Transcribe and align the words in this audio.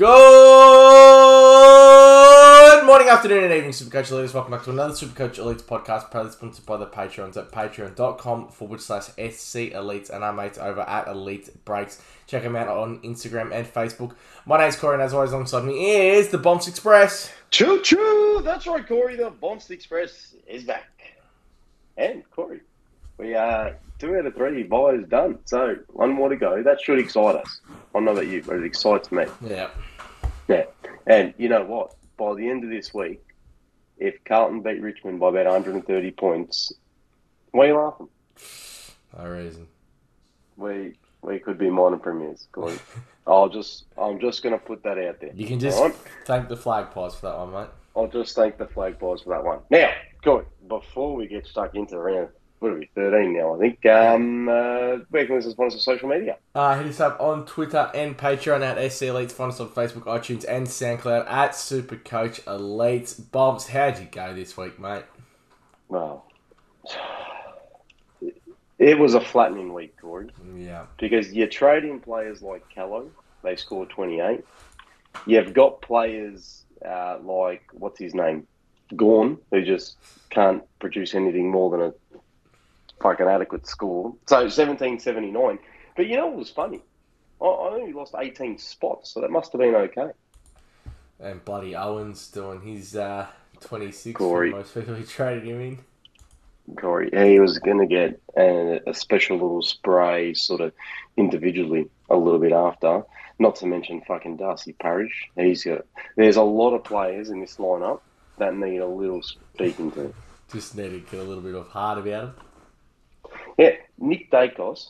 Good 0.00 0.06
morning, 2.86 3.08
afternoon, 3.08 3.44
and 3.44 3.52
evening, 3.52 3.72
Supercoach 3.72 4.10
Elites. 4.10 4.32
Welcome 4.32 4.52
back 4.52 4.64
to 4.64 4.70
another 4.70 4.94
Supercoach 4.94 5.34
Elites 5.34 5.62
podcast, 5.62 6.10
proudly 6.10 6.32
sponsored 6.32 6.64
by 6.64 6.78
the 6.78 6.86
Patreons 6.86 7.36
at 7.36 7.50
patreon.com 7.52 8.48
forward 8.48 8.80
slash 8.80 9.08
SC 9.08 9.74
Elites 9.74 10.08
and 10.08 10.24
our 10.24 10.32
mates 10.32 10.56
over 10.56 10.80
at 10.80 11.06
Elite 11.06 11.50
Breaks. 11.66 12.00
Check 12.26 12.44
them 12.44 12.56
out 12.56 12.68
on 12.68 13.00
Instagram 13.00 13.52
and 13.52 13.66
Facebook. 13.66 14.14
My 14.46 14.56
name's 14.56 14.76
Corey, 14.76 14.94
and 14.94 15.02
as 15.02 15.12
always, 15.12 15.32
alongside 15.32 15.64
me 15.66 15.90
is 15.90 16.30
the 16.30 16.38
Bombs 16.38 16.66
Express. 16.66 17.30
Choo 17.50 17.82
choo! 17.82 18.40
That's 18.42 18.66
right, 18.66 18.88
Corey. 18.88 19.16
The 19.16 19.30
Bonst 19.30 19.70
Express 19.70 20.34
is 20.46 20.64
back. 20.64 20.88
And 21.98 22.24
Corey, 22.30 22.62
we 23.18 23.34
are 23.34 23.76
two 23.98 24.16
out 24.16 24.24
of 24.24 24.34
three 24.34 24.62
buys 24.62 25.04
done. 25.10 25.40
So 25.44 25.76
one 25.88 26.12
more 26.12 26.30
to 26.30 26.36
go. 26.36 26.62
That 26.62 26.80
should 26.80 26.98
excite 26.98 27.36
us. 27.36 27.60
I 27.94 28.00
know 28.00 28.12
about 28.12 28.28
you, 28.28 28.42
but 28.42 28.56
it 28.56 28.64
excites 28.64 29.12
me. 29.12 29.26
Yeah. 29.46 29.68
Yeah. 30.50 30.64
And 31.06 31.32
you 31.38 31.48
know 31.48 31.64
what? 31.64 31.94
By 32.16 32.34
the 32.34 32.48
end 32.48 32.64
of 32.64 32.70
this 32.70 32.92
week, 32.92 33.22
if 33.98 34.22
Carlton 34.24 34.62
beat 34.62 34.80
Richmond 34.82 35.20
by 35.20 35.28
about 35.28 35.46
130 35.46 36.10
points, 36.12 36.72
why 37.52 37.64
are 37.64 37.68
you 37.68 37.76
laughing? 37.76 38.08
No 39.16 39.30
reason. 39.30 39.66
We 40.56 40.94
we 41.22 41.38
could 41.38 41.58
be 41.58 41.70
minor 41.70 41.98
premiers. 41.98 42.48
I'll 43.26 43.48
just 43.48 43.84
I'm 43.96 44.18
just 44.20 44.42
going 44.42 44.58
to 44.58 44.64
put 44.64 44.82
that 44.82 44.98
out 44.98 45.20
there. 45.20 45.30
You 45.34 45.46
can 45.46 45.60
just 45.60 45.80
right? 45.80 45.94
thank 46.24 46.48
the 46.48 46.56
flag 46.56 46.90
pies 46.90 47.14
for 47.14 47.26
that 47.26 47.38
one, 47.38 47.52
mate. 47.52 47.70
I'll 47.96 48.08
just 48.08 48.34
thank 48.34 48.58
the 48.58 48.66
flag 48.66 48.98
boys 48.98 49.22
for 49.22 49.30
that 49.30 49.44
one. 49.44 49.60
Now, 49.70 49.90
Corey, 50.22 50.46
before 50.68 51.14
we 51.14 51.26
get 51.26 51.46
stuck 51.46 51.74
into 51.74 51.94
the 51.94 52.00
round, 52.00 52.28
what 52.60 52.72
are 52.72 52.78
we, 52.78 52.88
13 52.94 53.32
now, 53.36 53.54
I 53.54 53.58
think, 53.58 53.84
um, 53.86 54.48
uh, 54.48 54.98
where 55.08 55.26
can 55.26 55.36
we 55.36 55.42
find 55.42 55.68
us 55.68 55.74
on 55.74 55.80
social 55.80 56.08
media? 56.08 56.36
Uh, 56.54 56.76
hit 56.78 56.86
us 56.88 57.00
up 57.00 57.18
on 57.20 57.46
Twitter 57.46 57.90
and 57.94 58.16
Patreon 58.16 58.60
at 58.62 58.92
SC 58.92 59.04
Elites. 59.04 59.32
Find 59.32 59.50
us 59.50 59.58
on 59.60 59.70
Facebook, 59.70 60.04
iTunes, 60.04 60.44
and 60.46 60.66
SoundCloud 60.66 61.26
at 61.26 61.52
Supercoach 61.52 62.42
Elites. 62.44 63.18
Bobs, 63.32 63.68
how'd 63.68 63.98
you 63.98 64.06
go 64.12 64.34
this 64.34 64.56
week, 64.58 64.78
mate? 64.78 65.04
Well, 65.88 66.26
it 68.78 68.98
was 68.98 69.14
a 69.14 69.20
flattening 69.20 69.72
week, 69.72 69.96
Corey, 70.00 70.28
Yeah. 70.56 70.86
because 70.98 71.32
you're 71.32 71.48
trading 71.48 72.00
players 72.00 72.42
like 72.42 72.68
Callow, 72.68 73.10
they 73.42 73.56
scored 73.56 73.88
28. 73.90 74.44
You've 75.26 75.54
got 75.54 75.80
players 75.82 76.64
uh, 76.86 77.18
like, 77.22 77.62
what's 77.72 77.98
his 77.98 78.14
name? 78.14 78.46
Gawn, 78.96 79.38
who 79.50 79.62
just 79.62 79.96
can't 80.30 80.62
produce 80.78 81.14
anything 81.14 81.50
more 81.50 81.70
than 81.70 81.80
a 81.80 81.94
fucking 83.00 83.26
adequate 83.26 83.66
score. 83.66 84.14
So 84.26 84.36
1779. 84.36 85.58
But 85.96 86.06
you 86.06 86.16
know 86.16 86.26
what 86.28 86.36
was 86.36 86.50
funny? 86.50 86.82
I, 87.40 87.44
I 87.44 87.74
only 87.74 87.92
lost 87.92 88.14
18 88.18 88.58
spots, 88.58 89.12
so 89.12 89.20
that 89.20 89.30
must 89.30 89.52
have 89.52 89.60
been 89.60 89.74
okay. 89.74 90.10
And 91.18 91.44
bloody 91.44 91.74
Owens 91.76 92.28
doing 92.28 92.62
his 92.62 92.96
uh, 92.96 93.26
26 93.60 94.16
Corey. 94.16 94.50
most 94.50 94.74
people 94.74 94.94
who 94.94 95.04
traded 95.04 95.44
him 95.44 95.60
in. 95.60 95.78
Corey, 96.76 97.10
he 97.12 97.40
was 97.40 97.58
going 97.58 97.78
to 97.78 97.86
get 97.86 98.20
a, 98.36 98.80
a 98.86 98.94
special 98.94 99.36
little 99.36 99.62
spray 99.62 100.34
sort 100.34 100.60
of 100.60 100.72
individually 101.16 101.88
a 102.08 102.16
little 102.16 102.38
bit 102.38 102.52
after. 102.52 103.02
Not 103.38 103.56
to 103.56 103.66
mention 103.66 104.02
fucking 104.02 104.36
Darcy 104.36 104.74
Parish. 104.74 105.30
He's 105.34 105.64
got. 105.64 105.86
There's 106.16 106.36
a 106.36 106.42
lot 106.42 106.74
of 106.74 106.84
players 106.84 107.30
in 107.30 107.40
this 107.40 107.56
lineup 107.56 108.00
that 108.38 108.54
need 108.54 108.78
a 108.78 108.86
little 108.86 109.22
speaking 109.22 109.90
to. 109.92 110.14
Just 110.52 110.76
need 110.76 110.90
to 110.90 111.00
get 111.00 111.20
a 111.20 111.22
little 111.22 111.42
bit 111.42 111.54
of 111.54 111.68
heart 111.68 111.98
about 111.98 112.24
him. 112.24 112.34
Yeah, 113.60 113.76
Nick 113.98 114.30
Daicos 114.30 114.88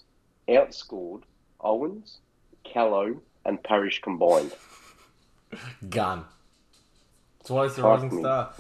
outscored 0.49 1.23
Owens, 1.61 2.19
Callow, 2.63 3.21
and 3.45 3.61
Parish 3.65 4.01
combined. 4.01 4.53
Gun. 5.89 6.25
Twice 7.45 7.75
the 7.75 7.83
Fuck 7.83 7.91
rising 8.03 8.15
me. 8.17 8.23
star. 8.23 8.53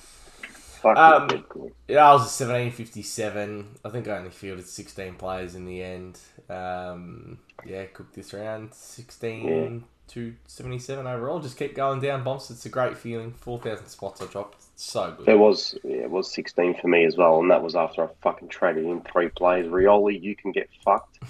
Fuck 0.83 0.97
Um, 0.97 1.29
Corey. 1.49 1.73
Yeah, 1.87 2.09
I 2.11 2.13
was 2.15 2.23
at 2.23 2.49
1757. 2.49 3.79
I 3.85 3.89
think 3.91 4.09
I 4.09 4.19
only 4.19 4.31
fielded 4.31 4.67
16 4.67 5.15
players 5.15 5.55
in 5.55 5.65
the 5.67 5.81
end. 5.81 6.19
Um, 6.49 7.39
yeah, 7.65 7.85
cooked 7.85 8.15
this 8.15 8.33
round. 8.35 8.75
16 8.75 9.85
to 10.09 10.35
77 10.49 11.07
overall. 11.07 11.39
Just 11.39 11.57
keep 11.57 11.77
going 11.77 12.01
down, 12.01 12.25
bumps. 12.25 12.51
It's 12.51 12.67
a 12.67 12.71
great 12.71 12.97
feeling. 12.97 13.33
4,000 13.33 13.87
spots 13.87 14.21
I 14.23 14.27
dropped. 14.27 14.65
So 14.83 15.15
good. 15.19 15.29
It 15.29 15.39
was 15.39 15.77
yeah, 15.85 15.97
it 16.05 16.11
was 16.11 16.33
16 16.33 16.81
for 16.81 16.89
me 16.89 17.05
as 17.05 17.15
well, 17.17 17.39
and 17.41 17.51
that 17.51 17.63
was 17.63 17.77
after 17.77 18.03
I 18.05 18.09
fucking 18.23 18.49
traded 18.49 18.87
in 18.87 19.03
three 19.03 19.29
players. 19.29 19.67
Rioli, 19.67 20.21
you 20.21 20.35
can 20.35 20.53
get 20.53 20.69
fucked. 20.85 21.19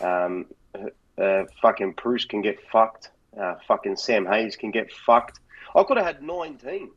Um, 0.00 0.46
uh, 1.16 1.44
fucking 1.62 1.92
Bruce 1.92 2.24
can 2.26 2.42
get 2.42 2.58
fucked. 2.70 3.10
Uh, 3.40 3.54
fucking 3.66 3.96
Sam 3.96 4.26
Hayes 4.26 4.56
can 4.56 4.70
get 4.70 4.92
fucked. 4.92 5.38
I 5.74 5.82
could 5.84 5.96
have 5.96 6.04
had 6.04 6.22
19. 6.22 6.90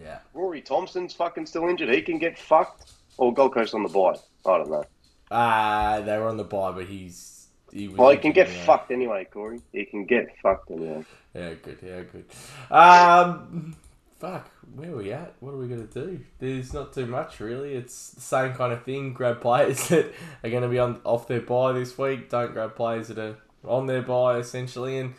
Yeah. 0.00 0.18
Rory 0.34 0.60
Thompson's 0.60 1.14
fucking 1.14 1.46
still 1.46 1.66
injured. 1.68 1.88
He 1.88 2.02
can 2.02 2.18
get 2.18 2.38
fucked. 2.38 2.92
Or 3.16 3.32
Gold 3.34 3.54
Coast 3.54 3.74
on 3.74 3.82
the 3.82 3.88
bye. 3.88 4.14
I 4.46 4.58
don't 4.58 4.70
know. 4.70 4.84
Uh, 5.30 6.02
they 6.02 6.16
were 6.18 6.28
on 6.28 6.36
the 6.36 6.44
bye, 6.44 6.72
but 6.72 6.86
he's. 6.86 7.48
He 7.72 7.88
was 7.88 7.96
Well, 7.96 8.10
he 8.10 8.18
can 8.18 8.32
get 8.32 8.48
anyway. 8.48 8.64
fucked 8.64 8.90
anyway, 8.92 9.26
Corey. 9.32 9.60
He 9.72 9.86
can 9.86 10.04
get 10.04 10.28
fucked 10.42 10.70
anyway. 10.70 11.04
Yeah, 11.34 11.54
good. 11.54 11.78
Yeah, 11.82 12.02
good. 12.02 12.26
Um, 12.70 13.74
fuck. 14.22 14.48
Where 14.76 14.92
are 14.92 14.96
we 14.98 15.12
at? 15.12 15.34
What 15.40 15.52
are 15.52 15.56
we 15.56 15.66
gonna 15.66 15.82
do? 15.82 16.20
There's 16.38 16.72
not 16.72 16.92
too 16.92 17.06
much 17.06 17.40
really. 17.40 17.74
It's 17.74 18.10
the 18.10 18.20
same 18.20 18.54
kind 18.54 18.72
of 18.72 18.84
thing. 18.84 19.14
Grab 19.14 19.40
players 19.40 19.88
that 19.88 20.12
are 20.44 20.48
going 20.50 20.62
to 20.62 20.68
be 20.68 20.78
on 20.78 21.00
off 21.02 21.26
their 21.26 21.40
buy 21.40 21.72
this 21.72 21.98
week. 21.98 22.30
Don't 22.30 22.52
grab 22.52 22.76
players 22.76 23.08
that 23.08 23.18
are 23.18 23.36
on 23.64 23.86
their 23.86 24.00
buy 24.00 24.38
essentially, 24.38 24.96
and 24.98 25.14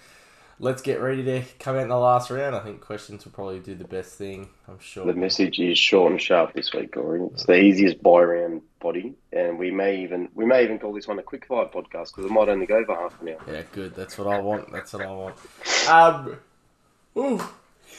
let's 0.57 0.81
get 0.81 1.01
ready 1.01 1.21
to 1.21 1.43
come 1.59 1.75
out 1.75 1.81
in 1.81 1.89
the 1.89 1.97
last 1.97 2.31
round. 2.31 2.55
I 2.55 2.61
think 2.61 2.79
questions 2.79 3.25
will 3.25 3.33
probably 3.33 3.59
do 3.59 3.75
the 3.75 3.83
best 3.83 4.17
thing. 4.17 4.47
I'm 4.69 4.79
sure. 4.79 5.05
The 5.05 5.13
message 5.13 5.59
is 5.59 5.77
short 5.77 6.13
and 6.13 6.21
sharp 6.21 6.53
this 6.53 6.71
week, 6.73 6.93
Corey. 6.93 7.23
It's 7.33 7.45
the 7.45 7.59
easiest 7.59 8.01
buy 8.01 8.21
round 8.21 8.61
body, 8.79 9.15
and 9.33 9.59
we 9.59 9.69
may 9.69 10.01
even 10.01 10.29
we 10.33 10.45
may 10.45 10.63
even 10.63 10.79
call 10.79 10.93
this 10.93 11.09
one 11.09 11.19
a 11.19 11.23
quick 11.23 11.45
fire 11.45 11.65
podcast 11.65 12.15
because 12.15 12.23
it 12.23 12.31
might 12.31 12.47
only 12.47 12.67
go 12.67 12.85
for 12.85 12.95
half 12.95 13.21
an 13.21 13.27
hour. 13.27 13.41
Yeah, 13.51 13.63
good. 13.73 13.95
That's 13.95 14.17
what 14.17 14.27
I 14.27 14.39
want. 14.39 14.71
That's 14.71 14.93
what 14.93 15.05
I 15.05 15.11
want. 15.11 15.35
Um, 15.89 16.37
ooh, 17.17 17.43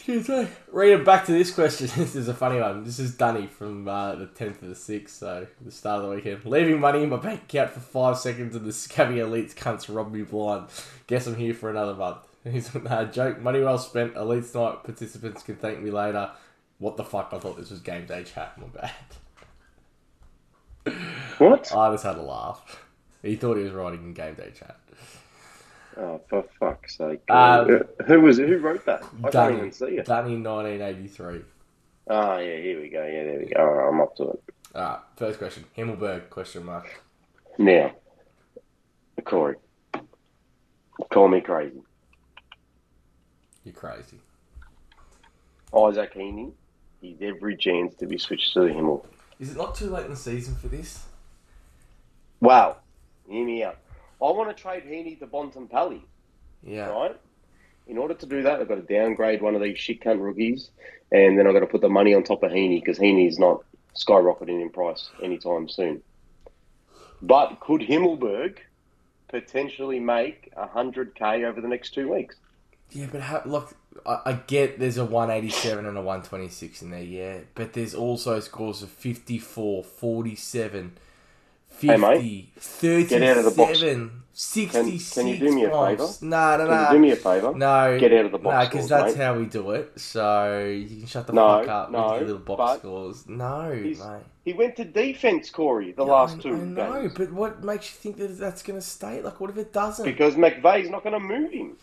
excuse 0.07 0.29
me. 0.29 0.47
Reading 0.71 1.03
back 1.03 1.25
to 1.25 1.33
this 1.33 1.51
question. 1.51 1.89
This 1.97 2.15
is 2.15 2.29
a 2.29 2.35
funny 2.35 2.61
one. 2.61 2.85
This 2.85 2.99
is 2.99 3.15
Dunny 3.15 3.47
from 3.47 3.89
uh, 3.89 4.15
the 4.17 4.27
10th 4.27 4.61
of 4.61 4.69
the 4.69 4.75
6th, 4.75 5.09
so 5.09 5.47
the 5.63 5.71
start 5.71 6.03
of 6.03 6.11
the 6.11 6.17
weekend. 6.17 6.45
Leaving 6.45 6.79
money 6.79 7.03
in 7.03 7.09
my 7.09 7.17
bank 7.17 7.45
account 7.45 7.71
for 7.71 7.81
five 7.81 8.19
seconds 8.19 8.55
and 8.55 8.67
the 8.67 8.73
scabby 8.73 9.15
elites 9.15 9.55
cunts 9.55 9.95
rob 9.95 10.13
me 10.13 10.21
blind. 10.21 10.67
Guess 11.07 11.27
I'm 11.27 11.37
here 11.37 11.55
for 11.55 11.71
another 11.71 11.95
month. 11.95 12.19
He's 12.45 12.77
uh, 12.77 13.05
joke. 13.07 13.41
Money 13.41 13.61
well 13.61 13.79
spent. 13.79 14.15
Elites 14.15 14.55
night 14.55 14.85
participants 14.85 15.43
can 15.43 15.57
thank 15.57 15.81
me 15.81 15.91
later. 15.91 16.31
What 16.79 16.99
the 16.99 17.05
fuck? 17.05 17.31
I 17.33 17.39
thought 17.39 17.57
this 17.57 17.71
was 17.71 17.81
game 17.81 18.05
day 18.05 18.25
chat. 18.25 18.59
My 18.59 18.67
bad. 18.67 18.93
What? 21.39 21.75
I 21.75 21.91
just 21.93 22.05
had 22.05 22.17
a 22.17 22.23
laugh. 22.23 22.85
He 23.23 23.37
thought 23.37 23.57
he 23.57 23.63
was 23.63 23.73
writing 23.73 24.05
in 24.05 24.13
game 24.13 24.35
day 24.35 24.53
chat. 24.55 24.77
Oh, 25.97 26.21
for 26.29 26.45
fuck's 26.59 26.97
sake! 26.97 27.21
Um, 27.31 27.83
who 28.07 28.21
was 28.21 28.39
it? 28.39 28.49
Who 28.49 28.59
wrote 28.59 28.85
that? 28.87 29.05
I 29.23 29.31
can't 29.31 29.57
even 29.57 29.73
see 29.73 29.97
it. 29.97 30.07
Danny, 30.07 30.37
1983. 30.37 31.43
Oh 32.09 32.39
yeah, 32.39 32.57
here 32.57 32.81
we 32.81 32.89
go. 32.89 33.05
Yeah, 33.05 33.25
there 33.25 33.39
we 33.39 33.47
go. 33.47 33.61
All 33.61 33.73
right, 33.73 33.89
I'm 33.89 34.01
up 34.01 34.17
to 34.17 34.31
it 34.31 34.43
Alright, 34.75 35.01
first 35.17 35.39
question. 35.39 35.65
Himmelberg, 35.77 36.29
question 36.31 36.65
mark. 36.65 37.01
now. 37.59 37.93
Corey, 39.25 39.57
call 41.11 41.29
me 41.29 41.41
crazy. 41.41 41.81
You're 43.65 43.73
crazy. 43.73 44.19
Isaac 45.75 46.15
Heaney, 46.15 46.53
he's 47.01 47.17
every 47.23 47.57
chance 47.57 47.95
to 47.97 48.07
be 48.07 48.19
switched 48.19 48.53
to 48.55 48.61
the 48.63 48.73
Himmel. 48.73 49.07
Is 49.41 49.53
it 49.53 49.57
not 49.57 49.75
too 49.75 49.89
late 49.91 50.05
in 50.05 50.11
the 50.11 50.17
season 50.17 50.57
for 50.57 50.69
this? 50.69 51.05
Wow, 52.41 52.77
hear 53.29 53.47
me 53.47 53.63
out. 53.63 53.79
I 54.25 54.33
want 54.33 54.55
to 54.55 54.61
trade 54.61 54.85
Heaney 54.85 55.19
to 55.19 55.27
Bontempelli. 55.27 56.01
Yeah. 56.63 56.87
right? 56.87 57.21
In 57.87 57.99
order 57.99 58.15
to 58.15 58.27
do 58.27 58.43
that, 58.43 58.61
I've 58.61 58.69
got 58.69 58.77
to 58.77 58.95
downgrade 58.95 59.43
one 59.43 59.55
of 59.55 59.61
these 59.61 59.79
shit 59.79 60.01
cunt 60.01 60.23
rookies, 60.23 60.71
and 61.13 61.39
then 61.39 61.47
I've 61.47 61.53
got 61.53 61.61
to 61.61 61.67
put 61.67 61.83
the 61.83 61.91
money 61.91 62.15
on 62.15 62.23
top 62.23 62.43
of 62.43 62.51
Heaney 62.51 62.81
because 62.81 62.99
Heaney's 62.99 63.39
not 63.39 63.63
skyrocketing 63.95 64.63
in 64.63 64.71
price 64.71 65.11
anytime 65.23 65.69
soon. 65.69 66.03
But 67.21 67.61
could 67.61 67.83
Himmelberg 67.83 68.59
potentially 69.29 70.01
make 70.01 70.53
100k 70.57 71.45
over 71.45 71.61
the 71.61 71.69
next 71.69 71.93
two 71.93 72.11
weeks? 72.11 72.37
Yeah, 72.91 73.07
but 73.11 73.21
how, 73.21 73.43
look, 73.45 73.75
I, 74.07 74.21
I 74.25 74.33
get 74.47 74.79
there's 74.79 74.99
a 74.99 75.05
187 75.05 75.85
and 75.85 75.99
a 75.99 76.01
126 76.01 76.83
in 76.83 76.91
there, 76.91 77.03
yeah. 77.03 77.39
But 77.55 77.75
there's 77.75 77.95
also 77.95 78.41
scores 78.41 78.83
of 78.83 78.91
54, 78.91 79.85
47, 79.85 80.97
50, 81.87 81.89
Hey, 81.89 81.97
mate, 82.19 82.53
37, 82.59 83.09
get 83.21 83.31
out 83.31 83.39
of 83.39 83.45
the 83.45 83.51
box. 83.63 83.83
66. 84.37 85.13
Can- 85.15 85.23
can 85.23 85.29
you 85.33 85.39
do 85.39 85.55
me 85.55 85.65
a 85.65 85.71
points. 85.71 86.19
favour? 86.19 86.27
No, 86.29 86.57
no, 86.57 86.67
Can 86.67 86.75
no. 86.75 86.83
you 86.83 86.91
do 86.91 86.99
me 86.99 87.11
a 87.13 87.17
favour? 87.17 87.55
No, 87.55 87.99
Get 88.01 88.13
out 88.13 88.25
of 88.27 88.33
the 88.33 88.39
box 88.39 88.65
No, 88.65 88.71
because 88.71 88.89
that's 88.89 89.17
mate. 89.17 89.23
how 89.25 89.39
we 89.39 89.47
do 89.47 89.71
it. 89.71 89.93
So 90.01 90.59
you 90.67 90.99
can 90.99 91.07
shut 91.07 91.27
the 91.29 91.33
No, 91.33 91.61
fuck 91.61 91.69
up 91.69 91.91
no, 91.93 92.03
with 92.11 92.21
your 92.23 92.27
little 92.31 92.57
box 92.57 92.81
scores. 92.81 93.29
No, 93.29 93.71
mate. 93.73 93.99
He 94.45 94.53
went 94.53 94.75
to 94.77 94.85
defence, 94.85 95.51
Corey, 95.51 95.93
the 95.93 96.05
Yeah, 96.05 96.13
last 96.13 96.41
two 96.43 96.49
I 96.49 96.59
know, 96.59 97.01
games. 97.03 97.15
but 97.17 97.33
what 97.33 97.63
makes 97.65 97.91
you 97.91 97.97
think 97.97 98.17
that 98.19 98.37
that's 98.39 98.63
going 98.63 98.79
to 98.79 98.85
stay? 98.85 99.23
Like, 99.23 99.41
what 99.41 99.51
if 99.51 99.57
it 99.57 99.73
doesn't? 99.73 100.05
Because 100.05 100.35
McVeigh's 100.35 100.91
not 100.91 101.05
going 101.05 101.15
to 101.15 101.21
move 101.21 101.53
him. 101.53 101.77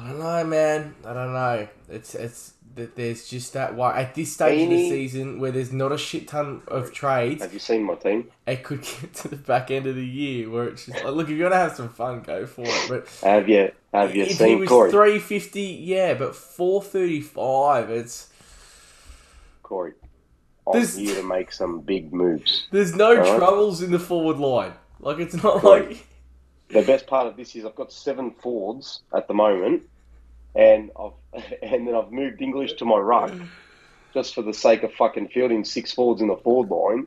I 0.00 0.08
don't 0.08 0.18
know, 0.18 0.44
man. 0.44 0.94
I 1.04 1.12
don't 1.12 1.32
know. 1.32 1.68
It's 1.88 2.14
it's 2.14 2.54
that 2.76 2.94
there's 2.96 3.28
just 3.28 3.52
that 3.54 3.74
why 3.74 4.00
at 4.00 4.14
this 4.14 4.32
stage 4.32 4.62
of 4.62 4.70
the 4.70 4.88
season 4.88 5.40
where 5.40 5.50
there's 5.50 5.72
not 5.72 5.90
a 5.92 5.98
shit 5.98 6.28
ton 6.28 6.62
of 6.68 6.92
trades, 6.92 7.42
Have 7.42 7.52
you 7.52 7.58
seen 7.58 7.82
my 7.82 7.96
team? 7.96 8.28
it 8.46 8.62
could 8.62 8.80
get 9.00 9.12
to 9.14 9.28
the 9.28 9.36
back 9.36 9.70
end 9.72 9.86
of 9.86 9.96
the 9.96 10.06
year 10.06 10.48
where 10.48 10.68
it's 10.68 10.86
just 10.86 11.04
like, 11.04 11.12
look, 11.14 11.28
if 11.28 11.36
you're 11.36 11.48
gonna 11.50 11.60
have 11.60 11.74
some 11.76 11.88
fun, 11.88 12.20
go 12.22 12.46
for 12.46 12.62
it. 12.64 12.86
But 12.88 13.08
Have 13.28 13.48
you 13.48 13.72
have 13.92 14.14
you 14.14 14.22
if 14.22 14.28
he 14.28 14.34
seen 14.34 14.60
was 14.60 14.68
Corey? 14.68 14.90
three 14.90 15.18
fifty, 15.18 15.62
yeah, 15.62 16.14
but 16.14 16.34
four 16.36 16.80
thirty 16.82 17.20
five, 17.20 17.90
it's 17.90 18.28
Corey, 19.64 19.92
I'm 20.72 20.86
here 20.86 21.16
to 21.16 21.22
make 21.22 21.52
some 21.52 21.80
big 21.80 22.12
moves. 22.12 22.66
there's 22.70 22.94
no 22.94 23.36
troubles 23.38 23.82
in 23.82 23.90
the 23.90 23.98
forward 23.98 24.38
line. 24.38 24.72
Like 25.00 25.18
it's 25.18 25.34
not 25.34 25.60
Corey. 25.60 25.86
like 25.86 26.06
The 26.72 26.82
best 26.82 27.06
part 27.06 27.26
of 27.26 27.36
this 27.36 27.56
is 27.56 27.64
I've 27.64 27.74
got 27.74 27.92
seven 27.92 28.30
Fords 28.30 29.02
at 29.14 29.26
the 29.26 29.34
moment, 29.34 29.88
and 30.54 30.90
I've 30.98 31.12
and 31.62 31.86
then 31.86 31.94
I've 31.94 32.12
moved 32.12 32.40
English 32.40 32.74
to 32.74 32.84
my 32.84 32.96
ruck 32.96 33.32
just 34.14 34.34
for 34.34 34.42
the 34.42 34.54
sake 34.54 34.82
of 34.82 34.92
fucking 34.94 35.28
fielding 35.28 35.64
six 35.64 35.92
Fords 35.92 36.20
in 36.20 36.28
the 36.28 36.36
forward 36.36 36.70
line, 36.70 37.06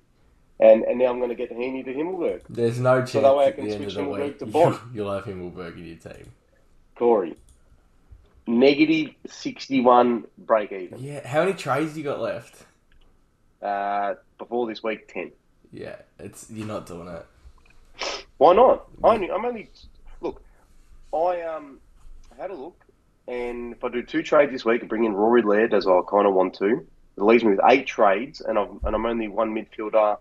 and 0.60 0.83
and 0.83 1.00
now 1.00 1.06
I'm 1.06 1.18
going 1.18 1.30
to 1.30 1.36
get 1.36 1.51
Heaney 1.51 1.83
to 1.86 1.94
Himmelberg. 1.94 2.42
there's 2.50 2.80
no 2.80 3.00
chance 3.00 3.12
So 3.12 3.21
that 3.21 3.36
way 3.36 3.48
I 3.48 3.51
can 3.51 3.65
the 3.65 3.74
end 3.74 3.83
of 3.86 3.92
switch 3.92 3.95
the 3.95 4.10
Himmelberg 4.10 4.24
week 4.24 4.39
to 4.39 4.45
Bont. 4.45 4.80
you'll 4.94 5.13
have 5.13 5.25
Himmelberg 5.25 5.77
in 5.77 5.86
your 5.86 5.95
team. 5.95 6.31
Corey, 6.95 7.36
negative 8.48 9.15
sixty-one 9.27 10.25
break 10.38 10.71
even. 10.71 11.01
Yeah, 11.01 11.25
how 11.27 11.39
many 11.45 11.54
trades 11.54 11.98
you 11.98 12.04
got 12.04 12.19
left? 12.19 12.63
Uh, 13.62 14.15
before 14.38 14.68
this 14.68 14.83
week, 14.83 15.07
ten. 15.12 15.31
Yeah, 15.71 15.95
it's 16.19 16.50
you're 16.51 16.68
not 16.68 16.86
doing 16.86 17.07
it. 17.07 17.25
Why 18.37 18.53
not? 18.53 18.87
I 19.03 19.15
only, 19.15 19.31
I'm 19.31 19.45
only 19.45 19.69
look. 20.21 20.41
I 21.13 21.41
um 21.41 21.79
had 22.37 22.51
a 22.51 22.55
look, 22.55 22.83
and 23.27 23.73
if 23.73 23.83
I 23.83 23.89
do 23.89 24.03
two 24.03 24.23
trades 24.23 24.51
this 24.51 24.65
week 24.65 24.81
and 24.81 24.89
bring 24.89 25.05
in 25.05 25.13
Rory 25.13 25.41
Laird 25.41 25.73
as 25.73 25.87
I 25.87 25.99
kind 26.09 26.27
of 26.27 26.33
want 26.33 26.55
to, 26.55 26.85
it 27.17 27.23
leaves 27.23 27.43
me 27.43 27.51
with 27.51 27.61
eight 27.69 27.85
trades, 27.87 28.41
and 28.41 28.57
I'm 28.57 28.79
and 28.83 28.95
I'm 28.95 29.05
only 29.05 29.27
one 29.27 29.53
midfielder 29.53 30.17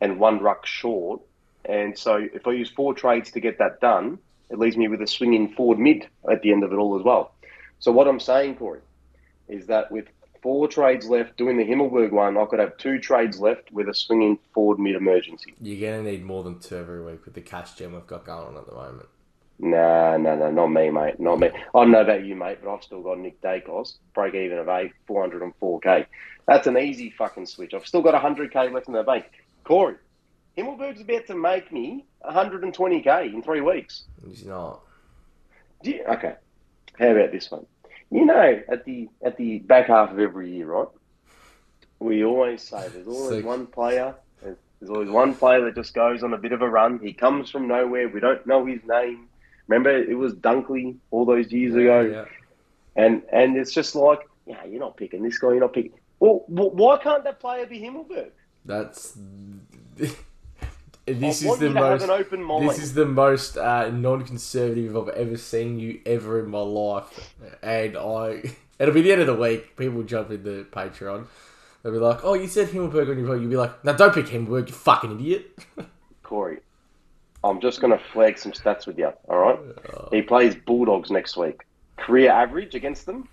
and 0.00 0.18
one 0.20 0.40
ruck 0.40 0.66
short. 0.66 1.20
And 1.64 1.98
so 1.98 2.16
if 2.32 2.46
I 2.46 2.52
use 2.52 2.70
four 2.70 2.94
trades 2.94 3.32
to 3.32 3.40
get 3.40 3.58
that 3.58 3.80
done, 3.80 4.18
it 4.50 4.58
leaves 4.58 4.76
me 4.76 4.88
with 4.88 5.02
a 5.02 5.06
swinging 5.06 5.52
forward 5.54 5.78
mid 5.78 6.06
at 6.30 6.42
the 6.42 6.52
end 6.52 6.62
of 6.62 6.72
it 6.72 6.76
all 6.76 6.96
as 6.98 7.04
well. 7.04 7.34
So 7.80 7.90
what 7.90 8.06
I'm 8.06 8.20
saying, 8.20 8.56
Corey, 8.56 8.80
is 9.48 9.66
that 9.66 9.90
with 9.90 10.06
four 10.46 10.68
trades 10.68 11.08
left, 11.08 11.36
doing 11.36 11.56
the 11.56 11.64
Himmelberg 11.64 12.12
one, 12.12 12.36
I 12.36 12.44
could 12.44 12.60
have 12.60 12.76
two 12.76 13.00
trades 13.00 13.40
left 13.40 13.72
with 13.72 13.88
a 13.88 13.94
swinging 13.94 14.38
forward 14.54 14.78
mid 14.78 14.94
emergency. 14.94 15.52
You're 15.60 15.90
gonna 15.90 16.08
need 16.08 16.24
more 16.24 16.44
than 16.44 16.60
two 16.60 16.76
every 16.76 17.02
week 17.02 17.24
with 17.24 17.34
the 17.34 17.40
cash 17.40 17.74
gem 17.74 17.94
we've 17.94 18.06
got 18.06 18.24
going 18.24 18.46
on 18.46 18.56
at 18.56 18.64
the 18.64 18.72
moment. 18.72 19.08
Nah, 19.58 20.16
no, 20.18 20.36
no, 20.36 20.52
not 20.52 20.68
me, 20.68 20.88
mate. 20.90 21.18
Not 21.18 21.40
me. 21.40 21.48
I 21.48 21.60
don't 21.74 21.90
know 21.90 22.00
about 22.00 22.24
you, 22.24 22.36
mate, 22.36 22.58
but 22.62 22.72
I've 22.72 22.84
still 22.84 23.02
got 23.02 23.18
Nick 23.18 23.40
Daicos, 23.40 23.94
break 24.14 24.34
even 24.34 24.58
of 24.58 24.68
A, 24.68 24.92
404k. 25.08 26.06
That's 26.46 26.68
an 26.68 26.78
easy 26.78 27.10
fucking 27.10 27.46
switch. 27.46 27.74
I've 27.74 27.84
still 27.84 28.02
got 28.02 28.14
100k 28.14 28.72
left 28.72 28.86
in 28.86 28.94
the 28.94 29.02
bank. 29.02 29.24
Corey, 29.64 29.96
Himmelberg's 30.56 31.00
about 31.00 31.26
to 31.26 31.34
make 31.34 31.72
me 31.72 32.04
120k 32.24 33.34
in 33.34 33.42
three 33.42 33.62
weeks. 33.62 34.04
He's 34.24 34.44
not. 34.44 34.82
You, 35.82 36.04
okay, 36.08 36.34
how 37.00 37.08
about 37.08 37.32
this 37.32 37.50
one? 37.50 37.66
You 38.10 38.24
know, 38.24 38.62
at 38.68 38.84
the 38.84 39.08
at 39.22 39.36
the 39.36 39.58
back 39.60 39.88
half 39.88 40.10
of 40.10 40.18
every 40.18 40.50
year, 40.54 40.66
right? 40.66 40.88
We 41.98 42.24
always 42.24 42.62
say 42.62 42.88
there's 42.88 43.06
always 43.06 43.38
Sick. 43.38 43.44
one 43.44 43.66
player. 43.66 44.14
There's 44.42 44.90
always 44.90 45.08
one 45.08 45.34
player 45.34 45.64
that 45.64 45.74
just 45.74 45.94
goes 45.94 46.22
on 46.22 46.34
a 46.34 46.38
bit 46.38 46.52
of 46.52 46.60
a 46.60 46.68
run. 46.68 46.98
He 46.98 47.14
comes 47.14 47.50
from 47.50 47.66
nowhere. 47.66 48.08
We 48.08 48.20
don't 48.20 48.46
know 48.46 48.66
his 48.66 48.80
name. 48.86 49.28
Remember, 49.68 49.90
it 49.90 50.16
was 50.16 50.34
Dunkley 50.34 50.96
all 51.10 51.24
those 51.24 51.50
years 51.50 51.74
ago. 51.74 52.00
Yeah. 52.02 52.24
And 52.94 53.22
and 53.32 53.56
it's 53.56 53.72
just 53.72 53.94
like, 53.94 54.20
yeah, 54.46 54.64
you're 54.64 54.80
not 54.80 54.96
picking 54.96 55.22
this 55.22 55.38
guy. 55.38 55.48
You're 55.48 55.60
not 55.60 55.72
picking. 55.72 55.92
Well, 56.18 56.44
why 56.46 56.98
can't 56.98 57.24
that 57.24 57.40
player 57.40 57.66
be 57.66 57.80
Himmelberg? 57.80 58.30
That's. 58.64 59.18
this 61.06 61.42
is 61.42 61.58
the 61.58 61.68
you 61.68 61.74
to 61.74 61.80
have 61.80 62.32
most. 62.38 62.76
This 62.76 62.84
is 62.84 62.94
the 62.94 63.06
most 63.06 63.56
uh, 63.56 63.90
non-conservative 63.90 64.96
I've 64.96 65.08
ever 65.10 65.36
seen 65.36 65.78
you 65.78 66.00
ever 66.04 66.40
in 66.40 66.50
my 66.50 66.60
life, 66.60 67.34
and 67.62 67.96
I. 67.96 68.42
It'll 68.78 68.92
be 68.92 69.00
the 69.00 69.12
end 69.12 69.22
of 69.22 69.26
the 69.26 69.34
week. 69.34 69.76
People 69.76 70.02
jump 70.02 70.30
in 70.30 70.42
the 70.42 70.66
Patreon. 70.70 71.26
They'll 71.82 71.92
be 71.92 71.98
like, 71.98 72.24
"Oh, 72.24 72.34
you 72.34 72.48
said 72.48 72.68
Himmelberg 72.68 73.08
on 73.10 73.18
your 73.18 73.26
vote." 73.26 73.40
You'll 73.40 73.50
be 73.50 73.56
like, 73.56 73.84
"No, 73.84 73.96
don't 73.96 74.12
pick 74.12 74.26
Himmelberg, 74.26 74.68
you 74.68 74.74
fucking 74.74 75.12
idiot." 75.12 75.58
Corey. 76.22 76.58
I'm 77.44 77.60
just 77.60 77.80
going 77.80 77.96
to 77.96 78.04
flag 78.12 78.38
some 78.38 78.50
stats 78.50 78.86
with 78.86 78.98
you. 78.98 79.12
All 79.28 79.38
right. 79.38 79.58
He 80.10 80.20
plays 80.22 80.56
Bulldogs 80.56 81.10
next 81.10 81.36
week. 81.36 81.64
Career 81.96 82.30
average 82.30 82.74
against 82.74 83.06
them, 83.06 83.28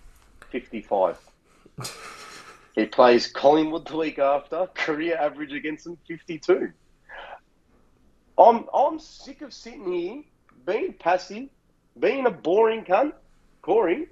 55. 0.51 1.17
he 2.75 2.85
plays 2.85 3.27
Collingwood 3.27 3.87
the 3.87 3.97
week 3.97 4.19
after. 4.19 4.67
Career 4.75 5.17
average 5.17 5.51
against 5.51 5.85
them, 5.85 5.97
52. 6.07 6.71
I'm 8.37 8.65
I'm 8.73 8.99
sick 8.99 9.41
of 9.41 9.53
sitting 9.53 9.91
here 9.91 10.23
being 10.65 10.93
passive, 10.93 11.49
being 11.99 12.25
a 12.25 12.31
boring 12.31 12.83
cunt. 12.83 13.13
Corey, 13.61 14.07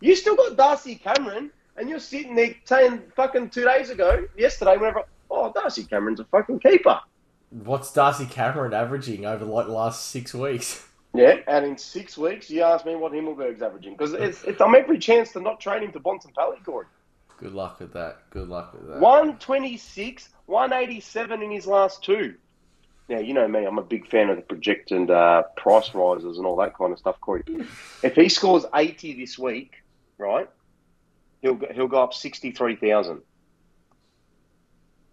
you 0.00 0.14
still 0.14 0.36
got 0.36 0.56
Darcy 0.56 0.94
Cameron, 0.94 1.50
and 1.76 1.88
you're 1.88 1.98
sitting 1.98 2.36
there 2.36 2.54
saying 2.64 3.02
fucking 3.16 3.50
two 3.50 3.64
days 3.64 3.90
ago, 3.90 4.26
yesterday, 4.36 4.76
whenever. 4.76 5.02
Oh, 5.30 5.52
Darcy 5.52 5.84
Cameron's 5.84 6.20
a 6.20 6.24
fucking 6.24 6.60
keeper. 6.60 7.00
What's 7.50 7.92
Darcy 7.92 8.26
Cameron 8.26 8.74
averaging 8.74 9.26
over 9.26 9.44
like 9.44 9.66
the 9.66 9.72
last 9.72 10.06
six 10.06 10.32
weeks? 10.34 10.86
Yeah, 11.14 11.36
and 11.46 11.66
in 11.66 11.76
six 11.76 12.16
weeks, 12.16 12.48
you 12.48 12.62
ask 12.62 12.86
me 12.86 12.94
what 12.94 13.12
Himmelberg's 13.12 13.60
averaging 13.60 13.94
because 13.94 14.12
it's, 14.14 14.44
it's 14.44 14.60
I'm 14.60 14.74
every 14.74 14.98
chance 14.98 15.32
to 15.32 15.40
not 15.40 15.60
train 15.60 15.82
him 15.82 15.92
to 15.92 16.00
Bontempelli, 16.00 16.64
Corey. 16.64 16.86
Good 17.38 17.52
luck 17.52 17.80
with 17.80 17.92
that. 17.94 18.30
Good 18.30 18.48
luck 18.48 18.72
with 18.72 18.88
that. 18.88 19.00
One 19.00 19.36
twenty 19.38 19.76
six, 19.76 20.28
one 20.46 20.72
eighty 20.72 21.00
seven 21.00 21.42
in 21.42 21.50
his 21.50 21.66
last 21.66 22.04
two. 22.04 22.34
Now 23.08 23.18
you 23.18 23.34
know 23.34 23.46
me, 23.48 23.64
I'm 23.64 23.78
a 23.78 23.82
big 23.82 24.08
fan 24.08 24.30
of 24.30 24.36
the 24.36 24.42
projected 24.42 25.10
uh, 25.10 25.42
price 25.56 25.92
rises 25.94 26.38
and 26.38 26.46
all 26.46 26.56
that 26.56 26.76
kind 26.76 26.92
of 26.92 26.98
stuff, 26.98 27.20
Corey. 27.20 27.42
If 28.02 28.14
he 28.14 28.28
scores 28.28 28.64
eighty 28.74 29.18
this 29.18 29.38
week, 29.38 29.74
right, 30.18 30.48
he'll 31.40 31.54
go, 31.54 31.66
he'll 31.72 31.88
go 31.88 32.02
up 32.02 32.14
sixty 32.14 32.52
three 32.52 32.76
thousand. 32.76 33.22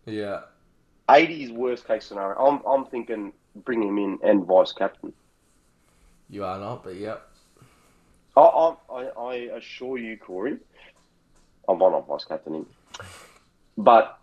Yeah. 0.06 0.41
Eighty 1.09 1.44
is 1.44 1.51
worst 1.51 1.88
case 1.88 2.06
scenario. 2.06 2.38
I'm 2.38 2.62
I'm 2.65 2.86
thinking 2.86 3.33
bring 3.56 3.81
him 3.81 3.97
in 3.97 4.19
and 4.24 4.45
vice 4.45 4.71
captain. 4.71 5.13
You 6.30 6.45
are 6.45 6.59
not, 6.59 6.83
but 6.83 6.95
yep. 6.95 7.27
I, 8.38 8.41
I, 8.41 8.75
I 8.91 9.03
I 9.18 9.36
assure 9.57 9.97
you, 9.97 10.18
Corey, 10.18 10.57
I'm 11.68 11.80
not 11.80 12.08
vice 12.08 12.25
captain 12.25 12.53
him. 12.53 12.65
But 13.77 14.19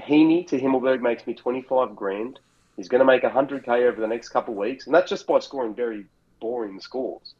Heaney 0.00 0.46
to 0.48 0.58
Himmelberg 0.58 1.00
makes 1.00 1.26
me 1.26 1.34
25 1.34 1.96
grand. 1.96 2.38
He's 2.76 2.88
going 2.88 2.98
to 3.00 3.04
make 3.04 3.22
100k 3.22 3.68
over 3.88 4.00
the 4.00 4.06
next 4.06 4.28
couple 4.30 4.52
of 4.54 4.58
weeks, 4.58 4.86
and 4.86 4.94
that's 4.94 5.08
just 5.08 5.26
by 5.26 5.38
scoring 5.38 5.74
very 5.74 6.06
boring 6.40 6.78
scores, 6.80 7.34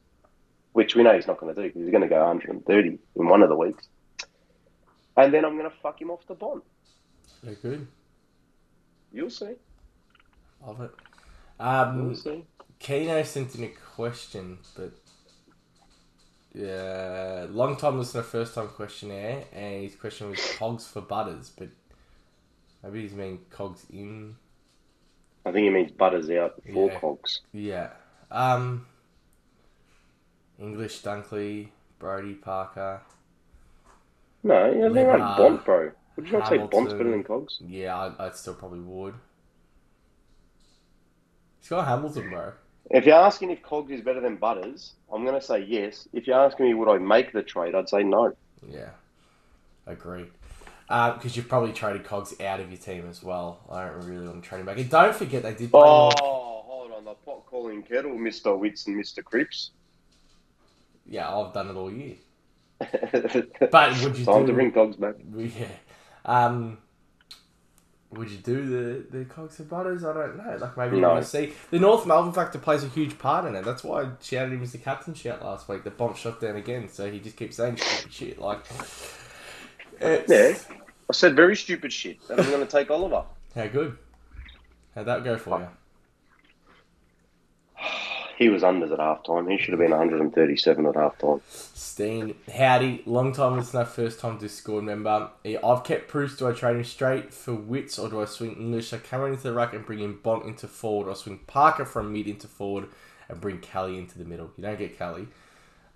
which 0.73 0.95
we 0.95 1.03
know 1.03 1.15
he's 1.15 1.27
not 1.27 1.39
going 1.39 1.55
to 1.55 1.61
do 1.61 1.69
because 1.69 1.83
he's 1.83 1.91
going 1.91 2.03
to 2.03 2.09
go 2.09 2.25
130 2.25 2.99
in 3.17 3.29
one 3.29 3.43
of 3.43 3.49
the 3.49 3.57
weeks. 3.57 3.87
And 5.17 5.33
then 5.33 5.45
I'm 5.45 5.57
going 5.59 5.71
to 5.71 5.77
fuck 5.83 6.01
him 6.01 6.11
off 6.11 6.27
the 6.27 6.35
bond. 6.35 6.63
They're 7.43 7.55
good. 7.55 7.87
You'll 9.13 9.31
see. 9.31 9.55
Love 10.67 10.81
it. 10.81 10.91
You'll 11.61 11.69
Um, 11.69 12.15
see. 12.15 12.45
Keno 12.79 13.23
sent 13.23 13.55
in 13.55 13.65
a 13.65 13.69
question, 13.95 14.59
but 14.77 14.93
yeah, 16.55 17.47
long 17.51 17.77
time 17.77 17.99
listener, 17.99 18.23
first 18.23 18.55
time 18.55 18.69
questionnaire, 18.69 19.45
and 19.53 19.83
his 19.85 19.95
question 19.95 20.31
was 20.31 20.41
cogs 20.59 20.87
for 20.87 21.01
butters, 21.03 21.51
but 21.51 21.69
maybe 22.83 23.03
he's 23.03 23.13
mean 23.13 23.41
cogs 23.51 23.87
in. 23.91 24.37
I 25.47 25.53
think 25.53 25.65
he 25.65 25.71
means 25.71 25.93
butters 25.93 26.29
out 26.31 26.61
for 26.71 26.91
Yeah. 26.91 26.99
cogs. 26.99 27.41
Yeah. 27.53 27.91
Um. 28.31 28.87
English 30.59 31.03
Dunkley, 31.03 31.69
Brody 31.99 32.35
Parker. 32.35 33.01
No, 34.43 34.67
yeah, 34.71 34.73
they're 34.81 34.91
Liver, 34.91 35.11
on 35.21 35.37
Bont, 35.37 35.65
bro. 35.65 35.93
Would 36.17 36.27
you 36.27 36.33
not 36.33 36.49
say 36.49 36.55
Hamilton. 36.59 36.85
better 36.99 37.11
than 37.11 37.25
cogs? 37.25 37.59
Yeah, 37.67 37.97
I, 37.97 38.27
I 38.27 38.31
still 38.33 38.55
probably 38.55 38.81
would. 38.81 39.15
He's 41.61 41.69
got 41.69 41.87
Hamilton, 41.87 42.31
bro. 42.31 42.53
If 42.91 43.05
you're 43.07 43.17
asking 43.17 43.51
if 43.51 43.63
Cogs 43.63 43.91
is 43.91 44.01
better 44.01 44.21
than 44.21 44.37
Butters, 44.37 44.95
I'm 45.13 45.25
going 45.25 45.35
to 45.39 45.45
say 45.45 45.61
yes. 45.65 46.07
If 46.13 46.27
you're 46.29 46.39
asking 46.39 46.67
me 46.67 46.75
would 46.75 46.89
I 46.89 46.99
make 46.99 47.33
the 47.33 47.43
trade, 47.43 47.75
I'd 47.75 47.89
say 47.89 48.05
no. 48.05 48.33
Yeah, 48.69 48.91
agreed. 49.87 50.31
Because 50.87 51.37
you've 51.37 51.49
probably 51.49 51.73
traded 51.73 52.05
Cogs 52.05 52.41
out 52.41 52.61
of 52.61 52.71
your 52.71 52.79
team 52.79 53.09
as 53.11 53.23
well. 53.23 53.61
I 53.71 53.87
don't 53.87 54.07
really 54.09 54.27
want 54.29 54.43
to 54.43 54.49
trade 54.49 54.61
him 54.61 54.67
back. 54.67 54.79
And 54.79 54.89
don't 54.89 55.15
forget 55.15 55.43
they 55.43 55.55
did. 55.55 55.71
Oh, 55.75 56.11
hold 56.65 56.93
on. 56.93 57.05
The 57.05 57.15
pot 57.15 57.45
calling 57.47 57.83
kettle, 57.83 58.13
Mr. 58.13 58.57
Witts 58.59 58.87
and 58.87 58.97
Mr. 58.97 59.23
Cripps. 59.25 59.71
Yeah, 61.09 61.29
I've 61.35 61.53
done 61.53 61.71
it 61.71 61.75
all 61.77 61.93
year. 61.93 62.15
but 62.79 64.03
would 64.03 64.17
you 64.19 64.25
Time 64.25 64.43
do? 64.43 64.47
to 64.49 64.53
bring 64.53 64.71
Cogs 64.73 64.97
back. 64.97 65.15
Yeah. 65.37 65.67
Um. 66.25 66.79
would 68.11 68.29
you 68.31 68.37
do 68.39 68.67
the 68.67 69.19
the 69.19 69.25
Cogs 69.25 69.59
and 69.59 69.69
Butters? 69.69 70.05
I 70.05 70.13
don't 70.13 70.37
know. 70.37 70.57
Like 70.61 70.77
maybe 70.77 70.97
you 70.99 71.03
want 71.03 71.23
to 71.23 71.29
see 71.29 71.53
the 71.71 71.79
North 71.79 72.07
Melbourne 72.07 72.33
factor 72.33 72.59
plays 72.59 72.85
a 72.85 72.89
huge 72.89 73.19
part 73.19 73.45
in 73.47 73.55
it. 73.55 73.65
That's 73.65 73.83
why 73.83 74.03
I 74.03 74.09
shouted 74.23 74.53
him 74.53 74.63
as 74.63 74.73
the 74.73 74.79
captain 74.79 75.15
shout 75.15 75.43
last 75.43 75.69
week. 75.69 75.85
The 75.85 75.91
bomb 75.91 76.15
shot 76.15 76.41
down 76.41 76.57
again, 76.57 76.89
so 76.89 77.11
he 77.11 77.19
just 77.19 77.37
keeps 77.37 77.57
saying 77.57 77.77
shit. 78.11 78.39
Like, 78.41 78.61
Uh, 80.03 80.07
it's, 80.09 80.31
Yeah. 80.31 80.77
I 81.09 81.13
said 81.13 81.37
very 81.37 81.57
stupid 81.57 81.93
shit, 81.93 82.19
and 82.29 82.41
I'm 82.41 82.51
going 82.51 82.61
to 82.61 82.71
take 82.71 82.91
Oliver. 82.91 83.25
how 83.55 83.67
good? 83.69 83.97
How'd 84.95 85.07
that 85.07 85.25
go 85.25 85.37
for 85.39 85.61
you? 85.61 85.69
He 88.39 88.51
was 88.51 88.63
unders 88.63 88.93
at 88.93 88.99
halftime. 88.99 89.51
He 89.51 89.57
should 89.57 89.73
have 89.73 89.79
been 89.79 89.93
137 89.93 90.85
at 90.85 90.95
halftime. 90.95 91.41
Steen, 91.49 92.35
howdy, 92.55 93.03
long 93.07 93.33
time 93.33 93.57
listener, 93.57 93.87
first 93.87 94.21
time 94.21 94.37
Discord 94.37 94.85
member. 94.85 95.31
I've 95.65 95.85
kept 95.85 96.09
proofs. 96.09 96.37
Do 96.37 96.47
I 96.47 96.53
trade 96.53 96.77
him 96.77 96.85
straight 96.85 97.33
for 97.33 97.55
Witts 97.55 97.99
or 97.99 98.11
do 98.11 98.21
I 98.21 98.27
swing 98.27 98.55
English? 98.57 98.93
I 98.93 98.99
come 98.99 99.25
into 99.25 99.43
the 99.43 99.55
ruck 99.55 99.73
and 99.73 99.87
bring 99.87 100.01
in 100.01 100.19
Bont 100.19 100.45
into 100.45 100.69
forward. 100.69 101.11
I 101.11 101.15
swing 101.15 101.41
Parker 101.47 101.87
from 101.87 102.13
mid 102.13 102.27
into 102.27 102.47
forward 102.47 102.89
and 103.31 103.41
bring 103.41 103.59
Kelly 103.61 103.97
into 103.97 104.19
the 104.19 104.27
middle. 104.27 104.51
You 104.59 104.65
don't 104.65 104.79
get 104.79 104.99
Kelly. 104.99 105.29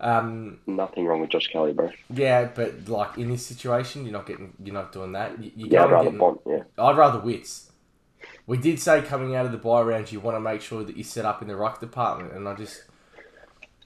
Um, 0.01 0.59
Nothing 0.65 1.05
wrong 1.05 1.21
with 1.21 1.29
Josh 1.29 1.47
Kelly, 1.47 1.73
bro. 1.73 1.91
yeah, 2.09 2.49
but 2.55 2.89
like 2.89 3.17
in 3.19 3.29
this 3.29 3.45
situation, 3.45 4.03
you're 4.03 4.11
not 4.13 4.25
getting, 4.25 4.53
you're 4.63 4.73
not 4.73 4.91
doing 4.91 5.11
that. 5.11 5.41
You, 5.41 5.51
you 5.55 5.67
Yeah, 5.69 5.83
I'd 5.85 5.91
rather 5.91 6.09
get- 6.09 6.19
Bont, 6.19 6.41
yeah. 6.47 6.63
I'd 6.77 6.97
rather 6.97 7.19
Witts. 7.19 7.71
We 8.47 8.57
did 8.57 8.79
say 8.79 9.01
coming 9.03 9.35
out 9.35 9.45
of 9.45 9.51
the 9.51 9.59
buy 9.59 9.81
round, 9.81 10.11
you 10.11 10.19
want 10.19 10.35
to 10.35 10.41
make 10.41 10.61
sure 10.61 10.83
that 10.83 10.97
you 10.97 11.03
set 11.03 11.23
up 11.25 11.41
in 11.43 11.47
the 11.47 11.55
ruck 11.55 11.79
department, 11.79 12.33
and 12.33 12.49
I 12.49 12.55
just, 12.55 12.83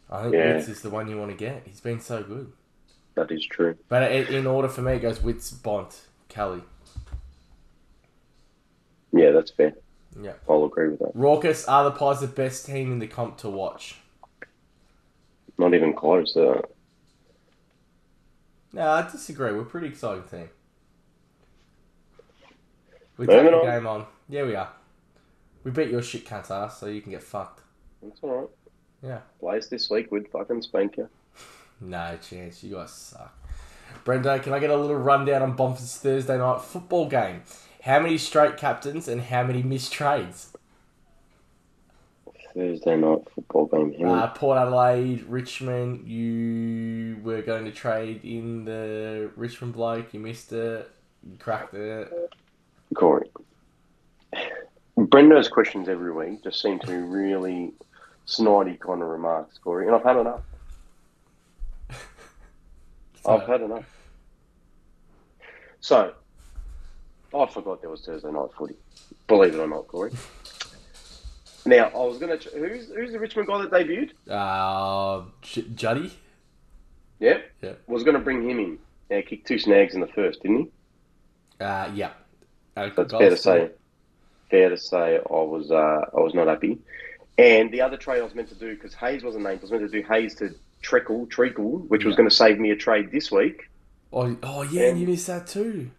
I 0.10 0.22
think 0.24 0.36
Yeah. 0.36 0.56
Witts 0.56 0.70
is 0.70 0.82
the 0.82 0.90
one 0.90 1.10
you 1.10 1.18
want 1.18 1.32
to 1.32 1.38
get. 1.38 1.64
He's 1.66 1.82
been 1.82 2.00
so 2.00 2.24
good. 2.24 2.52
That 3.16 3.30
is 3.32 3.46
true. 3.46 3.76
But 3.90 4.10
in 4.12 4.48
order 4.48 4.70
for 4.70 4.82
me, 4.82 4.94
it 4.94 5.00
goes 5.00 5.22
Witts, 5.22 5.52
Bont, 5.52 6.00
Kelly. 6.30 6.64
Yeah, 9.12 9.32
that's 9.32 9.52
fair. 9.52 9.74
Yeah. 10.22 10.34
I'll 10.50 10.64
agree 10.66 10.90
with 10.90 11.00
that. 11.00 11.12
Raucous 11.14 11.66
are 11.68 11.84
the 11.84 11.92
Pies 11.92 12.22
the 12.22 12.28
best 12.28 12.66
team 12.66 12.92
in 12.94 13.00
the 13.00 13.08
comp 13.08 13.38
to 13.40 13.50
watch? 13.50 13.98
Not 15.58 15.74
even 15.74 15.94
close. 15.94 16.36
Uh, 16.36 16.62
No, 18.74 18.90
I 18.90 19.10
disagree. 19.10 19.52
We're 19.52 19.62
a 19.62 19.66
pretty 19.66 19.88
exciting 19.88 20.24
team. 20.24 20.50
We 23.18 23.26
Moving 23.28 23.44
take 23.44 23.52
the 23.52 23.58
on. 23.58 23.66
game 23.66 23.88
on. 23.88 24.06
Yeah, 24.28 24.44
we 24.44 24.56
are. 24.56 24.70
We 25.64 25.72
beat 25.72 25.90
your 25.90 26.02
shit 26.02 26.26
cunt 26.26 26.52
ass, 26.52 26.80
so 26.80 26.88
you 26.88 27.02
can 27.02 27.12
get 27.12 27.24
fucked. 27.24 27.62
that's 28.04 28.20
all 28.22 28.42
right. 28.42 28.50
Yeah. 29.02 29.20
Place 29.40 29.68
this 29.68 29.90
week, 29.90 30.12
we'd 30.12 30.28
fucking 30.30 30.62
spank 30.62 30.98
you. 30.98 31.10
No 31.82 32.18
chance. 32.26 32.64
You 32.64 32.76
guys 32.76 32.92
suck. 32.94 33.38
Brendo, 34.06 34.42
can 34.42 34.54
I 34.54 34.60
get 34.60 34.70
a 34.70 34.78
little 34.78 34.96
rundown 34.96 35.42
on 35.42 35.58
Bomford's 35.58 35.98
Thursday 35.98 36.38
night 36.38 36.62
football 36.62 37.08
game? 37.10 37.42
How 37.84 38.00
many 38.00 38.18
straight 38.18 38.56
captains 38.56 39.10
and 39.10 39.20
how 39.22 39.44
many 39.44 39.62
missed 39.62 39.92
trades? 39.92 40.55
Thursday 42.56 42.96
night 42.96 43.20
football 43.34 43.66
game. 43.66 43.92
Here. 43.92 44.08
Uh, 44.08 44.28
Port 44.28 44.58
Adelaide, 44.58 45.24
Richmond. 45.24 46.08
You 46.08 47.18
were 47.22 47.42
going 47.42 47.66
to 47.66 47.72
trade 47.72 48.24
in 48.24 48.64
the 48.64 49.30
Richmond 49.36 49.74
bloke. 49.74 50.14
You 50.14 50.22
missed 50.22 50.54
it. 50.54 50.90
You 51.30 51.38
cracked 51.38 51.74
it. 51.74 52.12
Corey. 52.94 53.30
Brendo's 54.98 55.50
questions 55.50 55.90
every 55.90 56.14
week 56.14 56.44
just 56.44 56.62
seem 56.62 56.80
to 56.80 56.88
be 56.88 56.96
really 56.96 57.74
snidey 58.26 58.80
kind 58.80 59.02
of 59.02 59.10
remarks, 59.10 59.58
Corey. 59.58 59.88
And 59.88 59.96
I've 59.96 60.04
had 60.04 60.16
enough. 60.16 60.42
I've 63.26 63.46
had 63.46 63.62
enough. 63.62 63.86
So, 65.82 66.14
I 67.38 67.46
forgot 67.48 67.82
there 67.82 67.90
was 67.90 68.06
Thursday 68.06 68.32
night 68.32 68.50
footy. 68.58 68.76
Believe 69.28 69.56
it 69.56 69.60
or 69.60 69.68
not, 69.68 69.88
Corey. 69.88 70.12
Now, 71.66 71.86
I 71.88 72.06
was 72.06 72.18
going 72.20 72.38
to. 72.38 72.50
Who's, 72.52 72.90
who's 72.90 73.12
the 73.12 73.20
Richmond 73.20 73.48
guy 73.48 73.62
that 73.64 73.72
debuted? 73.72 74.12
Uh, 74.30 75.26
J- 75.42 75.66
Juddy. 75.74 76.14
Yeah? 77.20 77.40
Yeah. 77.62 77.74
Was 77.88 78.04
going 78.04 78.16
to 78.16 78.20
bring 78.22 78.48
him 78.48 78.60
in. 78.60 78.78
Yeah, 79.10 79.22
kicked 79.22 79.48
two 79.48 79.58
snags 79.60 79.94
in 79.96 80.02
the 80.02 80.08
first, 80.08 80.42
didn't 80.44 80.58
he? 81.60 81.64
Uh, 81.64 81.90
yeah. 81.94 82.12
Uh, 82.78 82.90
That's 82.96 83.12
goals 83.12 83.22
fair 83.22 83.30
to 83.30 83.38
say. 83.38 83.70
Fair 84.52 84.70
to 84.70 84.78
say, 84.78 85.18
I 85.18 85.22
was 85.30 85.72
uh, 85.72 85.76
I 86.16 86.20
was 86.20 86.34
not 86.36 86.48
happy. 86.48 86.78
And 87.38 87.72
the 87.72 87.82
other 87.82 87.98
trade 87.98 88.20
I 88.20 88.24
was 88.24 88.36
meant 88.36 88.50
to 88.50 88.56
do 88.56 88.76
because 88.76 88.94
Hayes 88.96 89.24
wasn't 89.24 89.44
named. 89.44 89.60
I 89.60 89.62
was 89.62 89.72
meant 89.72 89.84
to 89.84 90.02
do 90.02 90.06
Hayes 90.08 90.36
to 90.36 90.54
Treacle, 90.82 91.26
Treacle, 91.28 91.80
which 91.88 92.06
was 92.06 92.16
going 92.16 92.30
to 92.30 92.36
save 92.36 92.60
me 92.60 92.70
a 92.72 92.76
trade 92.76 93.12
this 93.12 93.32
week, 93.32 93.70
Oh, 94.14 94.38
oh 94.44 94.62
yeah, 94.64 94.90
and 94.90 95.00
you 95.00 95.08
missed 95.08 95.28
that 95.28 95.48
too. 95.48 95.90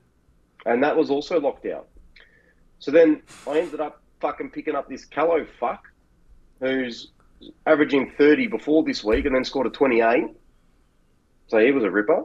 and 0.64 0.82
that 0.82 0.96
was 0.96 1.10
also 1.10 1.40
locked 1.40 1.66
out. 1.66 1.88
So 2.78 2.90
then 2.92 3.22
I 3.48 3.58
ended 3.60 3.80
up 3.80 4.00
fucking 4.20 4.50
picking 4.50 4.74
up 4.74 4.88
this 4.88 5.04
Callow 5.04 5.46
fuck, 5.60 5.84
who's 6.60 7.08
averaging 7.66 8.12
thirty 8.16 8.46
before 8.46 8.82
this 8.84 9.04
week, 9.04 9.24
and 9.26 9.34
then 9.34 9.44
scored 9.44 9.66
a 9.66 9.70
twenty-eight. 9.70 10.28
So 11.48 11.58
he 11.58 11.70
was 11.72 11.84
a 11.84 11.90
ripper. 11.90 12.24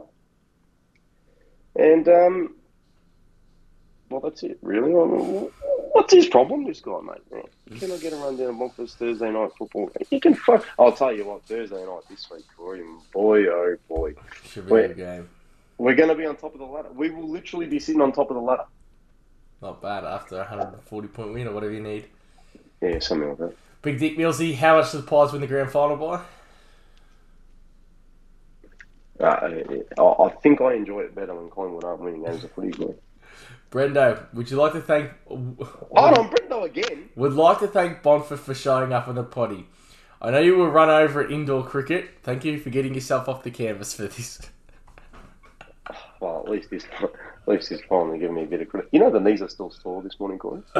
And 1.76 2.06
um, 2.08 2.54
well, 4.10 4.20
that's 4.20 4.42
it, 4.42 4.58
really. 4.62 4.90
What's 4.92 6.12
his 6.12 6.26
problem, 6.26 6.64
this 6.64 6.80
guy, 6.80 6.98
mate? 7.02 7.22
Man, 7.30 7.78
Can 7.78 7.92
I 7.92 7.96
get 7.98 8.12
a 8.12 8.16
run 8.16 8.36
down 8.36 8.58
Montford's 8.58 8.94
Thursday 8.94 9.30
night 9.30 9.50
football? 9.58 9.90
You 10.10 10.20
can 10.20 10.34
fuck. 10.34 10.66
I'll 10.78 10.92
tell 10.92 11.14
you 11.14 11.24
what, 11.26 11.44
Thursday 11.44 11.84
night 11.84 12.00
this 12.10 12.28
week, 12.30 12.44
Corey, 12.56 12.82
boy, 13.12 13.46
oh 13.46 13.76
boy, 13.88 14.14
Should 14.50 14.66
be 14.66 14.70
a 14.70 14.74
Wait. 14.74 14.88
good 14.88 14.96
game. 14.96 15.28
we're 15.78 15.94
going 15.94 16.08
to 16.08 16.14
be 16.14 16.26
on 16.26 16.36
top 16.36 16.54
of 16.54 16.60
the 16.60 16.66
ladder. 16.66 16.88
We 16.94 17.10
will 17.10 17.28
literally 17.28 17.66
be 17.66 17.78
sitting 17.78 18.00
on 18.00 18.12
top 18.12 18.30
of 18.30 18.36
the 18.36 18.42
ladder. 18.42 18.64
Not 19.62 19.80
bad 19.80 20.04
after 20.04 20.34
a 20.34 20.40
140 20.40 21.08
point 21.08 21.32
win 21.32 21.46
or 21.46 21.52
whatever 21.52 21.72
you 21.72 21.80
need. 21.80 22.06
Yeah, 22.80 22.98
something 22.98 23.28
like 23.28 23.38
that. 23.38 23.56
Big 23.80 24.00
Dick 24.00 24.16
Millsy, 24.16 24.54
how 24.56 24.76
much 24.76 24.90
does 24.90 25.04
the 25.04 25.08
Pies 25.08 25.32
win 25.32 25.40
the 25.40 25.46
grand 25.46 25.70
final 25.70 25.96
by? 25.96 26.22
Uh, 29.20 29.48
I, 29.98 30.28
think 30.42 30.60
I 30.60 30.74
enjoy 30.74 31.02
it 31.02 31.14
better 31.14 31.34
when 31.34 31.48
Collingwood 31.48 31.84
aren't 31.84 32.00
winning 32.00 32.24
games 32.24 32.42
of 32.42 32.50
footy. 32.52 32.72
Brendo, 33.70 34.26
would 34.34 34.50
you 34.50 34.56
like 34.56 34.72
to 34.72 34.80
thank? 34.80 35.12
Hold 35.28 36.18
on, 36.18 36.30
Brendo 36.30 36.64
again. 36.64 37.10
Would 37.14 37.34
like 37.34 37.60
to 37.60 37.68
thank 37.68 38.02
Bonfer 38.02 38.36
for 38.36 38.54
showing 38.54 38.92
up 38.92 39.06
on 39.06 39.14
the 39.14 39.22
potty. 39.22 39.68
I 40.20 40.32
know 40.32 40.40
you 40.40 40.56
were 40.56 40.70
run 40.70 40.90
over 40.90 41.22
at 41.22 41.30
indoor 41.30 41.64
cricket. 41.64 42.10
Thank 42.24 42.44
you 42.44 42.58
for 42.58 42.70
getting 42.70 42.94
yourself 42.94 43.28
off 43.28 43.44
the 43.44 43.50
canvas 43.50 43.94
for 43.94 44.02
this. 44.02 44.40
Well, 46.20 46.42
at 46.44 46.50
least 46.50 46.70
this, 46.70 46.84
least 47.46 47.68
he's 47.68 47.80
finally 47.88 48.18
giving 48.18 48.36
me 48.36 48.42
a 48.44 48.46
bit 48.46 48.60
of 48.62 48.68
credit. 48.68 48.88
You 48.92 49.00
know 49.00 49.10
the 49.10 49.20
knees 49.20 49.42
are 49.42 49.48
still 49.48 49.70
sore 49.70 50.02
this 50.02 50.18
morning, 50.20 50.38
Corey. 50.38 50.62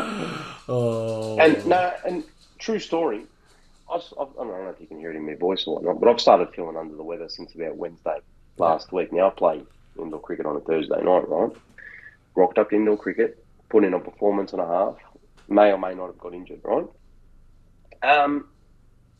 Oh, 0.68 1.38
And 1.38 1.64
no, 1.66 1.92
and 2.06 2.24
true 2.58 2.78
story. 2.78 3.22
I've, 3.92 4.02
I've, 4.18 4.28
I 4.40 4.44
don't 4.44 4.48
know 4.64 4.70
if 4.74 4.80
you 4.80 4.86
can 4.86 4.98
hear 4.98 5.10
it 5.10 5.16
in 5.16 5.26
my 5.26 5.34
voice 5.34 5.64
or 5.66 5.74
whatnot, 5.74 6.00
but 6.00 6.08
I've 6.08 6.20
started 6.20 6.48
feeling 6.54 6.76
under 6.76 6.94
the 6.94 7.02
weather 7.02 7.28
since 7.28 7.54
about 7.54 7.76
Wednesday 7.76 8.18
last 8.58 8.92
week. 8.92 9.12
Now 9.12 9.26
I 9.26 9.30
play 9.30 9.62
indoor 9.98 10.20
cricket 10.20 10.46
on 10.46 10.56
a 10.56 10.60
Thursday 10.60 11.02
night, 11.02 11.28
right? 11.28 11.50
Rocked 12.34 12.58
up 12.58 12.72
indoor 12.72 12.96
cricket, 12.96 13.44
put 13.68 13.84
in 13.84 13.92
a 13.94 13.98
performance 13.98 14.52
and 14.52 14.62
a 14.62 14.66
half. 14.66 14.94
May 15.48 15.72
or 15.72 15.78
may 15.78 15.94
not 15.94 16.06
have 16.06 16.18
got 16.18 16.32
injured, 16.32 16.60
right? 16.64 16.86
Um, 18.02 18.46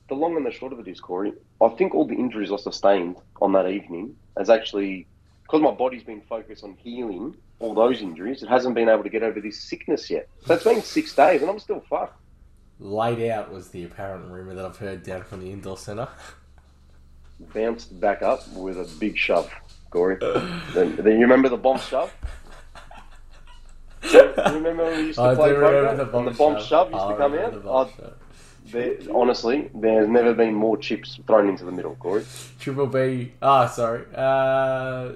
the 0.08 0.14
long 0.14 0.36
and 0.36 0.46
the 0.46 0.50
short 0.50 0.72
of 0.72 0.78
it 0.80 0.88
is, 0.88 1.00
Corey, 1.00 1.32
I 1.60 1.68
think 1.70 1.94
all 1.94 2.06
the 2.06 2.14
injuries 2.14 2.50
I 2.52 2.56
sustained 2.56 3.16
on 3.40 3.52
that 3.52 3.68
evening 3.68 4.16
has 4.38 4.48
actually, 4.48 5.06
because 5.52 5.62
my 5.62 5.70
body's 5.70 6.02
been 6.02 6.22
focused 6.22 6.64
on 6.64 6.74
healing 6.82 7.36
all 7.58 7.74
those 7.74 8.00
injuries, 8.00 8.42
it 8.42 8.48
hasn't 8.48 8.74
been 8.74 8.88
able 8.88 9.02
to 9.02 9.10
get 9.10 9.22
over 9.22 9.38
this 9.38 9.60
sickness 9.60 10.08
yet. 10.08 10.26
So 10.46 10.54
it's 10.54 10.64
been 10.64 10.80
six 10.80 11.14
days 11.14 11.42
and 11.42 11.50
I'm 11.50 11.58
still 11.58 11.84
fucked. 11.90 12.18
laid 12.80 13.30
out 13.30 13.52
was 13.52 13.68
the 13.68 13.84
apparent 13.84 14.30
rumor 14.32 14.54
that 14.54 14.64
I've 14.64 14.78
heard 14.78 15.02
down 15.02 15.24
from 15.24 15.40
the 15.40 15.52
indoor 15.52 15.76
centre. 15.76 16.08
bounced 17.52 18.00
back 18.00 18.22
up 18.22 18.50
with 18.54 18.78
a 18.78 18.88
big 18.98 19.18
shove, 19.18 19.52
Corey. 19.90 20.16
then, 20.72 20.96
then 20.96 21.16
you 21.16 21.20
remember 21.20 21.50
the 21.50 21.58
bomb 21.58 21.78
shove? 21.80 22.10
you 24.10 24.20
remember 24.38 24.84
when 24.84 24.96
we 24.96 25.06
used 25.08 25.18
to 25.18 25.22
I 25.22 25.34
play 25.34 25.52
poker 25.52 25.96
the 25.96 26.04
bomb, 26.06 26.24
the 26.24 26.30
bomb 26.30 26.62
shove, 26.62 26.90
used 26.92 27.04
I 27.04 27.12
to 27.12 27.18
come 27.18 27.34
out? 27.34 27.62
the 27.62 27.68
Oh, 27.68 27.90
there, 28.70 28.96
honestly, 29.12 29.70
there's 29.74 30.08
never 30.08 30.32
been 30.32 30.54
more 30.54 30.78
chips 30.78 31.20
thrown 31.26 31.50
into 31.50 31.66
the 31.66 31.72
middle, 31.72 31.94
Corey. 31.96 32.24
Triple 32.58 32.86
B. 32.86 33.32
Ah, 33.42 33.66
sorry. 33.66 34.06
Uh, 34.14 35.12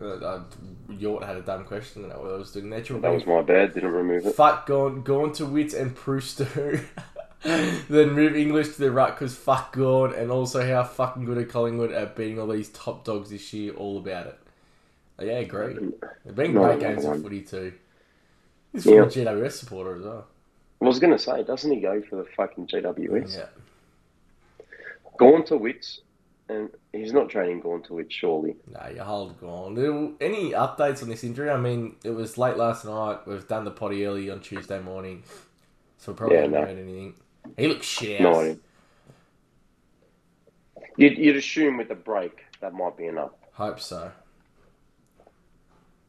uh, 0.00 0.04
uh, 0.04 0.42
Yort 0.90 1.24
had 1.24 1.36
a 1.36 1.42
dumb 1.42 1.64
question. 1.64 2.04
and 2.04 2.12
I 2.12 2.16
was 2.16 2.52
doing 2.52 2.70
there. 2.70 2.80
That 2.80 3.12
was 3.12 3.26
my 3.26 3.42
bad, 3.42 3.74
didn't 3.74 3.92
remove 3.92 4.26
it. 4.26 4.34
Fuck 4.34 4.66
Gawn, 4.66 5.02
Gawn 5.02 5.32
to 5.34 5.46
Witts 5.46 5.74
and 5.74 5.94
Prooster. 5.94 6.80
then 7.42 8.10
move 8.12 8.34
English 8.36 8.74
to 8.74 8.78
the 8.80 8.90
ruck 8.90 9.18
because 9.18 9.34
fuck 9.36 9.74
Gawn 9.74 10.14
and 10.14 10.30
also 10.30 10.66
how 10.66 10.82
fucking 10.84 11.24
good 11.24 11.38
are 11.38 11.44
Collingwood 11.44 11.92
at 11.92 12.16
beating 12.16 12.40
all 12.40 12.48
these 12.48 12.68
top 12.70 13.04
dogs 13.04 13.30
this 13.30 13.52
year. 13.52 13.72
All 13.74 13.98
about 13.98 14.26
it. 14.26 14.38
Yeah, 15.20 15.42
great. 15.44 15.76
They've 16.24 16.34
been 16.34 16.54
No, 16.54 16.64
great 16.64 16.80
games 16.80 17.04
of 17.04 17.22
footy 17.22 17.42
too. 17.42 17.72
He's 18.72 18.84
Yeah. 18.84 19.08
from 19.08 19.08
a 19.08 19.12
GWS 19.12 19.52
supporter 19.52 19.96
as 19.96 20.02
well. 20.02 20.26
I 20.82 20.84
was 20.84 20.98
going 20.98 21.12
to 21.12 21.18
say, 21.18 21.42
doesn't 21.42 21.70
he 21.72 21.80
go 21.80 22.02
for 22.02 22.16
the 22.16 22.24
fucking 22.36 22.66
GWS? 22.66 23.36
Yeah. 23.38 24.66
Gone 25.16 25.44
to 25.46 25.56
Witts, 25.56 26.00
and 26.48 26.70
he's 26.92 27.12
not 27.12 27.28
training 27.28 27.60
Gauntlet, 27.60 28.12
surely. 28.12 28.56
No, 28.72 28.88
you 28.94 29.02
hold 29.02 29.42
on. 29.42 29.76
It'll- 29.76 30.14
Any 30.20 30.52
updates 30.52 31.02
on 31.02 31.08
this 31.08 31.24
injury? 31.24 31.50
I 31.50 31.56
mean, 31.56 31.96
it 32.04 32.10
was 32.10 32.38
late 32.38 32.56
last 32.56 32.84
night. 32.84 33.26
We've 33.26 33.46
done 33.48 33.64
the 33.64 33.70
potty 33.72 34.06
early 34.06 34.30
on 34.30 34.40
Tuesday 34.40 34.78
morning, 34.80 35.24
so 35.98 36.12
we 36.12 36.16
probably 36.18 36.36
Yeah, 36.36 36.42
haven't 36.42 36.60
no. 36.60 36.66
heard 36.66 36.78
anything. 36.78 37.14
He 37.56 37.66
looks 37.68 37.86
shit. 37.86 38.20
No. 38.20 38.56
You'd, 40.96 41.18
you'd 41.18 41.36
assume 41.36 41.76
with 41.76 41.88
the 41.88 41.94
break 41.94 42.44
that 42.60 42.72
might 42.72 42.96
be 42.96 43.06
enough. 43.06 43.32
Hope 43.52 43.80
so. 43.80 44.10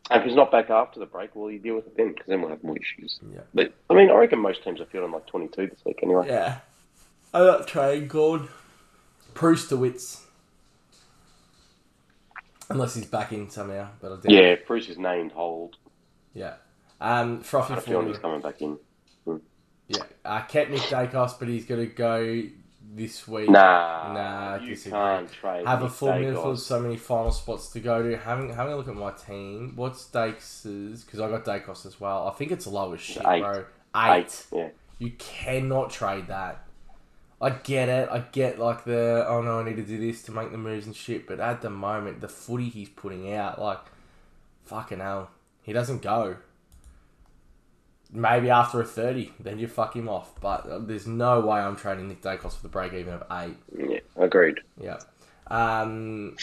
And 0.10 0.22
if 0.22 0.25
he's 0.27 0.36
not 0.36 0.51
back 0.51 0.70
after 0.70 1.00
the 1.01 1.06
break, 1.06 1.36
well, 1.36 1.51
you 1.51 1.60
deal 1.60 1.75
with 1.75 1.88
it 1.88 1.98
then, 1.98 2.10
because 2.13 2.27
then 2.27 2.39
we'll 2.41 2.50
have 2.51 2.63
more 2.63 2.77
issues. 2.77 3.20
Yeah. 3.34 3.41
But 3.53 3.74
I 3.89 3.94
mean, 3.94 4.10
I 4.10 4.13
reckon 4.13 4.39
most 4.39 4.63
teams 4.63 4.79
are 4.79 4.86
feeling 4.86 5.12
like 5.12 5.25
22 5.25 5.67
this 5.67 5.84
week 5.86 6.00
anyway. 6.01 6.27
Yeah. 6.27 6.60
I 7.34 7.39
got 7.39 7.67
train 7.67 8.08
called 8.08 8.48
Prustowitz. 9.34 10.22
Unless 12.69 12.95
he's 12.95 13.05
back 13.05 13.31
in 13.31 13.50
somehow, 13.50 13.89
but 14.01 14.12
I 14.12 14.15
doubt. 14.15 14.25
Yeah, 14.31 14.55
Bruce 14.67 14.89
is 14.89 14.97
named 14.97 15.31
hold. 15.31 15.77
Yeah. 16.33 16.55
Um, 17.00 17.41
Frothy 17.41 17.71
I 17.71 17.75
have 17.75 17.83
a 17.83 17.88
feeling 17.88 18.05
for 18.07 18.12
he's 18.13 18.19
coming 18.19 18.41
back 18.41 18.62
in. 18.62 18.77
yeah. 19.88 20.03
Uh, 20.25 20.41
kept 20.43 20.71
Nick 20.71 20.81
Daicos, 20.81 21.38
but 21.39 21.47
he's 21.47 21.65
going 21.65 21.88
to 21.88 21.93
go 21.93 22.43
this 22.93 23.27
week. 23.27 23.50
Nah, 23.50 24.13
Nah, 24.13 24.55
you 24.63 24.69
disagree. 24.69 24.91
can't 25.00 25.31
trade. 25.31 25.65
have 25.67 25.83
a 25.83 25.89
full 25.89 26.09
midfield, 26.09 26.57
so 26.57 26.79
many 26.79 26.97
final 26.97 27.31
spots 27.31 27.69
to 27.71 27.79
go 27.79 28.01
to. 28.03 28.17
Having 28.17 28.50
having 28.53 28.74
a 28.74 28.75
look 28.75 28.88
at 28.88 28.95
my 28.95 29.12
team, 29.12 29.74
what's 29.75 30.05
Dakes's? 30.07 31.03
Because 31.03 31.19
I 31.19 31.29
got 31.29 31.45
Daicos 31.45 31.86
as 31.86 32.00
well. 32.00 32.27
I 32.27 32.31
think 32.31 32.51
it's 32.51 32.67
low 32.67 32.93
as 32.93 33.00
shit, 33.00 33.24
Eight. 33.27 33.41
bro. 33.41 33.65
Eight. 33.95 34.45
Yeah. 34.53 34.69
You 35.00 35.12
cannot 35.17 35.91
trade 35.91 36.27
that. 36.27 36.65
I 37.39 37.51
get 37.51 37.88
it. 37.88 38.10
I 38.12 38.20
get 38.20 38.58
like 38.58 38.84
the 38.84 39.25
oh 39.27 39.41
no, 39.41 39.60
I 39.60 39.63
need 39.63 39.75
to 39.75 39.84
do 39.84 40.00
this 40.00 40.24
to 40.24 40.32
make 40.32 40.51
the 40.51 40.58
moves 40.58 40.88
and 40.88 40.96
shit. 40.96 41.27
But 41.27 41.39
at 41.39 41.62
the 41.62 41.70
moment, 41.70 42.22
the 42.22 42.27
footy 42.27 42.70
he's 42.70 42.89
putting 42.89 43.32
out, 43.34 43.62
like 43.62 43.79
fucking 44.65 45.00
hell, 45.00 45.29
he 45.62 45.72
doesn't 45.74 46.01
go. 46.01 46.38
Maybe 48.12 48.50
after 48.50 48.82
a 48.82 48.86
thirty, 48.86 49.34
then 49.39 49.60
you 49.60 49.67
fuck 49.67 49.96
him 49.96 50.10
off. 50.10 50.39
But 50.41 50.65
uh, 50.65 50.79
there's 50.79 51.06
no 51.06 51.41
way 51.41 51.60
I'm 51.60 51.75
trading 51.75 52.08
Nick 52.08 52.22
Daicos 52.22 52.56
for 52.56 52.63
the 52.63 52.70
break 52.70 52.94
even 52.94 53.13
of 53.13 53.24
eight. 53.32 53.58
Yeah, 53.77 54.00
agreed. 54.15 54.60
Yeah. 54.82 54.98
Um, 55.48 56.38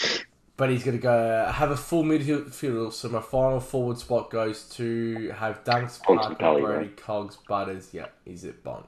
but 0.57 0.69
he's 0.69 0.83
going 0.83 0.97
to 0.97 1.03
go 1.03 1.51
have 1.51 1.71
a 1.71 1.77
full 1.77 2.03
midfield. 2.03 2.93
So 2.93 3.09
my 3.09 3.21
final 3.21 3.59
forward 3.59 3.97
spot 3.97 4.29
goes 4.29 4.63
to 4.75 5.31
have 5.31 5.63
Dunks, 5.65 6.01
Parker, 6.01 6.35
Brody. 6.35 6.89
Cogs, 6.95 7.37
Butters. 7.47 7.89
Yeah, 7.93 8.07
is 8.25 8.45
it 8.45 8.63
Bont? 8.63 8.85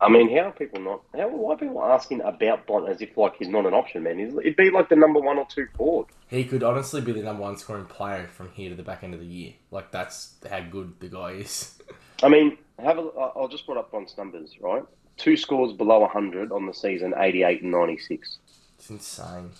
I 0.00 0.08
mean, 0.08 0.30
how 0.30 0.44
are 0.44 0.52
people 0.52 0.80
not? 0.80 1.02
How 1.16 1.28
why 1.28 1.54
are 1.54 1.58
people 1.58 1.82
asking 1.84 2.20
about 2.20 2.66
Bont 2.66 2.88
as 2.88 3.00
if 3.00 3.16
like 3.16 3.34
he's 3.36 3.48
not 3.48 3.66
an 3.66 3.74
option, 3.74 4.04
man? 4.04 4.18
He's, 4.18 4.32
it'd 4.32 4.56
be 4.56 4.70
like 4.70 4.88
the 4.88 4.96
number 4.96 5.20
one 5.20 5.38
or 5.38 5.46
two 5.52 5.66
forward. 5.76 6.06
He 6.28 6.44
could 6.44 6.62
honestly 6.62 7.00
be 7.00 7.12
the 7.12 7.22
number 7.22 7.42
one 7.42 7.56
scoring 7.56 7.86
player 7.86 8.28
from 8.28 8.50
here 8.52 8.70
to 8.70 8.76
the 8.76 8.82
back 8.84 9.02
end 9.02 9.14
of 9.14 9.20
the 9.20 9.26
year. 9.26 9.54
Like 9.72 9.90
that's 9.90 10.34
how 10.48 10.60
good 10.60 10.94
the 11.00 11.08
guy 11.08 11.30
is. 11.32 11.76
I 12.22 12.28
mean, 12.28 12.58
have 12.78 12.98
a. 12.98 13.02
I- 13.02 13.32
I'll 13.36 13.48
just 13.48 13.66
put 13.66 13.76
up 13.76 13.90
Bont's 13.90 14.16
numbers, 14.16 14.56
right? 14.60 14.84
Two 15.16 15.36
scores 15.36 15.72
below 15.72 15.98
100 16.00 16.52
on 16.52 16.66
the 16.66 16.74
season, 16.74 17.12
88 17.16 17.62
and 17.62 17.72
96. 17.72 18.38
It's 18.78 18.90
insane. 18.90 19.50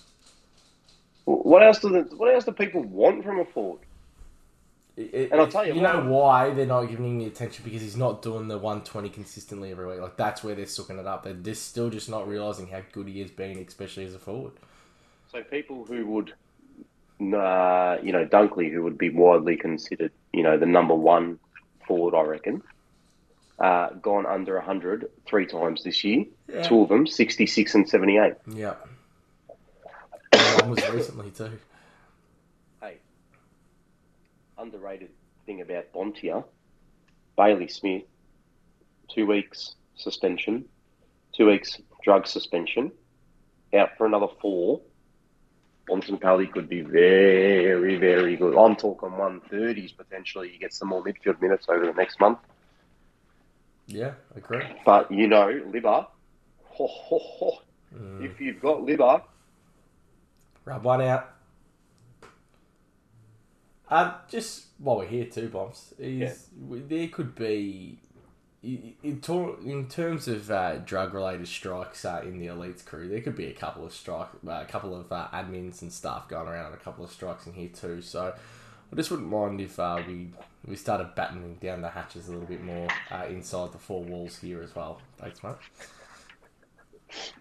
What 1.25 1.61
else 1.63 1.79
do 1.79 1.89
the, 1.89 2.15
What 2.15 2.33
else 2.33 2.45
do 2.45 2.53
people 2.53 2.81
want 2.81 3.25
from 3.25 3.39
a 3.39 3.45
forward? 3.45 3.81
It- 4.99 5.13
it- 5.13 5.31
And 5.31 5.39
I'll 5.39 5.47
tell 5.47 5.65
you 5.65 5.73
you 5.75 5.81
what- 5.81 6.03
know 6.03 6.11
why 6.11 6.49
they're 6.53 6.65
not 6.65 6.83
giving 6.85 7.05
him 7.05 7.19
the 7.19 7.25
attention 7.27 7.63
because 7.63 7.81
he's 7.81 7.95
not 7.95 8.21
doing 8.21 8.49
the 8.49 8.57
120 8.57 9.09
consistently 9.09 9.71
every 9.71 9.87
week. 9.87 10.01
Like 10.01 10.17
that's 10.17 10.43
where 10.43 10.55
they're 10.55 10.65
sucking 10.65 10.99
it 10.99 11.07
up. 11.07 11.23
They're 11.23 11.33
just 11.33 11.67
still 11.69 11.89
just 11.89 12.09
not 12.09 12.27
realizing 12.27 12.67
how 12.67 12.81
good 12.91 13.07
he 13.07 13.21
has 13.21 13.31
been, 13.31 13.57
especially 13.59 14.03
as 14.03 14.13
a 14.13 14.19
forward. 14.19 14.51
So 15.31 15.41
people 15.43 15.85
who 15.85 16.05
would, 16.07 16.33
uh, 17.33 17.97
you 18.03 18.11
know, 18.11 18.25
Dunkley, 18.25 18.71
who 18.71 18.83
would 18.83 18.97
be 18.97 19.09
widely 19.09 19.55
considered, 19.55 20.11
you 20.33 20.43
know, 20.43 20.57
the 20.57 20.65
number 20.65 20.95
one 20.95 21.39
forward, 21.87 22.13
I 22.15 22.23
reckon, 22.23 22.61
uh, 23.59 23.89
gone 24.01 24.25
under 24.25 24.57
100 24.57 25.09
three 25.25 25.45
times 25.45 25.83
this 25.83 26.03
year. 26.03 26.25
Yeah. 26.47 26.63
Two 26.63 26.81
of 26.81 26.89
them, 26.89 27.07
66 27.07 27.73
and 27.75 27.87
78. 27.87 28.33
Yeah. 28.53 28.73
And 30.33 30.61
One 30.61 30.71
was 30.71 30.89
recently 30.89 31.31
too. 31.31 31.51
Underrated 34.59 35.09
thing 35.45 35.61
about 35.61 35.91
Bontia, 35.93 36.43
Bailey 37.37 37.67
Smith, 37.67 38.03
two 39.07 39.25
weeks 39.25 39.75
suspension, 39.95 40.65
two 41.33 41.47
weeks 41.47 41.77
drug 42.03 42.27
suspension, 42.27 42.91
out 43.73 43.89
for 43.97 44.05
another 44.05 44.27
four. 44.41 44.81
Bontempelli 45.89 46.51
could 46.51 46.69
be 46.69 46.81
very, 46.81 47.97
very 47.97 48.35
good. 48.35 48.55
I'm 48.55 48.75
talking 48.75 49.09
130s 49.09 49.97
potentially. 49.97 50.51
You 50.53 50.59
get 50.59 50.73
some 50.73 50.89
more 50.89 51.03
midfield 51.03 51.41
minutes 51.41 51.67
over 51.67 51.85
the 51.85 51.93
next 51.93 52.19
month. 52.19 52.37
Yeah, 53.87 54.11
agree. 54.35 54.65
But 54.85 55.11
you 55.11 55.27
know, 55.27 55.47
Libba, 55.47 56.07
ho, 56.65 56.87
ho, 56.87 57.19
ho. 57.19 57.51
Mm. 57.95 58.23
if 58.23 58.39
you've 58.39 58.61
got 58.61 58.81
Libba, 58.81 59.23
Rub 60.65 60.83
one 60.83 61.01
out. 61.01 61.33
Um, 63.89 64.13
just 64.29 64.65
while 64.77 64.97
we're 64.97 65.07
here 65.07 65.25
too, 65.25 65.49
bombs. 65.49 65.93
Is 65.97 66.47
there 66.53 67.07
could 67.07 67.35
be 67.35 67.99
in, 68.61 69.21
tor- 69.21 69.57
in 69.63 69.87
terms 69.87 70.27
of 70.27 70.51
uh, 70.51 70.77
drug-related 70.79 71.47
strikes 71.47 72.03
uh, 72.03 72.21
in 72.23 72.39
the 72.39 72.47
elites 72.47 72.85
crew, 72.85 73.07
there 73.07 73.21
could 73.21 73.35
be 73.35 73.45
a 73.47 73.53
couple 73.53 73.85
of 73.85 73.93
strike, 73.93 74.27
uh, 74.45 74.51
a 74.51 74.65
couple 74.65 74.93
of 74.93 75.11
uh, 75.11 75.27
admins 75.33 75.81
and 75.81 75.91
staff 75.91 76.27
going 76.27 76.47
around 76.47 76.67
on 76.67 76.73
a 76.73 76.77
couple 76.77 77.03
of 77.03 77.11
strikes 77.11 77.47
in 77.47 77.53
here 77.53 77.69
too. 77.69 78.01
So 78.01 78.33
I 78.91 78.95
just 78.95 79.11
wouldn't 79.11 79.29
mind 79.29 79.61
if 79.61 79.79
uh, 79.79 80.01
we 80.05 80.31
we 80.65 80.75
started 80.75 81.15
battening 81.15 81.55
down 81.61 81.81
the 81.81 81.89
hatches 81.89 82.27
a 82.27 82.31
little 82.31 82.47
bit 82.47 82.63
more 82.63 82.87
uh, 83.11 83.25
inside 83.29 83.71
the 83.71 83.77
four 83.77 84.03
walls 84.03 84.37
here 84.37 84.61
as 84.61 84.75
well. 84.75 84.99
Thanks, 85.17 85.41
mate. 85.41 85.55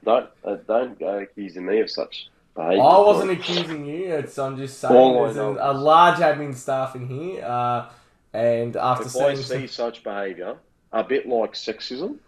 don't 0.05 0.31
uh, 0.45 0.57
don't 0.69 0.99
go 0.99 1.19
accusing 1.19 1.67
me 1.67 1.81
of 1.81 1.91
such. 1.91 2.29
I 2.59 2.99
wasn't 2.99 3.31
accusing 3.31 3.87
you. 3.87 4.15
It's 4.15 4.39
I'm 4.39 4.57
just 4.57 4.79
saying 4.81 4.95
All 4.95 5.21
I 5.21 5.25
there's 5.25 5.37
a, 5.37 5.41
know 5.41 5.59
a 5.61 5.73
large 5.73 6.19
admin 6.19 6.55
staff 6.55 6.97
in 6.97 7.09
here, 7.09 7.45
uh, 7.45 7.89
and 8.33 8.77
after 8.77 9.07
If 9.07 9.17
I 9.17 9.35
seeing 9.35 9.37
see 9.37 9.67
some, 9.67 9.93
such 9.93 10.03
behaviour, 10.03 10.57
a 10.93 11.05
bit 11.05 11.27
like 11.29 11.53
sexism 11.53 12.19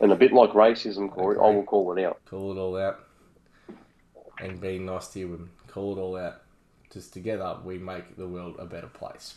and 0.00 0.12
a 0.12 0.16
bit 0.16 0.32
like 0.32 0.50
racism, 0.50 1.10
Corey, 1.10 1.36
I 1.36 1.48
will 1.50 1.64
call 1.64 1.96
it 1.96 2.04
out. 2.04 2.20
call 2.26 2.52
it 2.52 2.58
all 2.60 2.76
out, 2.76 3.04
and 4.38 4.60
being 4.60 4.86
nice 4.86 5.08
to 5.08 5.18
you 5.20 5.34
and 5.34 5.48
call 5.68 5.96
it 5.96 6.00
all 6.00 6.16
out. 6.16 6.42
Just 6.92 7.12
together, 7.14 7.56
we 7.64 7.78
make 7.78 8.16
the 8.16 8.28
world 8.28 8.56
a 8.58 8.66
better 8.66 8.86
place. 8.86 9.34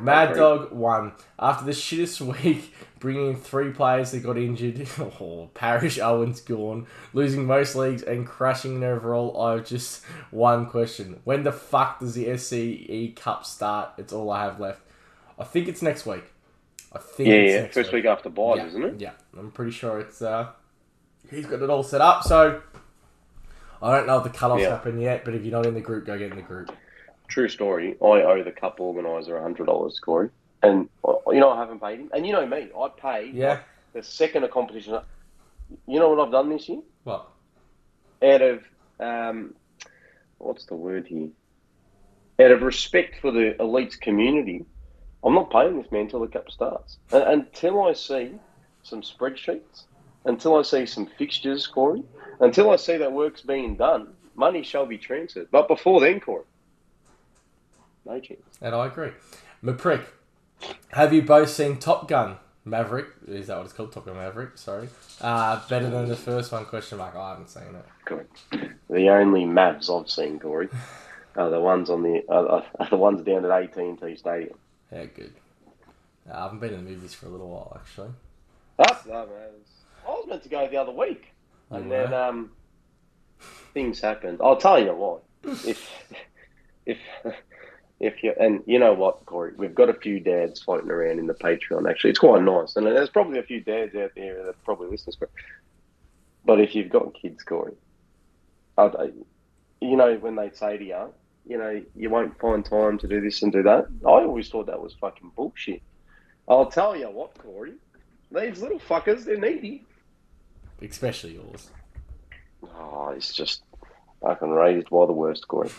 Mad 0.04 0.34
Dog 0.34 0.72
won 0.72 1.12
after 1.38 1.64
the 1.64 1.72
shittest 1.72 2.20
week, 2.44 2.74
bringing 2.98 3.28
in 3.30 3.36
three 3.36 3.70
players 3.70 4.10
that 4.12 4.20
got 4.22 4.36
injured. 4.38 4.86
Oh, 4.98 5.50
Parish 5.54 5.98
Owens 5.98 6.40
gone, 6.40 6.86
losing 7.12 7.46
most 7.46 7.74
leagues 7.76 8.02
and 8.02 8.26
crashing 8.26 8.76
in 8.76 8.84
overall. 8.84 9.40
I 9.42 9.52
have 9.56 9.66
just 9.66 10.04
one 10.30 10.66
question: 10.66 11.20
When 11.24 11.42
the 11.42 11.52
fuck 11.52 12.00
does 12.00 12.14
the 12.14 12.26
SCE 12.26 13.14
Cup 13.16 13.44
start? 13.44 13.90
It's 13.98 14.12
all 14.12 14.30
I 14.30 14.44
have 14.44 14.58
left. 14.60 14.82
I 15.38 15.44
think 15.44 15.68
it's 15.68 15.82
next 15.82 16.06
week. 16.06 16.24
I 16.92 16.98
think 16.98 17.28
Yeah, 17.28 17.34
it's 17.36 17.52
yeah. 17.54 17.60
next 17.62 17.74
First 17.74 17.92
week 17.92 18.04
after 18.04 18.28
buys, 18.30 18.64
isn't 18.66 18.84
it? 18.84 19.00
yeah, 19.00 19.12
I'm 19.38 19.50
pretty 19.52 19.70
sure 19.72 20.00
it's 20.00 20.20
uh, 20.22 20.48
he's 21.30 21.46
got 21.46 21.62
it 21.62 21.70
all 21.70 21.82
set 21.84 22.00
up. 22.00 22.24
So 22.24 22.60
I 23.82 23.96
don't 23.96 24.06
know 24.06 24.18
if 24.18 24.24
the 24.24 24.30
cut-offs 24.30 24.62
Yeah. 24.62 24.70
happen 24.70 25.00
yet, 25.00 25.24
but 25.24 25.34
if 25.34 25.42
you're 25.44 25.52
not 25.52 25.66
in 25.66 25.74
the 25.74 25.80
group, 25.80 26.04
go 26.04 26.18
get 26.18 26.30
in 26.30 26.36
the 26.36 26.42
group. 26.42 26.70
True 27.30 27.48
story. 27.48 27.94
I 28.02 28.04
owe 28.04 28.42
the 28.42 28.50
cup 28.50 28.80
organizer 28.80 29.40
hundred 29.40 29.66
dollars, 29.66 30.00
Corey, 30.04 30.30
and 30.62 30.88
you 31.28 31.38
know 31.40 31.50
I 31.50 31.58
haven't 31.60 31.80
paid 31.80 32.00
him. 32.00 32.10
And 32.12 32.26
you 32.26 32.32
know 32.32 32.44
me, 32.44 32.70
I 32.76 32.88
pay 33.00 33.30
Yeah. 33.32 33.48
like, 33.50 33.64
the 33.94 34.02
second 34.02 34.42
a 34.44 34.48
competition. 34.48 34.98
You 35.86 36.00
know 36.00 36.10
what 36.10 36.18
I've 36.26 36.32
done 36.32 36.50
this 36.50 36.68
year? 36.68 36.80
What? 37.04 37.30
Out 38.22 38.42
of 38.42 38.64
um, 38.98 39.54
what's 40.38 40.66
the 40.66 40.74
word 40.74 41.06
here? 41.06 41.28
Out 42.40 42.50
of 42.50 42.62
respect 42.62 43.20
for 43.20 43.30
the 43.30 43.54
elites 43.60 43.98
community, 44.00 44.64
I'm 45.22 45.34
not 45.34 45.52
paying 45.52 45.80
this 45.80 45.90
man 45.92 46.02
until 46.02 46.20
the 46.20 46.26
cup 46.26 46.50
starts. 46.50 46.98
And, 47.12 47.22
until 47.22 47.82
I 47.82 47.92
see 47.92 48.32
some 48.82 49.02
spreadsheets, 49.02 49.84
until 50.24 50.56
I 50.56 50.62
see 50.62 50.84
some 50.84 51.06
fixtures, 51.06 51.68
Corey, 51.68 52.02
until 52.40 52.70
I 52.70 52.76
see 52.76 52.96
that 52.96 53.12
work's 53.12 53.42
being 53.42 53.76
done, 53.76 54.14
money 54.34 54.64
shall 54.64 54.86
be 54.86 54.98
transferred. 54.98 55.48
But 55.52 55.68
before 55.68 56.00
then, 56.00 56.18
Corey, 56.18 56.44
no 58.04 58.20
chance. 58.20 58.40
And 58.60 58.74
I 58.74 58.86
agree. 58.86 59.10
McPrick, 59.62 60.04
have 60.92 61.12
you 61.12 61.22
both 61.22 61.50
seen 61.50 61.78
Top 61.78 62.08
Gun 62.08 62.36
Maverick? 62.64 63.06
Is 63.26 63.46
that 63.48 63.56
what 63.56 63.64
it's 63.64 63.72
called? 63.72 63.92
Top 63.92 64.06
Gun 64.06 64.16
Maverick. 64.16 64.56
Sorry. 64.58 64.88
Uh, 65.20 65.60
better 65.68 65.88
than 65.90 66.08
the 66.08 66.16
first 66.16 66.52
one? 66.52 66.64
Question 66.64 66.98
mark. 66.98 67.14
I 67.14 67.30
haven't 67.30 67.50
seen 67.50 67.62
it. 67.74 67.84
Good. 68.04 68.26
The 68.88 69.08
only 69.10 69.44
Mavs 69.44 69.90
I've 69.90 70.10
seen, 70.10 70.38
Corey, 70.38 70.68
are 71.36 71.50
the 71.50 71.60
ones 71.60 71.90
on 71.90 72.02
the 72.02 72.22
are, 72.28 72.64
are 72.78 72.88
the 72.88 72.96
ones 72.96 73.22
down 73.22 73.44
at 73.44 73.50
AT&T 73.50 74.16
Stadium. 74.16 74.58
Yeah, 74.92 75.04
good. 75.04 75.32
Uh, 76.28 76.34
I 76.34 76.42
haven't 76.44 76.60
been 76.60 76.74
in 76.74 76.84
the 76.84 76.90
movies 76.90 77.14
for 77.14 77.26
a 77.26 77.30
little 77.30 77.48
while 77.48 77.76
actually. 77.80 78.10
That's 78.76 79.06
no, 79.06 79.26
man. 79.26 79.50
I 80.06 80.10
was 80.10 80.26
meant 80.28 80.42
to 80.42 80.48
go 80.48 80.66
the 80.68 80.76
other 80.76 80.92
week, 80.92 81.32
You 81.70 81.76
and 81.76 81.90
then 81.92 82.12
um, 82.14 82.50
things 83.74 84.00
happened. 84.00 84.40
I'll 84.42 84.56
tell 84.56 84.82
you 84.82 84.94
what. 84.94 85.22
If 85.66 85.90
if 86.86 86.98
if 88.00 88.22
you 88.22 88.34
and 88.40 88.62
you 88.66 88.78
know 88.78 88.94
what, 88.94 89.24
Corey, 89.26 89.52
we've 89.56 89.74
got 89.74 89.90
a 89.90 89.94
few 89.94 90.20
dads 90.20 90.60
floating 90.62 90.90
around 90.90 91.18
in 91.18 91.26
the 91.26 91.34
Patreon. 91.34 91.88
Actually, 91.88 92.10
it's 92.10 92.18
quite 92.18 92.42
nice, 92.42 92.74
and 92.76 92.86
there's 92.86 93.10
probably 93.10 93.38
a 93.38 93.42
few 93.42 93.60
dads 93.60 93.94
out 93.94 94.12
there 94.16 94.44
that 94.46 94.64
probably 94.64 94.88
listen 94.88 95.12
to 95.12 95.24
it. 95.24 95.30
But 96.44 96.60
if 96.60 96.74
you've 96.74 96.88
got 96.88 97.14
kids, 97.14 97.42
Corey, 97.42 97.74
I, 98.78 99.10
you 99.80 99.96
know 99.96 100.16
when 100.16 100.36
they 100.36 100.50
say 100.50 100.78
to 100.78 100.84
you, 100.84 101.12
you 101.46 101.58
know, 101.58 101.82
you 101.94 102.08
won't 102.08 102.38
find 102.40 102.64
time 102.64 102.96
to 102.98 103.06
do 103.06 103.20
this 103.20 103.42
and 103.42 103.52
do 103.52 103.62
that. 103.64 103.86
I 104.04 104.08
always 104.08 104.48
thought 104.48 104.66
that 104.66 104.80
was 104.80 104.94
fucking 104.94 105.32
bullshit. 105.36 105.82
I'll 106.48 106.70
tell 106.70 106.96
you 106.96 107.06
what, 107.10 107.36
Corey, 107.36 107.74
these 108.32 108.62
little 108.62 108.80
fuckers, 108.80 109.24
they're 109.24 109.38
needy. 109.38 109.84
Especially 110.80 111.34
yours. 111.34 111.70
Oh, 112.62 113.12
it's 113.14 113.34
just 113.34 113.62
fucking 114.22 114.50
raised 114.50 114.88
by 114.88 115.06
the 115.06 115.12
worst, 115.12 115.46
Corey. 115.48 115.70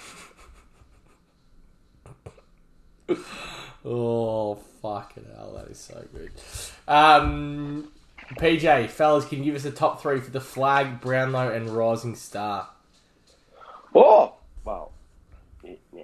Oh, 3.83 4.55
fucking 4.81 5.25
hell, 5.35 5.53
that 5.57 5.71
is 5.71 5.79
so 5.79 6.05
good. 6.13 6.31
Um, 6.87 7.91
PJ, 8.35 8.89
fellas, 8.89 9.25
can 9.25 9.39
you 9.39 9.45
give 9.45 9.55
us 9.55 9.63
the 9.63 9.71
top 9.71 10.01
three 10.01 10.19
for 10.19 10.29
the 10.29 10.41
flag, 10.41 11.01
Brownlow, 11.01 11.51
and 11.51 11.69
Rising 11.69 12.15
Star? 12.15 12.69
Oh, 13.95 14.35
well, 14.63 14.91
yeah. 15.63 16.03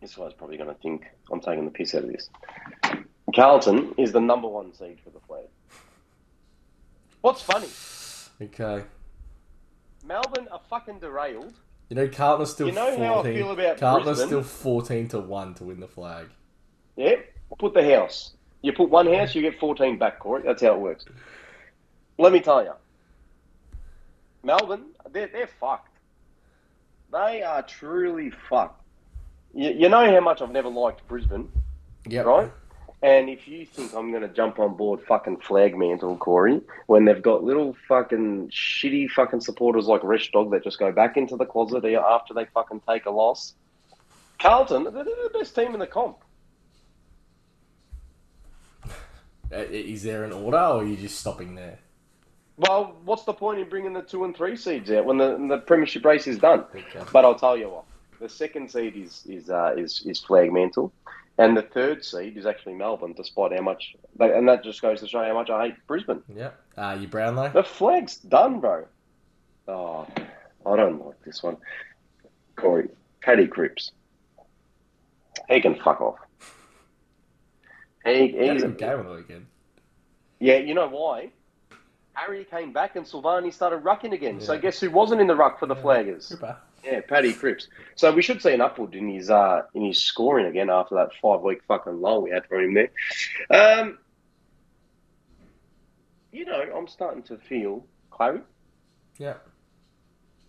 This 0.00 0.14
guy's 0.14 0.32
probably 0.34 0.56
going 0.56 0.68
to 0.68 0.80
think 0.80 1.06
I'm 1.32 1.40
taking 1.40 1.64
the 1.64 1.70
piss 1.70 1.94
out 1.94 2.04
of 2.04 2.12
this. 2.12 2.28
Carlton 3.34 3.94
is 3.98 4.12
the 4.12 4.20
number 4.20 4.48
one 4.48 4.72
seed 4.74 4.98
for 5.02 5.10
the 5.10 5.20
flag. 5.20 5.44
What's 7.20 7.42
funny? 7.42 7.68
Okay. 8.40 8.84
Melbourne 10.04 10.48
are 10.50 10.60
fucking 10.70 11.00
derailed. 11.00 11.54
You 11.88 11.96
know, 11.96 12.08
Carlton 12.08 12.46
still 12.46 12.66
You 12.68 12.74
know 12.74 12.86
14. 12.88 13.02
how 13.04 13.20
I 13.20 13.22
feel 13.22 13.50
about 13.50 13.78
Carlton 13.78 14.16
still 14.16 14.42
14 14.42 15.08
to 15.08 15.18
1 15.20 15.54
to 15.54 15.64
win 15.64 15.80
the 15.80 15.88
flag. 15.88 16.26
Yeah, 16.96 17.16
put 17.58 17.72
the 17.74 17.94
house. 17.94 18.34
You 18.62 18.72
put 18.72 18.90
one 18.90 19.06
house, 19.12 19.34
you 19.34 19.40
get 19.42 19.58
14 19.58 19.98
back, 19.98 20.18
Corey. 20.18 20.42
That's 20.44 20.60
how 20.62 20.74
it 20.74 20.80
works. 20.80 21.04
Let 22.18 22.32
me 22.32 22.40
tell 22.40 22.62
you. 22.64 22.72
Melbourne, 24.42 24.86
they're, 25.12 25.28
they're 25.28 25.46
fucked. 25.60 25.96
They 27.12 27.42
are 27.42 27.62
truly 27.62 28.30
fucked. 28.50 28.82
You, 29.54 29.70
you 29.70 29.88
know 29.88 30.04
how 30.10 30.20
much 30.20 30.42
I've 30.42 30.50
never 30.50 30.68
liked 30.68 31.06
Brisbane, 31.08 31.50
Yep. 32.06 32.26
right? 32.26 32.50
And 33.00 33.28
if 33.28 33.46
you 33.46 33.64
think 33.64 33.94
I'm 33.94 34.10
going 34.10 34.22
to 34.22 34.28
jump 34.28 34.58
on 34.58 34.76
board 34.76 35.00
fucking 35.06 35.38
flag 35.38 35.76
mantle, 35.76 36.16
Corey, 36.16 36.60
when 36.86 37.04
they've 37.04 37.22
got 37.22 37.44
little 37.44 37.76
fucking 37.86 38.48
shitty 38.48 39.08
fucking 39.10 39.40
supporters 39.40 39.86
like 39.86 40.02
Resh 40.02 40.32
Dog 40.32 40.50
that 40.50 40.64
just 40.64 40.80
go 40.80 40.90
back 40.90 41.16
into 41.16 41.36
the 41.36 41.46
closet 41.46 41.84
after 41.84 42.34
they 42.34 42.46
fucking 42.46 42.82
take 42.88 43.06
a 43.06 43.10
loss, 43.10 43.54
Carlton, 44.40 44.84
they're 44.84 45.04
the 45.04 45.30
best 45.32 45.54
team 45.54 45.74
in 45.74 45.80
the 45.80 45.86
comp. 45.86 46.18
Uh, 49.50 49.58
Is 49.70 50.02
there 50.02 50.24
an 50.24 50.32
order, 50.32 50.58
or 50.58 50.82
are 50.82 50.84
you 50.84 50.96
just 50.96 51.18
stopping 51.20 51.54
there? 51.54 51.78
Well, 52.58 52.96
what's 53.04 53.24
the 53.24 53.32
point 53.32 53.60
in 53.60 53.68
bringing 53.68 53.92
the 53.92 54.02
two 54.02 54.24
and 54.24 54.36
three 54.36 54.56
seeds 54.56 54.90
out 54.90 55.04
when 55.04 55.16
the 55.16 55.36
the 55.48 55.58
premiership 55.58 56.04
race 56.04 56.26
is 56.26 56.38
done? 56.38 56.64
Okay. 56.74 57.02
But 57.12 57.24
I'll 57.24 57.36
tell 57.36 57.56
you 57.56 57.68
what, 57.68 57.84
the 58.20 58.28
second 58.28 58.70
seed 58.70 58.96
is 58.96 59.24
is 59.26 59.48
uh, 59.48 59.74
is 59.76 60.02
is 60.04 60.20
flag 60.20 60.52
mantle, 60.52 60.92
and 61.38 61.56
the 61.56 61.62
third 61.62 62.04
seed 62.04 62.36
is 62.36 62.46
actually 62.46 62.74
Melbourne. 62.74 63.14
Despite 63.16 63.52
how 63.52 63.62
much, 63.62 63.94
and 64.20 64.48
that 64.48 64.62
just 64.64 64.82
goes 64.82 65.00
to 65.00 65.08
show 65.08 65.22
how 65.24 65.34
much 65.34 65.50
I 65.50 65.66
hate 65.68 65.74
Brisbane. 65.86 66.22
Yeah. 66.34 66.50
Uh, 66.76 66.96
you 67.00 67.08
Brownlow? 67.08 67.50
The 67.50 67.62
flag's 67.62 68.16
done, 68.18 68.60
bro. 68.60 68.86
Oh, 69.68 70.06
I 70.66 70.76
don't 70.76 71.04
like 71.04 71.22
this 71.24 71.42
one. 71.42 71.56
Corey, 72.56 72.88
Paddy 73.22 73.46
Cripps. 73.46 73.92
He 75.48 75.60
can 75.60 75.74
fuck 75.76 76.00
off. 76.00 76.16
He, 78.04 78.28
He 78.28 78.46
had 78.46 78.62
a 78.62 78.68
game 78.68 78.98
on 79.00 79.04
the 79.06 79.14
weekend. 79.16 79.46
yeah, 80.40 80.56
you 80.56 80.74
know 80.74 80.88
why? 80.88 81.30
Harry 82.14 82.44
came 82.44 82.72
back 82.72 82.96
and 82.96 83.06
Silvagni 83.06 83.52
started 83.52 83.84
rucking 83.84 84.12
again. 84.12 84.40
So 84.40 84.54
Yeah. 84.54 84.60
guess 84.60 84.80
who 84.80 84.90
wasn't 84.90 85.20
in 85.20 85.26
the 85.28 85.36
ruck 85.36 85.60
for 85.60 85.66
the 85.66 85.76
Flaggers? 85.76 86.30
Ripper. 86.32 86.56
Yeah, 86.84 87.00
Paddy 87.00 87.32
Cripps. 87.32 87.68
So 87.96 88.12
we 88.12 88.22
should 88.22 88.40
see 88.40 88.52
an 88.52 88.60
upward 88.60 88.94
in 88.94 89.12
his 89.12 89.30
uh, 89.30 89.62
in 89.74 89.84
his 89.84 89.98
scoring 89.98 90.46
again 90.46 90.70
after 90.70 90.94
that 90.94 91.10
five 91.20 91.40
week 91.40 91.62
fucking 91.66 92.00
lull 92.00 92.22
we 92.22 92.30
had 92.30 92.46
for 92.46 92.60
him 92.60 92.74
there. 92.74 92.90
Um, 93.50 93.98
you 96.32 96.44
know, 96.44 96.62
I'm 96.76 96.86
starting 96.86 97.22
to 97.24 97.36
feel 97.38 97.84
Clary. 98.10 98.40
Yep. 99.18 99.46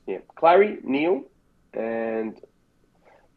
Yeah, 0.07 0.17
Clary, 0.35 0.77
Neale, 0.83 1.23
and 1.73 2.39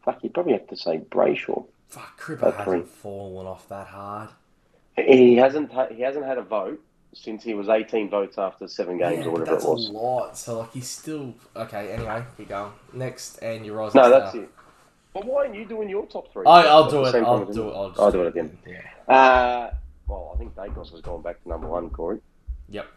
fuck, 0.03 0.23
you 0.23 0.29
probably 0.29 0.53
have 0.53 0.67
to 0.67 0.77
say 0.77 0.97
Brayshaw. 0.97 1.65
Fuck, 1.87 2.19
Cripper 2.19 2.55
hasn't 2.55 2.87
fallen 2.87 3.45
off 3.45 3.67
that 3.69 3.87
hard. 3.87 4.29
He 4.95 5.35
hasn't 5.35 5.71
he 5.91 6.01
hasn't 6.01 6.25
had 6.25 6.37
a 6.37 6.43
vote 6.43 6.79
since 7.13 7.43
he 7.43 7.53
was 7.53 7.69
18 7.69 8.09
votes 8.09 8.37
after 8.37 8.67
seven 8.67 8.97
games 8.97 9.19
Yeah, 9.19 9.25
or 9.25 9.31
whatever 9.31 9.51
that's 9.51 9.63
it 9.65 9.69
was. 9.69 9.89
a 9.89 9.91
lot. 9.91 10.37
So, 10.37 10.59
like, 10.59 10.73
he's 10.73 10.89
still... 10.89 11.33
Okay, 11.55 11.91
anyway, 11.91 12.23
keep 12.37 12.49
go 12.49 12.73
Next, 12.91 13.37
and 13.37 13.65
your 13.65 13.77
Rising 13.77 14.01
No, 14.01 14.09
that's 14.09 14.35
it. 14.35 14.49
But 15.13 15.25
why 15.25 15.43
aren't 15.43 15.55
you 15.55 15.65
doing 15.65 15.89
your 15.89 16.05
top 16.07 16.31
three? 16.33 16.45
I, 16.45 16.61
I'll 16.63 16.89
do 16.89 17.05
it. 17.05 17.13
I'll 17.15 17.45
do 17.45 17.69
it. 17.69 17.73
I'll, 17.73 17.93
I'll 17.99 18.11
do 18.11 18.23
it 18.23 18.27
again. 18.29 18.57
Yeah. 18.65 19.13
Uh, 19.13 19.73
well, 20.07 20.31
I 20.33 20.37
think 20.39 20.55
Daicos 20.55 20.91
has 20.91 21.01
gone 21.01 21.21
back 21.21 21.41
to 21.43 21.49
number 21.49 21.67
one, 21.67 21.89
Corey. 21.91 22.19
Yep. 22.69 22.87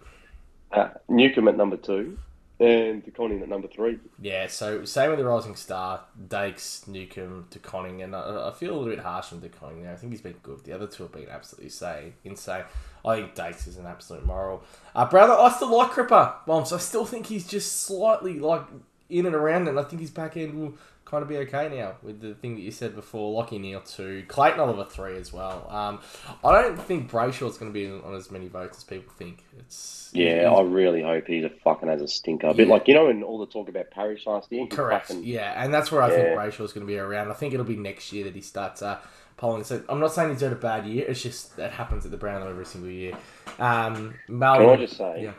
Uh, 0.73 0.89
Newcombe 1.09 1.49
at 1.49 1.57
number 1.57 1.77
two, 1.77 2.19
and 2.59 3.05
De 3.05 3.11
Koning 3.11 3.43
at 3.43 3.49
number 3.49 3.69
three. 3.69 3.99
Yeah, 4.21 4.47
so 4.47 4.85
same 4.85 5.11
with 5.11 5.19
the 5.19 5.25
Rising 5.25 5.57
Star, 5.57 6.01
Dakes, 6.29 6.87
Newcombe, 6.89 7.49
DeConning, 7.51 8.03
and 8.03 8.17
I, 8.17 8.49
I 8.49 8.53
feel 8.53 8.71
a 8.71 8.77
little 8.77 8.95
bit 8.95 9.01
harsh 9.01 9.33
on 9.33 9.41
DeConning 9.41 9.83
now. 9.83 9.93
I 9.93 9.97
think 9.97 10.13
he's 10.13 10.23
been 10.23 10.37
good. 10.43 10.65
The 10.65 10.73
other 10.73 10.87
two 10.87 11.03
have 11.03 11.13
been 11.13 11.29
absolutely 11.29 12.15
insane. 12.25 12.65
I 13.05 13.17
think 13.17 13.35
Dakes 13.35 13.67
is 13.67 13.77
an 13.77 13.87
absolute 13.87 14.25
moral. 14.25 14.65
Uh, 14.95 15.09
Brownlow, 15.09 15.41
I 15.41 15.53
still 15.53 15.77
like 15.77 15.91
Cripper, 15.91 16.35
Bombs. 16.47 16.73
I 16.73 16.79
still 16.79 17.05
think 17.05 17.27
he's 17.27 17.47
just 17.47 17.83
slightly 17.83 18.41
like 18.41 18.63
in 19.09 19.27
and 19.27 19.35
around, 19.35 19.69
and 19.69 19.79
I 19.79 19.83
think 19.83 20.01
his 20.01 20.11
back 20.11 20.37
end 20.37 20.55
will 20.55 20.75
kind 21.05 21.23
of 21.23 21.29
be 21.29 21.37
okay 21.37 21.69
now 21.69 21.95
with 22.03 22.21
the 22.21 22.35
thing 22.35 22.57
that 22.57 22.63
you 22.63 22.73
said 22.73 22.95
before. 22.97 23.41
Lachie 23.45 23.61
Neale 23.61 23.81
two, 23.81 24.25
Clayton 24.27 24.59
Oliver 24.59 24.85
three 24.85 25.17
as 25.17 25.33
well. 25.33 25.67
Um, 25.71 26.01
I 26.45 26.61
don't 26.63 26.81
think 26.83 27.11
Brayshaw's 27.11 27.59
going 27.59 27.73
to 27.73 27.75
be 27.79 27.87
on 27.89 28.15
as 28.15 28.31
many 28.31 28.49
votes 28.49 28.79
as 28.79 28.85
people 28.85 29.13
think. 29.17 29.45
It's 29.59 30.11
Yeah, 30.13 30.51
I 30.53 30.63
really 30.63 31.03
hope 31.03 31.27
he's 31.29 31.45
a 31.45 31.51
fucking 31.51 31.89
has 31.89 32.03
a 32.03 32.09
stinker. 32.09 32.49
A 32.49 32.55
bit 32.55 32.67
Yeah. 32.67 32.75
like 32.75 32.89
you 32.89 32.95
know, 32.95 33.09
in 33.09 33.23
all 33.23 33.39
the 33.39 33.47
talk 33.47 33.69
about 33.69 33.91
Parish 33.93 34.27
last 34.27 34.51
year. 34.51 34.67
Correct. 34.67 35.07
fucking- 35.09 35.23
Yeah, 35.25 35.53
and 35.63 35.73
that's 35.73 35.93
where 35.93 36.03
I 36.03 36.11
think 36.11 36.23
Yeah. 36.29 36.35
Brayshaw's 36.35 36.73
going 36.73 36.85
to 36.87 36.93
be 36.93 36.99
around. 36.99 37.31
I 37.31 37.35
think 37.35 37.55
it'll 37.55 37.65
be 37.67 37.77
next 37.77 38.13
year 38.13 38.25
that 38.25 38.35
he 38.35 38.41
starts 38.41 38.83
uh, 38.83 38.99
polling. 39.37 39.63
So 39.63 39.83
I'm 39.89 40.01
not 40.01 40.13
saying 40.13 40.31
he's 40.31 40.41
had 40.41 40.53
a 40.53 40.57
bad 40.57 40.87
year. 40.87 41.07
It's 41.07 41.23
just 41.23 41.57
that 41.57 41.71
happens 41.71 42.05
at 42.05 42.11
the 42.11 42.17
Brownlow 42.17 42.51
every 42.51 42.65
single 42.67 42.91
year. 42.91 43.13
Um, 43.61 44.15
Can 44.27 44.43
I 44.43 44.77
just 44.77 44.97
say, 44.97 45.23
Yeah. 45.23 45.33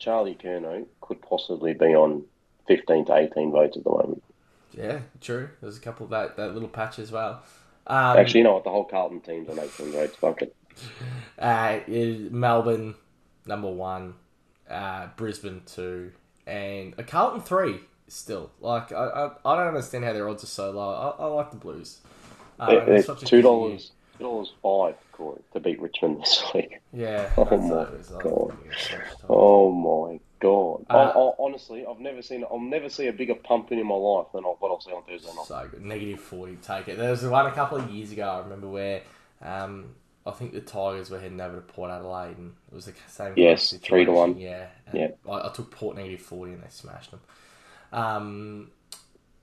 Charlie 0.00 0.34
Curnow 0.34 0.86
could 1.02 1.20
possibly 1.22 1.74
be 1.74 1.94
on 1.94 2.24
15 2.76 3.06
to 3.06 3.14
18 3.16 3.50
votes 3.50 3.76
at 3.76 3.82
the 3.82 3.90
moment. 3.90 4.22
Yeah, 4.72 5.00
true. 5.20 5.48
There's 5.60 5.76
a 5.76 5.80
couple 5.80 6.04
of 6.04 6.10
that, 6.10 6.36
that 6.36 6.54
little 6.54 6.68
patch 6.68 7.00
as 7.00 7.10
well. 7.10 7.42
Um, 7.88 8.16
Actually, 8.16 8.38
you 8.38 8.44
know 8.44 8.54
what? 8.54 8.62
The 8.64 8.70
whole 8.70 8.84
Carlton 8.84 9.20
team's 9.20 9.48
on 9.48 9.58
18 9.58 9.90
votes. 9.90 10.14
Fuck 10.16 10.42
it. 10.42 10.54
uh, 11.40 11.80
Melbourne 11.88 12.94
number 13.46 13.68
one, 13.68 14.14
uh, 14.70 15.08
Brisbane 15.16 15.62
two, 15.66 16.12
and 16.46 16.94
a 16.96 17.02
Carlton 17.02 17.40
three. 17.40 17.80
Still, 18.06 18.50
like 18.60 18.92
I, 18.92 19.04
I, 19.04 19.30
I 19.44 19.56
don't 19.56 19.68
understand 19.68 20.04
how 20.04 20.12
their 20.12 20.28
odds 20.28 20.42
are 20.44 20.48
so 20.48 20.70
low. 20.70 21.14
I, 21.18 21.24
I 21.24 21.26
like 21.26 21.50
the 21.50 21.56
Blues. 21.56 21.98
They're, 22.58 22.84
they're 22.84 22.94
it's 22.96 23.22
two 23.24 23.42
dollars, 23.42 23.90
two 24.18 24.24
dollars 24.24 24.52
five, 24.62 24.94
Corey, 25.12 25.40
to 25.52 25.60
beat 25.60 25.80
Richmond 25.80 26.20
this 26.22 26.42
week. 26.54 26.78
Yeah. 26.92 27.28
Oh 27.36 27.44
my 27.56 27.82
is- 27.98 28.12
I 28.12 28.20
God. 28.22 28.50
think 28.60 28.72
it's 28.72 28.88
so 28.90 28.96
tough. 28.96 29.24
Oh 29.28 29.70
my 29.72 30.20
god! 30.40 30.86
Uh, 30.90 31.12
I, 31.14 31.32
honestly, 31.38 31.84
I've 31.86 32.00
never 32.00 32.22
seen, 32.22 32.44
I'll 32.50 32.58
never 32.58 32.88
see 32.88 33.06
a 33.06 33.12
bigger 33.12 33.34
pumping 33.34 33.78
in 33.78 33.86
my 33.86 33.94
life 33.94 34.26
than 34.34 34.42
what 34.42 34.70
I'll 34.70 34.80
see 34.80 34.90
on 34.90 35.04
Thursday 35.04 35.28
night. 35.28 35.46
So 35.46 35.68
good. 35.70 35.82
Negative 35.82 36.20
40, 36.20 36.56
take 36.56 36.88
it. 36.88 36.98
There 36.98 37.10
was 37.10 37.22
one 37.24 37.46
a 37.46 37.52
couple 37.52 37.78
of 37.78 37.90
years 37.90 38.12
ago, 38.12 38.28
I 38.28 38.38
remember, 38.40 38.68
where 38.68 39.02
um, 39.42 39.94
I 40.26 40.32
think 40.32 40.52
the 40.52 40.60
Tigers 40.60 41.10
were 41.10 41.20
heading 41.20 41.40
over 41.40 41.56
to 41.56 41.62
Port 41.62 41.90
Adelaide 41.90 42.36
and 42.36 42.54
it 42.70 42.74
was 42.74 42.86
the 42.86 42.94
same 43.08 43.34
Yes, 43.36 43.72
three 43.82 44.04
to 44.04 44.12
one. 44.12 44.38
Yeah. 44.38 44.66
Yeah. 44.92 45.08
I, 45.28 45.48
I 45.48 45.52
took 45.54 45.70
Port 45.70 45.96
negative 45.96 46.20
40 46.20 46.52
and 46.52 46.62
they 46.62 46.68
smashed 46.68 47.10
them. 47.10 47.20
Um, 47.92 48.70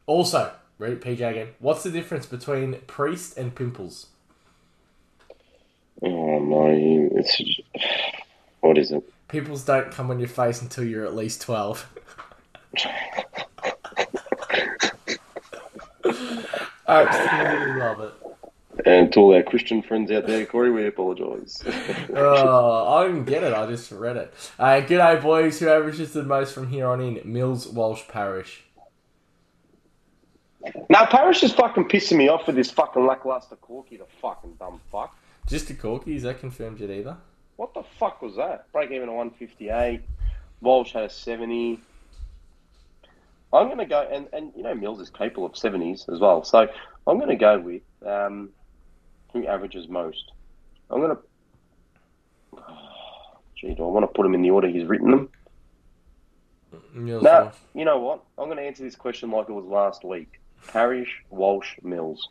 also, 0.06 0.52
read 0.78 1.02
PJ 1.02 1.30
again. 1.30 1.50
What's 1.60 1.84
the 1.84 1.92
difference 1.92 2.26
between 2.26 2.76
Priest 2.88 3.38
and 3.38 3.54
Pimples? 3.54 4.08
Oh 6.02 6.40
no, 6.40 7.10
it's 7.16 7.42
what 8.62 8.78
is 8.78 8.92
it? 8.92 9.04
Pimples 9.28 9.66
don't 9.66 9.92
come 9.92 10.10
on 10.10 10.20
your 10.20 10.30
face 10.30 10.62
until 10.62 10.86
you're 10.86 11.06
at 11.06 11.16
least 11.16 11.42
12. 11.42 11.88
I 16.88 17.02
absolutely 17.02 17.80
love 17.80 18.00
it. 18.00 18.14
And 18.86 19.12
to 19.14 19.20
all 19.20 19.36
our 19.36 19.44
Christian 19.44 19.82
friends 19.82 20.12
out 20.12 20.28
there, 20.28 20.46
Corey, 20.46 20.72
we 20.72 20.86
apologise. 20.88 21.62
oh, 22.16 22.96
I 22.96 23.08
didn't 23.08 23.26
get 23.26 23.44
it. 23.44 23.54
I 23.54 23.66
just 23.66 23.92
read 23.92 24.16
it. 24.16 24.34
Uh, 24.58 24.80
good 24.80 24.98
day, 25.00 25.20
boys. 25.20 25.60
Who 25.60 25.68
averages 25.68 26.14
the 26.14 26.24
most 26.24 26.54
from 26.54 26.70
here 26.70 26.88
on 26.88 27.02
in? 27.02 27.20
Mills, 27.26 27.68
Walsh, 27.68 28.04
Parish. 28.08 28.64
now, 30.90 31.06
Parish 31.06 31.44
is 31.44 31.52
fucking 31.52 31.90
pissing 31.90 32.18
me 32.18 32.30
off 32.30 32.48
with 32.48 32.56
this 32.56 32.72
fucking 32.72 33.06
lackluster 33.06 33.58
corky, 33.58 33.98
the 33.98 34.06
fucking 34.22 34.54
dumb 34.54 34.80
fuck. 34.92 35.18
Just 35.48 35.70
a 35.70 35.74
corky. 35.74 36.16
Is 36.16 36.24
that 36.24 36.40
confirmed 36.40 36.80
yet 36.80 36.92
either? 36.92 37.18
What 37.58 37.74
the 37.74 37.84
fuck 38.00 38.22
was 38.22 38.36
that? 38.38 38.72
Break 38.72 38.92
even 38.92 39.10
at 39.10 39.16
158. 39.16 40.02
Walsh 40.62 40.94
had 40.94 41.04
a 41.04 41.10
70. 41.10 41.80
I'm 43.54 43.68
going 43.68 43.78
to 43.80 43.86
go, 43.86 44.08
and, 44.12 44.28
and 44.34 44.52
you 44.56 44.64
know, 44.64 44.74
Mills 44.76 45.02
is 45.02 45.10
capable 45.10 45.46
of 45.46 45.54
70s 45.54 46.12
as 46.12 46.20
well. 46.20 46.44
So 46.44 46.68
I'm 47.06 47.18
going 47.18 47.30
to 47.30 47.36
go 47.36 47.60
with 47.60 47.82
um, 48.06 48.50
who 49.34 49.46
averages 49.46 49.88
most. 49.88 50.32
I'm 50.90 51.02
going 51.02 51.16
to. 52.56 52.64
Gee, 53.56 53.74
do 53.74 53.84
I 53.84 53.88
want 53.88 54.04
to 54.04 54.08
put 54.08 54.26
him 54.26 54.36
in 54.36 54.42
the 54.44 54.52
order 54.52 54.68
he's 54.68 54.86
written 54.86 55.12
them? 55.12 55.30
Mills, 56.94 57.24
No, 57.24 57.52
you 57.74 57.86
know 57.86 58.00
what? 58.00 58.24
I'm 58.38 58.46
going 58.46 58.58
to 58.58 58.64
answer 58.64 58.84
this 58.84 58.96
question 58.96 59.32
like 59.32 59.50
it 59.50 59.54
was 59.54 59.66
last 59.66 60.04
week. 60.04 60.40
Parish, 60.68 61.24
Walsh, 61.30 61.76
Mills. 61.82 62.30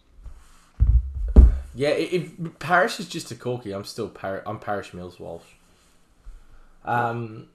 Yeah, 1.76 1.90
if 1.90 2.32
Parish 2.58 2.98
is 3.00 3.06
just 3.06 3.30
a 3.30 3.34
corky, 3.34 3.72
I'm 3.72 3.84
still 3.84 4.08
Par- 4.08 4.42
I'm 4.46 4.58
Parish 4.58 4.94
Mills 4.94 5.20
Walsh. 5.20 5.44
Um, 6.86 7.48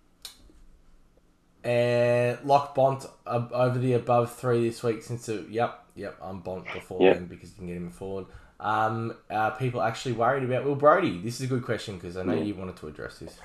and 1.63 2.37
Lock 2.43 2.75
Bont 2.75 3.05
uh, 3.25 3.47
over 3.51 3.79
the 3.79 3.93
above 3.93 4.35
three 4.35 4.67
this 4.69 4.83
week 4.83 5.01
since 5.01 5.25
the 5.25 5.45
yep 5.49 5.83
yep 5.95 6.17
I'm 6.21 6.39
Bont 6.41 6.65
before 6.71 7.01
Yep. 7.01 7.15
then 7.15 7.25
because 7.25 7.49
you 7.51 7.55
can 7.57 7.67
get 7.67 7.77
him 7.77 7.89
forward. 7.89 8.27
Um, 8.59 9.15
are 9.31 9.51
people 9.57 9.81
actually 9.81 10.11
worried 10.13 10.43
about 10.43 10.65
Will 10.65 10.75
Brody? 10.75 11.19
This 11.19 11.39
is 11.39 11.47
a 11.47 11.49
good 11.49 11.63
question 11.63 11.95
because 11.95 12.15
I 12.15 12.21
know 12.23 12.33
you 12.33 12.53
wanted 12.53 12.75
to 12.77 12.87
address 12.87 13.17
this. 13.17 13.35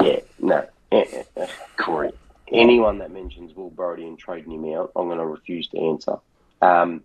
Yeah, 0.00 0.20
no. 0.38 0.64
Eh, 0.92 1.24
eh. 1.36 1.46
Corey, 1.76 2.12
anyone 2.52 2.98
that 2.98 3.10
mentions 3.10 3.56
Will 3.56 3.70
Brody 3.70 4.06
and 4.06 4.16
trading 4.16 4.52
him 4.52 4.72
out, 4.76 4.92
I'm 4.94 5.08
going 5.08 5.18
to 5.18 5.26
refuse 5.26 5.66
to 5.70 5.78
answer. 5.80 6.18
Um, 6.62 7.02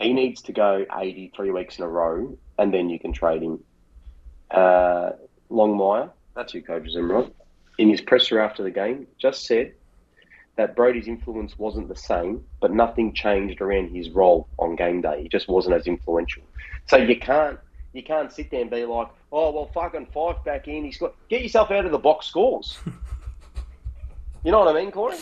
he 0.00 0.12
needs 0.12 0.42
to 0.42 0.52
go 0.52 0.84
83 0.96 1.50
weeks 1.50 1.78
in 1.78 1.84
a 1.84 1.88
row, 1.88 2.36
and 2.58 2.72
then 2.72 2.88
you 2.88 2.98
can 2.98 3.12
trade 3.12 3.42
him. 3.42 3.62
Uh, 4.50 5.10
Longmire, 5.50 6.10
that's 6.34 6.52
who 6.52 6.62
coaches 6.62 6.94
him, 6.94 7.10
right? 7.10 7.32
In 7.78 7.88
his 7.88 8.00
presser 8.00 8.40
after 8.40 8.62
the 8.62 8.70
game, 8.70 9.06
just 9.18 9.44
said 9.46 9.72
that 10.56 10.74
Brody's 10.74 11.06
influence 11.06 11.58
wasn't 11.58 11.88
the 11.88 11.96
same, 11.96 12.44
but 12.60 12.72
nothing 12.72 13.14
changed 13.14 13.60
around 13.60 13.94
his 13.94 14.10
role 14.10 14.48
on 14.58 14.76
game 14.76 15.00
day. 15.00 15.22
He 15.22 15.28
just 15.28 15.48
wasn't 15.48 15.76
as 15.76 15.86
influential. 15.86 16.42
So 16.86 16.96
you 16.96 17.18
can't 17.18 17.58
you 17.92 18.02
can't 18.02 18.32
sit 18.32 18.50
there 18.50 18.60
and 18.60 18.70
be 18.70 18.84
like, 18.84 19.08
oh 19.32 19.52
well, 19.52 19.70
fucking 19.72 20.08
five 20.12 20.44
back 20.44 20.68
in. 20.68 20.84
He's 20.84 20.98
got 20.98 21.14
get 21.28 21.42
yourself 21.42 21.70
out 21.70 21.86
of 21.86 21.92
the 21.92 21.98
box 21.98 22.26
scores. 22.26 22.78
you 24.44 24.50
know 24.50 24.58
what 24.60 24.76
I 24.76 24.80
mean, 24.80 24.90
Corey? 24.90 25.16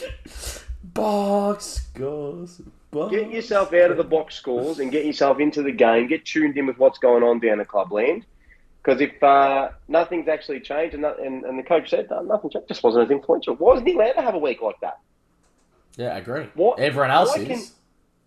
Box 0.83 1.87
scores. 1.93 2.63
Box. 2.97 3.15
Get 3.15 3.31
yourself 3.31 3.73
out 3.73 3.91
of 3.91 3.97
the 3.97 4.05
box 4.05 4.35
scores 4.35 4.79
and 4.79 4.91
get 4.91 5.05
yourself 5.05 5.39
into 5.41 5.63
the 5.63 5.73
game. 5.73 6.07
Get 6.09 6.25
tuned 6.25 6.57
in 6.57 6.67
with 6.67 6.79
what's 6.79 6.99
going 6.99 7.23
on 7.23 7.39
down 7.41 7.61
at 7.61 7.69
Clubland. 7.69 8.25
Because 8.83 9.01
if 9.01 9.21
uh, 9.23 9.71
nothing's 9.89 10.29
actually 10.29 10.61
changed, 10.61 10.95
and, 10.95 11.05
and, 11.05 11.45
and 11.45 11.59
the 11.59 11.63
coach 11.65 11.91
said 11.91 12.09
no, 12.11 12.21
nothing 12.23 12.51
changed, 12.51 12.69
just 12.69 12.83
wasn't 12.85 13.05
as 13.05 13.11
influential. 13.11 13.55
Why 13.57 13.73
wasn't 13.73 13.89
he 13.89 13.95
allowed 13.95 14.13
to 14.13 14.23
have 14.23 14.35
a 14.35 14.39
week 14.39 14.63
like 14.63 14.79
that? 14.81 14.99
Yeah, 15.97 16.15
I 16.15 16.19
agree. 16.19 16.47
What- 16.55 16.79
Everyone 16.79 17.11
else 17.11 17.37
is. 17.37 17.49
can- 17.49 17.63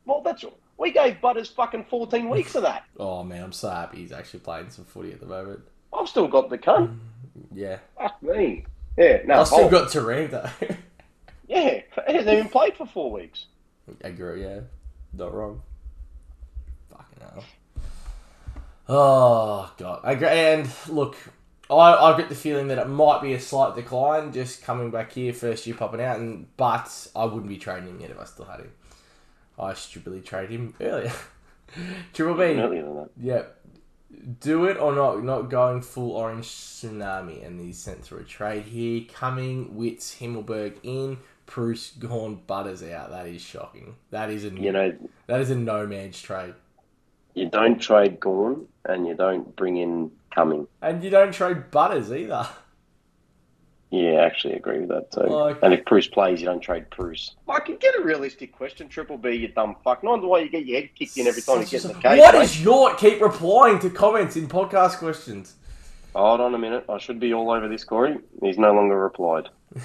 Well, 0.05 0.21
that's 0.21 0.43
we 0.77 0.91
gave 0.91 1.19
Butters 1.21 1.49
fucking 1.49 1.86
fourteen 1.89 2.29
weeks 2.29 2.55
of 2.55 2.63
that. 2.63 2.84
Oh 2.99 3.23
man, 3.23 3.43
I'm 3.43 3.51
so 3.53 3.69
happy 3.69 3.97
he's 3.97 4.12
actually 4.12 4.39
playing 4.41 4.69
some 4.69 4.86
footy 4.86 5.12
at 5.13 5.19
the 5.19 5.25
moment. 5.25 5.62
I've 5.93 6.08
still 6.10 6.27
got 6.27 6.49
the 6.49 6.58
cunt. 6.58 6.97
Yeah, 7.53 7.77
Fuck 7.97 8.21
me. 8.21 8.65
Yeah, 8.97 9.19
no, 9.25 9.39
I've 9.41 9.47
still 9.47 9.60
hold. 9.60 9.71
got 9.71 9.88
Tareem 9.89 10.29
though. 10.29 10.49
Yeah, 11.47 11.82
he 12.08 12.13
hasn't 12.13 12.32
even 12.38 12.49
played 12.49 12.75
for 12.75 12.86
four 12.86 13.12
weeks. 13.12 13.45
I 14.04 14.08
agree, 14.10 14.43
yeah. 14.43 14.62
Not 15.13 15.34
wrong. 15.34 15.62
Fucking 16.89 17.19
hell. 17.21 17.43
Oh, 18.88 19.71
God. 19.78 20.02
I 20.04 20.13
agree. 20.13 20.28
And 20.28 20.69
look, 20.88 21.15
I, 21.69 21.93
I've 21.93 22.17
got 22.17 22.30
the 22.30 22.36
feeling 22.36 22.69
that 22.69 22.80
it 22.80 22.88
might 22.88 23.21
be 23.21 23.34
a 23.34 23.39
slight 23.39 23.75
decline 23.75 24.34
just 24.34 24.63
coming 24.63 24.89
back 24.89 25.12
here, 25.12 25.34
first 25.34 25.67
year 25.67 25.75
popping 25.75 26.02
out, 26.02 26.19
and 26.19 26.47
but 26.58 27.08
I 27.15 27.25
wouldn't 27.25 27.47
be 27.47 27.58
trading 27.58 27.89
him 27.89 28.02
yet 28.02 28.10
if 28.10 28.19
I 28.19 28.25
still 28.25 28.45
had 28.45 28.62
him. 28.62 28.71
I 29.58 29.73
stupidly 29.75 30.21
traded 30.21 30.52
him 30.52 30.73
earlier. 30.82 31.12
Triple 32.13 32.36
B. 32.36 32.43
Earlier 32.60 32.84
than 32.84 32.95
that. 32.95 33.10
Yeah. 33.19 33.43
Do 34.39 34.65
it 34.65 34.78
or 34.78 34.95
not? 34.95 35.23
Not 35.23 35.49
going 35.52 35.82
full 35.82 36.13
orange 36.13 36.47
tsunami, 36.47 37.45
and 37.45 37.60
he's 37.60 37.78
sent 37.78 38.04
through 38.04 38.21
a 38.21 38.23
trade 38.23 38.63
here. 38.63 39.04
Cumming, 39.13 39.75
Witts, 39.75 40.15
Himmelberg 40.19 40.78
in, 40.82 41.19
Bruce 41.53 41.91
Gawn 41.91 42.41
Butters 42.47 42.83
out. 42.83 43.09
That 43.09 43.27
is 43.27 43.41
shocking. 43.41 43.95
That 44.12 44.29
is 44.29 44.45
a 44.45 44.49
You 44.49 44.71
know, 44.71 44.93
that 45.27 45.41
is 45.41 45.49
a 45.49 45.55
no 45.55 45.88
man's 45.88 46.21
trade, 46.21 46.53
you 47.33 47.49
don't 47.49 47.79
trade 47.79 48.19
Gawn 48.19 48.67
and 48.85 49.07
you 49.07 49.15
don't 49.15 49.55
bring 49.55 49.77
in 49.77 50.12
Cumming. 50.33 50.67
and 50.81 51.03
you 51.03 51.09
don't 51.09 51.33
trade 51.33 51.71
Butters 51.71 52.12
either. 52.12 52.47
Yeah, 53.91 54.12
I 54.21 54.25
actually 54.27 54.53
agree 54.53 54.81
with 54.81 54.89
that 54.89 55.12
too. 55.12 55.21
Like- 55.21 55.57
and 55.63 55.73
if 55.73 55.83
Bruce 55.85 56.07
plays, 56.07 56.39
you 56.39 56.45
don't 56.45 56.59
trade 56.59 56.85
Bruce. 56.95 57.35
I 57.47 57.59
can 57.59 57.77
get 57.77 57.95
a 57.99 58.03
realistic 58.03 58.51
question, 58.51 58.88
Triple 58.88 59.17
B, 59.17 59.31
you 59.31 59.47
dumb 59.47 59.75
fuck. 59.83 60.03
No 60.03 60.12
wonder 60.12 60.27
why 60.27 60.39
you 60.41 60.49
get 60.49 60.65
your 60.65 60.81
head 60.81 60.91
kicked 60.93 61.17
in 61.17 61.25
every 61.25 61.41
time 61.41 61.62
you 61.62 61.65
get 61.65 61.83
in 61.83 61.93
the 61.93 61.99
cage. 61.99 62.19
What 62.19 62.35
mate. 62.35 62.43
is 62.43 62.63
your 62.63 62.93
keep 62.95 63.19
replying 63.19 63.79
to 63.79 63.89
comments 63.89 64.35
in 64.35 64.47
podcast 64.47 64.97
questions? 64.99 65.55
Hold 66.13 66.41
on 66.41 66.53
a 66.53 66.59
minute. 66.59 66.85
I 66.88 66.99
should 66.99 67.19
be 67.19 67.33
all 67.33 67.49
over 67.49 67.67
this, 67.67 67.83
Corey. 67.83 68.19
He's 68.43 68.59
no 68.59 68.73
longer 68.73 68.99
replied. 68.99 69.49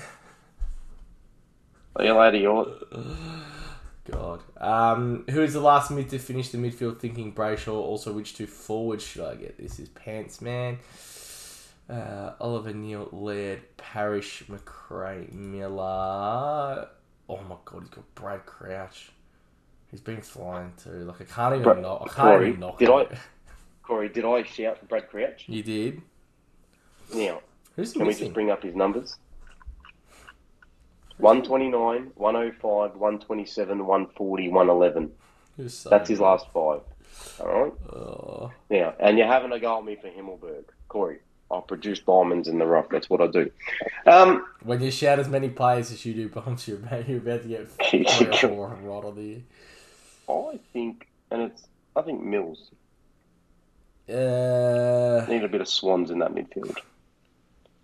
See 1.99 2.07
you 2.07 2.15
later, 2.15 2.37
you 2.39 2.81
God. 4.11 4.41
Um, 4.59 5.25
who 5.31 5.43
is 5.43 5.53
the 5.55 5.61
last 5.61 5.91
mid 5.91 6.09
to 6.11 6.19
finish 6.19 6.51
the 6.51 6.59
midfield 6.59 6.99
thinking 6.99 7.33
Brayshaw? 7.33 7.73
Also, 7.75 8.13
which 8.13 8.37
two 8.37 8.47
forwards 8.47 9.05
should 9.05 9.25
I 9.25 9.35
get? 9.37 9.57
This 9.59 9.79
is 9.79 9.89
Pants 9.91 10.41
Man. 10.41 10.79
Uh, 11.89 12.33
Oliver 12.41 12.73
Neale, 12.73 13.09
Laird, 13.13 13.63
Parish, 13.77 14.45
Macrae, 14.49 15.29
Miller. 15.33 16.89
Oh 17.29 17.41
my 17.49 17.57
god, 17.65 17.81
he's 17.83 17.89
got 17.91 18.15
Brad 18.15 18.45
Crouch. 18.47 19.11
He's 19.91 20.01
been 20.01 20.21
flying 20.21 20.73
too. 20.83 20.91
Like 20.91 21.21
I 21.21 21.25
can't 21.25 21.55
even 21.55 21.63
Bra- 21.63 21.81
knock. 21.81 22.03
I 22.03 22.07
can't 22.07 22.17
Corey, 22.17 22.49
even 22.49 22.61
knock. 22.61 22.79
did 22.79 22.89
him. 22.89 22.95
I- 22.95 23.17
Corey, 23.83 24.09
did 24.09 24.25
I 24.25 24.43
shout 24.43 24.79
for 24.79 24.87
Brad 24.87 25.09
Crouch? 25.09 25.45
You 25.47 25.63
did. 25.63 26.03
Now, 27.15 27.41
Who's 27.77 27.93
can 27.93 28.07
we 28.07 28.15
just 28.15 28.33
bring 28.33 28.51
up 28.51 28.63
his 28.63 28.75
numbers? 28.75 29.17
129, 31.19 32.13
105, 32.15 32.97
127, 32.97 33.79
140, 33.87 34.49
111. 34.49 35.13
That's 35.91 36.09
his 36.09 36.21
last 36.21 36.47
five. 36.53 36.81
All 37.41 37.47
right? 37.65 37.73
Oh, 37.93 38.51
Now, 38.71 38.95
and 38.99 39.17
you're 39.17 39.27
having 39.27 39.53
a 39.53 39.61
go 39.61 39.79
at 39.79 39.85
me 39.85 39.97
for 39.97 40.09
Himmelberg. 40.09 40.65
Corey, 40.89 41.19
I 41.51 41.61
produce 41.67 42.01
diamonds 42.01 42.49
in 42.49 42.59
the 42.59 42.67
rough. 42.67 42.89
That's 42.91 43.09
what 43.09 43.21
I 43.21 43.29
do. 43.29 43.51
Um, 44.07 44.45
when 44.65 44.81
you 44.81 44.91
shout 44.91 45.19
as 45.21 45.29
many 45.29 45.49
players 45.49 45.93
as 45.93 46.05
you 46.05 46.15
do 46.15 46.29
bombs, 46.29 46.67
you're 46.67 46.79
about, 46.79 47.09
you're 47.09 47.19
about 47.19 47.43
to 47.43 47.49
get 47.49 47.69
three 47.91 48.05
or 48.27 48.33
four 48.33 48.69
right 48.83 49.05
on 49.05 49.15
the. 49.15 49.41
I 50.29 50.59
think, 50.73 51.07
and 51.31 51.43
it's, 51.43 51.63
I 51.95 52.03
think 52.03 52.23
Mills 52.23 52.71
Uh, 54.09 55.25
need 55.29 55.45
a 55.45 55.49
bit 55.49 55.61
of 55.61 55.69
swans 55.69 56.11
in 56.11 56.19
that 56.19 56.33
midfield. 56.35 56.77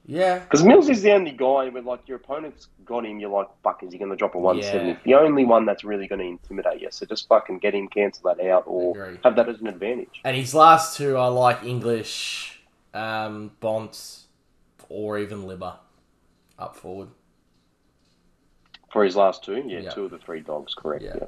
Yeah. 0.07 0.39
Because 0.41 0.65
Mills 0.65 0.89
is 0.89 1.03
the 1.03 1.13
only 1.13 1.31
guy 1.33 1.69
where, 1.69 1.83
like, 1.83 2.07
your 2.09 2.17
opponent's 2.17 2.69
got 2.85 3.05
him, 3.07 3.21
you're 3.21 3.31
like, 3.31 3.49
fuck, 3.63 3.83
is 3.83 3.93
he 3.93 3.99
going 3.99 4.11
to 4.11 4.17
drop 4.17 4.35
a 4.35 4.39
170? 4.39 4.91
Yeah. 4.91 4.99
The 5.05 5.15
only 5.25 5.45
one 5.45 5.65
that's 5.67 5.85
really 5.85 6.07
going 6.09 6.21
to 6.21 6.27
intimidate 6.27 6.81
you. 6.81 6.89
So 6.91 7.07
just 7.07 7.29
fucking 7.29 7.59
get 7.59 7.75
him, 7.75 7.89
cancel 7.89 8.35
that 8.35 8.45
out, 8.47 8.65
or 8.67 9.19
have 9.25 9.37
that 9.37 9.49
as 9.49 9.61
an 9.61 9.67
advantage. 9.69 10.21
And 10.25 10.37
his 10.37 10.55
last 10.55 10.97
two 10.97 11.17
are 11.17 11.31
like 11.31 11.63
English, 11.63 12.61
um, 12.95 13.53
Bont, 13.61 14.21
or 14.89 15.19
even 15.19 15.45
Libba 15.45 15.77
up 16.59 16.77
forward. 16.77 17.09
For 18.93 19.05
his 19.05 19.15
last 19.15 19.45
two, 19.45 19.63
yeah, 19.67 19.81
Yeah. 19.81 19.91
two 19.91 20.05
of 20.07 20.11
the 20.11 20.19
three 20.19 20.41
dogs, 20.41 20.75
correct. 20.75 21.05
Yeah. 21.05 21.15
Yeah. 21.21 21.27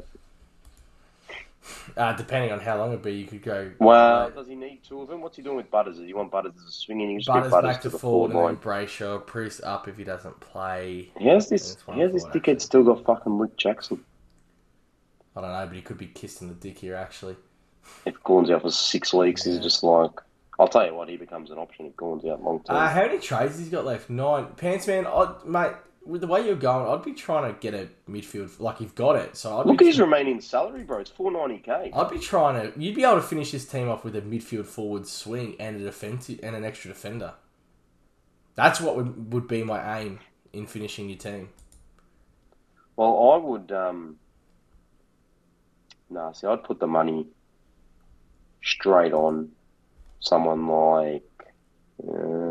Uh, 1.97 2.13
depending 2.15 2.51
on 2.51 2.61
how 2.61 2.77
long 2.77 2.91
it'd 2.91 3.03
be, 3.03 3.13
you 3.15 3.27
could 3.27 3.43
go. 3.43 3.71
Well, 3.79 4.31
does 4.31 4.49
he 4.49 4.55
need 4.55 4.83
two 4.83 5.03
of 5.03 5.09
them? 5.09 5.21
What's 5.21 5.37
he 5.37 5.43
doing 5.43 5.57
with 5.57 5.71
Butters? 5.71 5.97
Does 5.97 6.07
he 6.07 6.15
want 6.15 6.31
Butters 6.31 6.53
as 6.57 6.69
a 6.69 6.73
swinging? 6.73 7.21
Butters, 7.27 7.51
Butters 7.51 7.75
back 7.75 7.83
to 7.83 7.83
to 7.83 7.89
the 7.91 7.99
forward, 7.99 8.33
forward 8.33 8.49
and 8.51 8.59
then. 8.59 8.65
Brayshaw, 8.65 9.25
Priest 9.27 9.63
up 9.63 9.87
if 9.89 9.97
he 9.97 10.05
doesn't 10.05 10.41
play. 10.41 11.11
He 11.19 11.29
has 11.29 11.49
this. 11.49 11.77
He 11.95 12.01
has 12.01 12.13
this 12.13 12.25
dickhead 12.27 12.61
still 12.61 12.83
got 12.83 13.05
fucking 13.05 13.39
Luke 13.39 13.57
Jackson. 13.57 14.05
I 15.37 15.41
don't 15.41 15.53
know, 15.53 15.67
but 15.67 15.77
he 15.77 15.83
could 15.83 15.99
be 15.99 16.09
kissing 16.09 16.49
the 16.49 16.55
dick 16.55 16.79
here 16.79 16.95
actually. 16.95 17.37
If 18.05 18.23
Gawn's 18.23 18.51
out 18.51 18.63
for 18.63 18.71
six 18.71 19.13
weeks, 19.13 19.45
he's 19.45 19.59
just 19.59 19.83
like. 19.83 20.11
I'll 20.59 20.69
tell 20.69 20.87
you 20.87 20.95
what, 20.95 21.09
he 21.09 21.17
becomes 21.17 21.51
an 21.51 21.59
option 21.59 21.87
if 21.87 21.97
Gawn's 21.97 22.25
out 22.25 22.43
long 22.43 22.63
term. 22.63 22.77
Uh, 22.77 22.89
how 22.89 23.07
many 23.07 23.19
trades 23.19 23.59
he's 23.59 23.71
got 23.71 23.85
left? 23.85 24.11
Nine. 24.11 24.47
Pants 24.57 24.87
man, 24.87 25.07
I, 25.07 25.35
mate. 25.45 25.73
With 26.05 26.21
the 26.21 26.27
way 26.27 26.45
you're 26.45 26.57
going, 26.57 26.89
I'd 26.89 27.05
be 27.05 27.13
trying 27.13 27.53
to 27.53 27.59
get 27.61 27.75
a 27.75 27.89
midfield. 28.11 28.59
Like 28.61 28.81
you've 28.81 28.95
got 28.95 29.17
it, 29.17 29.37
so 29.37 29.59
I'd 29.59 29.67
Look 29.67 29.81
at 29.81 29.87
his 29.87 30.01
remaining 30.01 30.41
salary, 30.41 30.83
bro. 30.83 30.99
It's 30.99 31.11
four 31.11 31.31
ninety 31.31 31.59
k. 31.59 31.91
I'd 31.95 32.11
be 32.11 32.19
trying 32.19 32.73
to. 32.73 32.79
You'd 32.81 32.95
be 32.95 33.05
able 33.05 33.17
to 33.17 33.23
finish 33.23 33.53
this 33.53 33.67
team 33.67 33.89
off 33.89 34.05
with 34.05 34.17
a 34.17 34.23
midfield 34.23 34.67
forward 34.67 35.07
swing 35.07 35.57
and 35.59 35.81
a 35.81 35.85
defensive 35.85 36.41
and 36.43 36.57
an 36.57 36.65
extra 36.65 36.91
defender. 36.91 37.35
That's 38.55 38.81
what 38.81 38.97
would, 38.97 39.33
would 39.33 39.49
be 39.49 39.63
my 39.65 40.01
aim 40.01 40.21
in 40.53 40.67
finishing 40.67 41.09
your 41.09 41.19
team. 41.19 41.51
Well, 42.97 43.33
I 43.33 43.37
would. 43.37 43.73
um 43.73 44.19
Nah, 46.11 46.33
see, 46.33 46.47
I'd 46.47 46.63
put 46.65 46.79
the 46.79 46.87
money 46.87 47.27
straight 48.63 49.13
on 49.13 49.51
someone 50.21 50.67
like. 50.67 51.23
Uh, 52.03 52.42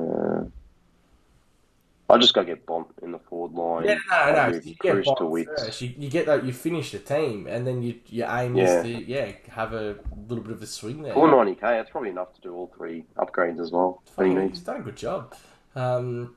I'll 2.11 2.19
got 2.19 2.33
to 2.41 2.45
get 2.45 2.65
Bont 2.65 2.87
in 3.01 3.11
the 3.11 3.19
forward 3.19 3.53
line. 3.53 3.85
Yeah, 3.85 3.97
no, 4.09 4.49
no. 4.51 4.59
You 4.63 4.75
get 4.75 4.91
Cruz 4.93 5.05
to 5.05 5.13
Bond 5.15 5.31
Wicks. 5.31 5.63
first. 5.63 5.81
You, 5.81 5.93
you 5.97 6.09
get 6.09 6.25
that. 6.25 6.43
You 6.45 6.53
finish 6.53 6.91
the 6.91 6.99
team, 6.99 7.47
and 7.47 7.65
then 7.65 7.81
you, 7.81 7.95
your 8.07 8.27
aim 8.29 8.55
Yeah. 8.55 8.79
is 8.79 8.83
to 8.83 9.03
yeah 9.03 9.31
have 9.49 9.73
a 9.73 9.97
little 10.27 10.43
bit 10.43 10.53
of 10.53 10.61
a 10.61 10.67
swing 10.67 11.01
there. 11.03 11.13
Four 11.13 11.29
ninety 11.31 11.55
k. 11.55 11.61
That's 11.61 11.89
probably 11.89 12.09
enough 12.09 12.33
to 12.35 12.41
do 12.41 12.53
all 12.53 12.71
three 12.75 13.05
upgrades 13.17 13.59
as 13.59 13.71
well. 13.71 14.01
He's 14.17 14.59
done 14.61 14.81
a 14.81 14.83
good 14.83 14.97
job. 14.97 15.33
Um, 15.75 16.35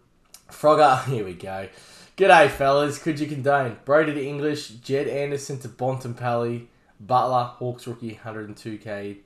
Frogger, 0.51 1.05
here 1.07 1.25
we 1.25 1.35
go. 1.35 1.69
G'day, 2.17 2.49
fellas. 2.49 2.99
Could 2.99 3.19
you 3.19 3.27
condone 3.27 3.77
Brody 3.85 4.15
to 4.15 4.25
English, 4.25 4.69
Jed 4.69 5.09
Anderson 5.09 5.59
to 5.61 5.69
Bontempelli, 5.69 6.67
Butler, 7.01 7.45
Hawks 7.45 7.87
rookie, 7.89 8.21
102k 8.25 9.17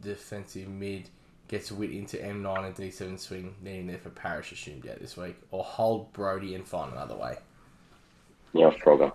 defensive 0.00 0.68
mid, 0.68 1.08
gets 1.48 1.70
Wit 1.70 1.90
into 1.90 2.16
M9 2.16 2.66
and 2.66 2.74
D7 2.74 3.18
swing, 3.18 3.54
needing 3.62 3.86
there 3.86 3.98
for 3.98 4.10
Parish 4.10 4.52
assumed 4.52 4.86
out 4.88 5.00
this 5.00 5.16
week, 5.16 5.36
or 5.50 5.62
hold 5.62 6.12
Brodie 6.12 6.54
and 6.54 6.66
find 6.66 6.92
another 6.92 7.16
way. 7.16 7.36
Yeah, 8.52 8.70
Frogger. 8.70 9.12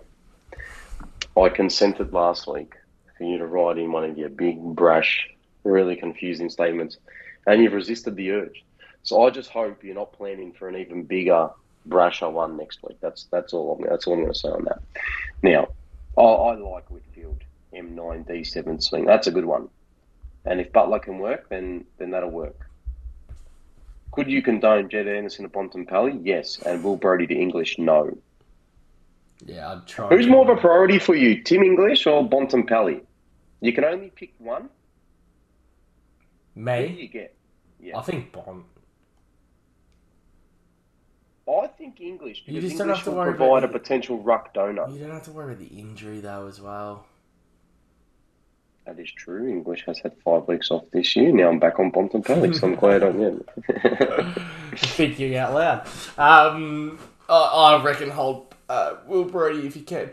I 1.36 1.48
consented 1.48 2.12
last 2.12 2.46
week 2.46 2.74
for 3.16 3.24
you 3.24 3.38
to 3.38 3.46
write 3.46 3.78
in 3.78 3.92
one 3.92 4.04
of 4.04 4.18
your 4.18 4.28
big, 4.28 4.60
brash, 4.60 5.28
really 5.64 5.96
confusing 5.96 6.50
statements, 6.50 6.98
and 7.46 7.62
you've 7.62 7.72
resisted 7.72 8.16
the 8.16 8.30
urge. 8.32 8.64
So 9.02 9.26
I 9.26 9.30
just 9.30 9.50
hope 9.50 9.82
you're 9.82 9.94
not 9.94 10.12
planning 10.12 10.52
for 10.52 10.68
an 10.68 10.76
even 10.76 11.02
bigger, 11.02 11.50
brasher 11.88 12.30
one 12.30 12.56
next 12.56 12.82
week. 12.82 12.98
That's 13.00 13.24
that's 13.30 13.52
all. 13.52 13.76
I'm, 13.76 13.88
that's 13.88 14.06
all 14.06 14.14
I'm 14.14 14.20
going 14.20 14.32
to 14.32 14.38
say 14.38 14.48
on 14.48 14.64
that. 14.64 14.80
Now, 15.42 15.68
I, 16.16 16.22
I 16.22 16.54
like 16.54 16.88
Whitfield 16.90 17.42
M9 17.74 18.26
D7 18.26 18.82
swing. 18.82 19.06
That's 19.06 19.26
a 19.26 19.32
good 19.32 19.44
one. 19.44 19.68
And 20.44 20.60
if 20.60 20.72
Butler 20.72 20.98
can 20.98 21.18
work, 21.18 21.48
then 21.48 21.84
then 21.98 22.10
that'll 22.10 22.30
work. 22.30 22.68
Could 24.12 24.28
you 24.28 24.42
condone 24.42 24.88
Jed 24.90 25.06
Anderson 25.08 25.44
to 25.44 25.48
Bontempelli? 25.48 26.20
Yes. 26.22 26.58
And 26.66 26.82
Will 26.84 26.96
Brodie 26.96 27.26
to 27.28 27.34
English? 27.34 27.78
No. 27.78 28.16
Yeah, 29.46 29.72
I'd 29.72 29.86
try. 29.86 30.08
Who's 30.08 30.26
more 30.28 30.42
of 30.50 30.56
a 30.56 30.60
priority 30.60 30.98
for 30.98 31.14
you, 31.14 31.42
Tim 31.42 31.62
English 31.62 32.06
or 32.06 32.22
Bontempelli? 32.28 33.00
You 33.60 33.72
can 33.72 33.84
only 33.84 34.10
pick 34.10 34.34
one. 34.38 34.68
Who 36.54 36.60
do 36.60 36.64
Me? 36.64 36.86
you 37.00 37.08
get? 37.08 37.34
Yeah. 37.80 37.98
I 37.98 38.02
think 38.02 38.32
Bont. 38.32 38.64
I 41.48 41.66
think 41.66 42.00
English 42.00 42.42
You 42.46 42.54
because 42.54 42.70
just 42.70 42.78
don't 42.78 42.88
English 42.88 42.98
have 43.04 43.04
to 43.06 43.10
worry 43.18 43.28
about 43.30 43.38
provide 43.38 43.64
a 43.64 43.66
the- 43.66 43.78
potential 43.78 44.18
ruck 44.22 44.54
donor. 44.54 44.88
You 44.90 45.00
don't 45.00 45.10
have 45.10 45.24
to 45.24 45.32
worry 45.32 45.54
about 45.54 45.58
the 45.68 45.74
injury 45.78 46.20
though, 46.20 46.46
as 46.46 46.60
well. 46.60 47.06
That 48.84 48.98
is 48.98 49.10
true. 49.10 49.48
English 49.48 49.84
has 49.86 50.00
had 50.00 50.12
five 50.24 50.48
weeks 50.48 50.70
off 50.70 50.84
this 50.92 51.14
year. 51.14 51.30
Now 51.32 51.48
I'm 51.48 51.60
back 51.60 51.78
on 51.78 51.92
Bontempelli, 51.92 52.54
so 52.54 52.66
I'm 52.66 52.74
glad 52.74 53.02
I'm 53.02 53.20
in. 53.22 53.44
Thinking 54.76 55.36
out 55.36 55.54
loud. 55.54 55.86
Um, 56.18 56.98
I, 57.28 57.34
I 57.78 57.82
reckon 57.82 58.10
hold 58.10 58.54
uh, 58.68 58.94
Will 59.06 59.24
Brodie 59.24 59.66
if 59.66 59.76
you 59.76 59.82
can. 59.82 60.10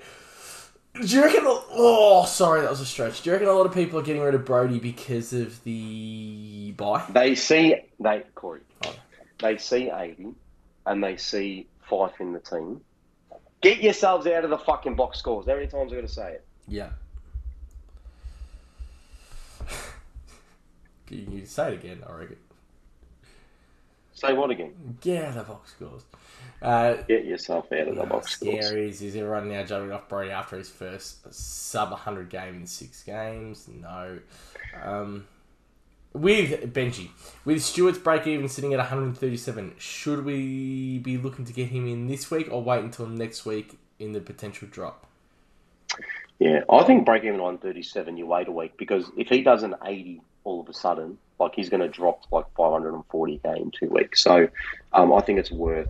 Do 0.94 1.08
you 1.08 1.24
reckon? 1.24 1.42
Oh, 1.46 2.26
sorry, 2.28 2.62
that 2.62 2.70
was 2.70 2.82
a 2.82 2.86
stretch. 2.86 3.22
Do 3.22 3.30
you 3.30 3.34
reckon 3.34 3.48
a 3.48 3.54
lot 3.54 3.66
of 3.66 3.74
people 3.74 4.00
are 4.00 4.04
getting 4.04 4.22
rid 4.22 4.36
of 4.36 4.46
Brodie 4.46 4.80
because 4.80 5.34
of 5.34 5.64
the 5.64 6.74
buy? 6.78 7.06
they 7.10 7.36
see 7.36 7.76
they 8.00 8.24
Corey. 8.36 8.62
Oh. 8.86 8.96
They 9.40 9.58
see 9.58 9.90
eighty, 9.90 10.34
and 10.86 11.04
they 11.04 11.18
see 11.18 11.68
Fyfe 11.90 12.20
in 12.20 12.34
the 12.34 12.40
team. 12.40 12.82
Get 13.62 13.82
yourselves 13.82 14.28
out 14.28 14.44
of 14.44 14.50
the 14.50 14.58
fucking 14.58 14.96
box 14.96 15.20
scores. 15.20 15.48
How 15.48 15.56
many 15.56 15.68
times 15.68 15.92
I 15.92 15.96
got 15.96 16.02
to 16.02 16.08
say 16.08 16.34
it? 16.34 16.46
Yeah. 16.68 16.90
You 21.10 21.26
can 21.26 21.46
say 21.46 21.74
it 21.74 21.84
again, 21.84 22.04
I 22.08 22.12
reckon. 22.14 22.38
Say 24.14 24.34
what 24.34 24.50
again? 24.50 24.74
Get 25.00 25.24
out 25.24 25.30
of 25.30 25.36
the 25.36 25.54
box 25.54 25.72
scores. 25.72 26.04
Uh, 26.62 26.96
Get 27.08 27.24
yourself 27.26 27.72
out 27.72 27.88
of 27.88 27.96
the 27.96 28.02
How 28.04 28.10
box 28.10 28.32
scores. 28.32 28.68
scary 28.68 28.90
is, 28.90 29.02
is 29.02 29.16
everyone 29.16 29.50
now 29.50 29.64
jumping 29.64 29.94
off 29.94 30.10
Brodie 30.10 30.32
after 30.32 30.58
his 30.58 30.70
first 30.70 31.34
sub 31.34 31.92
100 31.92 32.30
game 32.30 32.56
in 32.56 32.68
six 32.68 33.02
games? 33.04 33.70
No. 33.70 34.20
Um, 34.84 35.26
with 36.12 36.74
Benji, 36.74 37.10
with 37.46 37.62
Stewart's 37.64 37.98
break 38.00 38.28
even 38.28 38.50
sitting 38.50 38.74
at 38.74 38.80
137, 38.80 39.76
should 39.78 40.26
we 40.26 41.00
be 41.00 41.18
looking 41.18 41.46
to 41.46 41.54
get 41.54 41.70
him 41.70 41.88
in 41.88 42.08
this 42.08 42.30
week 42.30 42.50
or 42.52 42.62
wait 42.62 42.84
until 42.84 43.08
next 43.08 43.46
week 43.46 43.78
in 44.00 44.12
the 44.12 44.20
potential 44.20 44.68
drop? 44.70 45.06
Yeah, 46.40 46.64
I 46.70 46.84
think 46.84 47.06
break 47.06 47.24
even 47.24 47.42
137, 47.42 48.18
you 48.18 48.26
wait 48.26 48.48
a 48.48 48.52
week 48.52 48.76
because 48.78 49.10
if 49.18 49.28
he 49.30 49.44
does 49.44 49.64
an 49.64 49.76
80 49.86 50.22
all 50.44 50.62
of 50.62 50.70
a 50.70 50.74
sudden, 50.74 51.18
like 51.40 51.54
he's 51.56 51.70
going 51.70 51.82
to 51.82 51.88
drop 51.88 52.24
like 52.32 52.46
540k 52.58 53.58
in 53.58 53.72
two 53.72 53.90
weeks. 53.90 54.22
So 54.22 54.48
um, 54.94 55.14
I 55.14 55.22
think 55.22 55.40
it's 55.40 55.52
worth 55.52 55.90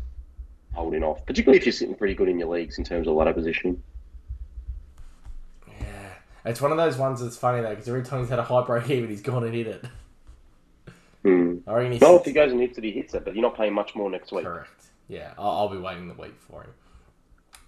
holding 0.73 1.03
off, 1.03 1.25
particularly 1.25 1.57
if 1.57 1.65
you're 1.65 1.73
sitting 1.73 1.95
pretty 1.95 2.13
good 2.13 2.29
in 2.29 2.39
your 2.39 2.49
leagues 2.49 2.77
in 2.77 2.83
terms 2.83 3.07
of 3.07 3.15
ladder 3.15 3.33
positioning. 3.33 3.81
Yeah. 5.67 6.09
It's 6.45 6.61
one 6.61 6.71
of 6.71 6.77
those 6.77 6.97
ones 6.97 7.21
that's 7.21 7.37
funny 7.37 7.61
though, 7.61 7.69
because 7.69 7.87
every 7.87 8.03
time 8.03 8.19
he's 8.21 8.29
had 8.29 8.39
a 8.39 8.43
high 8.43 8.63
break 8.63 8.89
even, 8.89 9.09
he's 9.09 9.21
gone 9.21 9.43
and 9.43 9.53
hit 9.53 9.67
it. 9.67 9.85
I 11.25 11.73
reckon 11.73 11.99
Well, 11.99 12.17
if 12.17 12.25
he 12.25 12.31
goes 12.31 12.51
and 12.51 12.61
hits 12.61 12.77
it, 12.77 12.83
he 12.83 12.91
hits 12.91 13.13
it, 13.13 13.25
but 13.25 13.35
you're 13.35 13.43
not 13.43 13.55
paying 13.55 13.73
much 13.73 13.93
more 13.93 14.09
next 14.09 14.31
week. 14.31 14.45
Correct. 14.45 14.85
Yeah, 15.07 15.33
I'll, 15.37 15.51
I'll 15.51 15.69
be 15.69 15.77
waiting 15.77 16.07
the 16.07 16.13
week 16.13 16.35
for 16.49 16.63
him. 16.63 16.71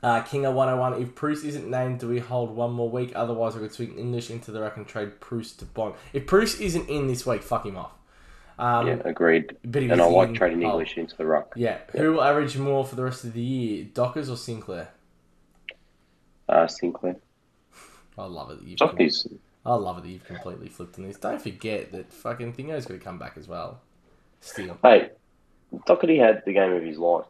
Uh, 0.03 0.21
King 0.23 0.45
of 0.45 0.55
101. 0.55 1.01
If 1.01 1.13
Bruce 1.15 1.43
isn't 1.43 1.69
named, 1.69 1.99
do 1.99 2.07
we 2.07 2.19
hold 2.19 2.55
one 2.55 2.71
more 2.71 2.89
week? 2.89 3.11
Otherwise, 3.15 3.55
I 3.55 3.59
could 3.59 3.71
swing 3.73 3.97
English 3.97 4.31
into 4.31 4.51
the 4.51 4.61
ruck 4.61 4.77
and 4.77 4.87
trade 4.87 5.19
Bruce 5.19 5.53
to 5.57 5.65
Bont. 5.65 5.95
If 6.11 6.25
Bruce 6.25 6.59
isn't 6.59 6.89
in 6.89 7.07
this 7.07 7.25
week, 7.25 7.43
fuck 7.43 7.65
him 7.65 7.77
off. 7.77 7.91
Um, 8.57 8.87
Yeah, 8.87 9.01
agreed. 9.05 9.55
but 9.63 9.83
And 9.83 10.01
I 10.01 10.05
like 10.05 10.29
in- 10.29 10.35
trading 10.35 10.63
oh, 10.65 10.71
English 10.71 10.97
into 10.97 11.15
the 11.15 11.25
ruck. 11.25 11.53
yeah. 11.55 11.79
Who 11.91 12.13
will 12.13 12.23
average 12.23 12.57
more 12.57 12.83
for 12.85 12.95
the 12.95 13.03
rest 13.03 13.23
of 13.23 13.33
the 13.33 13.41
year, 13.41 13.85
Dockers 13.93 14.29
or 14.29 14.37
Sinclair? 14.37 14.89
Uh, 16.49 16.67
Sinclair. 16.67 17.15
I 18.17 18.25
love 18.25 18.51
it. 18.51 18.59
That 18.59 18.67
you've 18.67 18.79
Jockey's. 18.79 19.27
I 19.65 19.75
love 19.75 19.99
it 19.99 20.03
that 20.03 20.09
you've 20.09 20.25
completely 20.25 20.67
flipped 20.67 20.97
on 20.97 21.05
this. 21.07 21.17
Don't 21.17 21.41
forget 21.41 21.91
that 21.91 22.11
fucking 22.11 22.53
Thingo's 22.53 22.85
got 22.87 22.95
to 22.95 22.99
come 22.99 23.19
back 23.19 23.33
as 23.37 23.47
well. 23.47 23.79
Still. 24.41 24.77
Hey, 24.81 25.11
Docherty 25.87 26.19
had 26.19 26.43
the 26.45 26.53
game 26.53 26.73
of 26.73 26.81
his 26.83 26.97
life, 26.97 27.25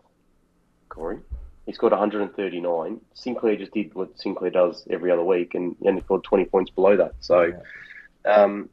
Corey. 0.90 1.20
He 1.66 1.74
scored 1.74 1.92
139. 1.92 3.02
Sinclair 3.14 3.56
just 3.56 3.74
did 3.74 3.94
what 3.94 4.20
Sinclair 4.20 4.50
does 4.50 4.86
every 4.90 5.12
other 5.12 5.24
week, 5.24 5.54
and 5.54 5.76
he 5.82 5.88
only 5.88 6.02
scored 6.02 6.24
20 6.24 6.46
points 6.46 6.72
below 6.72 6.98
that. 6.98 7.14
So, 7.20 7.54
um, 8.26 8.70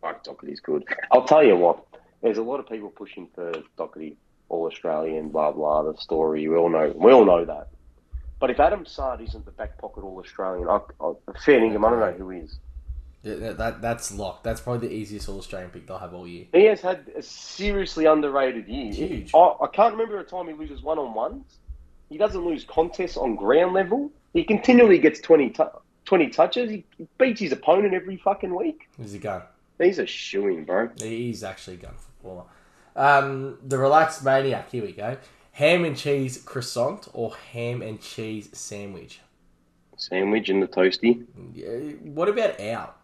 fuck, 0.00 0.24
Docherty's 0.24 0.60
good. 0.60 0.84
I'll 1.10 1.24
tell 1.24 1.42
you 1.42 1.56
what, 1.56 1.84
there's 2.22 2.38
a 2.38 2.42
lot 2.42 2.60
of 2.60 2.68
people 2.68 2.90
pushing 2.90 3.28
for 3.34 3.52
Docherty, 3.78 4.16
all 4.48 4.66
Australian, 4.66 5.30
blah 5.30 5.52
blah. 5.52 5.82
The 5.82 5.96
story 5.98 6.46
we 6.46 6.56
all 6.56 6.68
know, 6.68 6.92
we 6.94 7.10
all 7.10 7.24
know 7.24 7.44
that. 7.44 7.68
But 8.38 8.50
if 8.50 8.60
Adam 8.60 8.84
Saad 8.84 9.20
isn't 9.20 9.44
the 9.44 9.52
back 9.52 9.78
pocket 9.78 10.02
all 10.02 10.18
Australian, 10.18 10.68
I, 10.68 10.80
I, 11.00 11.12
fair 11.44 11.60
dinkum, 11.60 11.86
I 11.86 11.90
don't 11.90 12.00
know 12.00 12.12
who 12.12 12.30
is. 12.32 12.58
Yeah, 13.22 13.36
that, 13.36 13.58
that, 13.58 13.82
that's 13.82 14.12
locked. 14.12 14.42
That's 14.42 14.60
probably 14.60 14.88
the 14.88 14.94
easiest 14.94 15.28
All 15.28 15.38
Australian 15.38 15.70
pick 15.70 15.86
they'll 15.86 15.98
have 15.98 16.12
all 16.12 16.26
year. 16.26 16.46
He 16.52 16.64
has 16.64 16.80
had 16.80 17.06
a 17.16 17.22
seriously 17.22 18.06
underrated 18.06 18.66
year. 18.66 18.92
Huge. 18.92 19.30
I, 19.32 19.54
I 19.62 19.68
can't 19.72 19.92
remember 19.92 20.18
a 20.18 20.24
time 20.24 20.48
he 20.48 20.54
loses 20.54 20.82
one 20.82 20.98
on 20.98 21.14
ones. 21.14 21.60
He 22.12 22.18
doesn't 22.18 22.44
lose 22.44 22.64
contests 22.64 23.16
on 23.16 23.36
ground 23.36 23.72
level. 23.72 24.10
He 24.34 24.44
continually 24.44 24.98
gets 24.98 25.18
20, 25.20 25.48
tu- 25.48 25.64
20 26.04 26.28
touches. 26.28 26.70
He 26.70 26.84
beats 27.16 27.40
his 27.40 27.52
opponent 27.52 27.94
every 27.94 28.18
fucking 28.18 28.54
week. 28.54 28.86
He's 28.98 29.14
a 29.14 29.18
gun. 29.18 29.40
He's 29.78 29.98
a 29.98 30.06
shoeing, 30.06 30.66
bro. 30.66 30.90
He's 30.98 31.42
actually 31.42 31.74
a 31.74 31.78
gun 31.78 31.94
footballer. 31.96 32.44
Um, 32.94 33.56
the 33.66 33.78
relaxed 33.78 34.22
maniac. 34.22 34.70
Here 34.70 34.84
we 34.84 34.92
go. 34.92 35.16
Ham 35.52 35.86
and 35.86 35.96
cheese 35.96 36.36
croissant 36.44 37.08
or 37.14 37.34
ham 37.52 37.80
and 37.80 37.98
cheese 37.98 38.50
sandwich. 38.52 39.20
Sandwich 39.96 40.50
and 40.50 40.62
the 40.62 40.68
toasty. 40.68 41.24
Yeah, 41.54 41.94
What 42.12 42.28
about 42.28 42.60
out? 42.60 42.98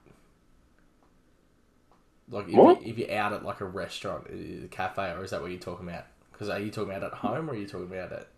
Like 2.29 2.49
if, 2.49 2.55
What? 2.55 2.83
You, 2.83 2.91
if 2.91 2.99
you're 2.99 3.13
out 3.13 3.33
at 3.33 3.43
like 3.43 3.63
a 3.63 3.65
restaurant, 3.65 4.27
a 4.31 4.69
cafe, 4.69 5.13
or 5.13 5.25
is 5.25 5.31
that 5.31 5.41
what 5.41 5.51
you're 5.51 5.59
talking 5.61 5.89
about? 5.89 6.05
Because 6.31 6.51
are 6.51 6.61
you 6.61 6.71
talking 6.71 6.91
about 6.95 7.05
at 7.05 7.19
home 7.19 7.49
or 7.49 7.55
are 7.55 7.57
you 7.57 7.67
talking 7.67 7.87
about 7.87 8.13
at? 8.13 8.29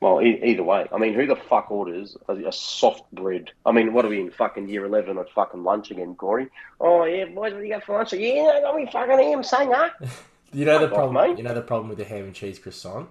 Well, 0.00 0.22
e- 0.22 0.40
either 0.44 0.62
way. 0.62 0.86
I 0.92 0.98
mean, 0.98 1.14
who 1.14 1.26
the 1.26 1.34
fuck 1.36 1.70
orders 1.70 2.16
a, 2.28 2.34
a 2.34 2.52
soft 2.52 3.10
bread? 3.12 3.50
I 3.66 3.72
mean, 3.72 3.92
what 3.92 4.04
are 4.04 4.08
we 4.08 4.20
in 4.20 4.30
fucking 4.30 4.68
year 4.68 4.84
11 4.84 5.18
at 5.18 5.30
fucking 5.30 5.64
lunch 5.64 5.90
again, 5.90 6.14
Corey? 6.14 6.48
Oh, 6.80 7.04
yeah, 7.04 7.24
boys, 7.24 7.52
what 7.52 7.58
do 7.60 7.62
you 7.64 7.70
got 7.74 7.84
for 7.84 7.96
lunch? 7.98 8.12
Yeah, 8.12 8.52
I 8.54 8.60
got 8.60 8.76
me 8.76 8.88
fucking 8.92 9.18
ham, 9.18 9.42
huh? 9.44 9.90
You 10.52 10.64
know 10.64 10.78
the 10.78 10.86
off, 10.86 10.94
problem. 10.94 11.14
mate. 11.30 11.36
You 11.36 11.44
know 11.44 11.52
the 11.52 11.60
problem 11.60 11.90
with 11.90 11.98
the 11.98 12.04
ham 12.04 12.24
and 12.24 12.34
cheese 12.34 12.58
croissant. 12.58 13.10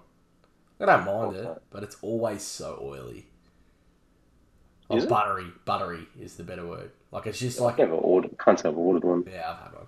I 0.80 0.86
don't 0.86 1.06
mind 1.06 1.36
it, 1.36 1.48
but 1.70 1.84
it's 1.84 1.96
always 2.02 2.42
so 2.42 2.80
oily. 2.82 3.28
Is 4.90 5.06
oh, 5.06 5.08
buttery. 5.08 5.46
Buttery 5.66 6.08
is 6.20 6.36
the 6.36 6.44
better 6.44 6.66
word. 6.66 6.92
Like 7.12 7.28
it's 7.28 7.40
just 7.40 7.60
I've 7.60 7.66
like 7.66 7.78
never 7.80 7.94
ordered. 7.94 8.38
Can't 8.40 8.60
say 8.60 8.70
I've 8.70 8.78
ordered 8.78 9.04
one. 9.04 9.24
yeah, 9.30 9.52
I've 9.52 9.60
had 9.60 9.74
one. 9.74 9.86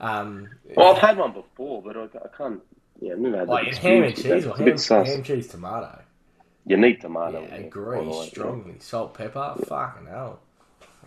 Um, 0.00 0.48
Well, 0.76 0.94
I've 0.94 0.98
had 1.02 1.16
one 1.16 1.32
before, 1.32 1.82
but 1.82 1.96
I, 1.96 2.04
I 2.04 2.28
can't. 2.36 2.60
Yeah, 3.00 3.12
I've 3.14 3.18
never 3.18 3.38
had 3.38 3.48
like 3.48 3.74
ham 3.74 4.02
and 4.02 4.04
experience 4.04 4.16
with 4.46 4.56
that. 4.56 4.64
cheese 4.64 4.90
or 4.90 5.04
ham, 5.04 5.06
ham 5.06 5.22
cheese 5.24 5.48
tomato. 5.48 5.98
You 6.66 6.76
need 6.76 7.00
tomato. 7.00 7.42
yeah, 7.42 7.56
agree 7.56 7.98
by 7.98 8.04
the 8.04 8.10
way, 8.10 8.26
strongly. 8.28 8.74
Salt, 8.78 9.14
pepper, 9.14 9.54
fucking 9.66 10.06
hell. 10.06 10.40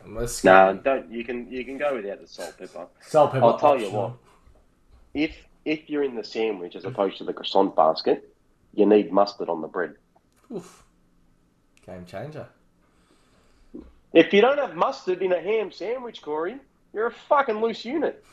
Unless 0.05 0.43
No, 0.43 0.79
don't. 0.83 1.11
You 1.11 1.23
can 1.23 1.51
you 1.51 1.65
can 1.65 1.77
go 1.77 1.95
without 1.95 2.21
the 2.21 2.27
salt 2.27 2.57
pepper. 2.57 2.87
salt, 3.01 3.31
pepper. 3.31 3.45
I'll 3.45 3.59
tell 3.59 3.79
you 3.79 3.89
what. 3.91 4.13
If 5.13 5.35
if 5.65 5.89
you're 5.89 6.03
in 6.03 6.15
the 6.15 6.23
sandwich 6.23 6.75
as 6.75 6.85
opposed 6.85 7.17
to 7.17 7.23
the 7.23 7.33
croissant 7.33 7.75
basket, 7.75 8.33
you 8.73 8.85
need 8.85 9.11
mustard 9.11 9.49
on 9.49 9.61
the 9.61 9.67
bread. 9.67 9.95
Oof. 10.53 10.83
Game 11.85 12.05
changer. 12.05 12.47
If 14.13 14.31
you 14.31 14.41
don't 14.41 14.57
have 14.57 14.75
mustard 14.75 15.21
in 15.21 15.33
a 15.33 15.41
ham 15.41 15.71
sandwich, 15.71 16.21
Corey, 16.21 16.57
you're 16.93 17.07
a 17.07 17.11
fucking 17.11 17.59
loose 17.61 17.83
unit. 17.83 18.23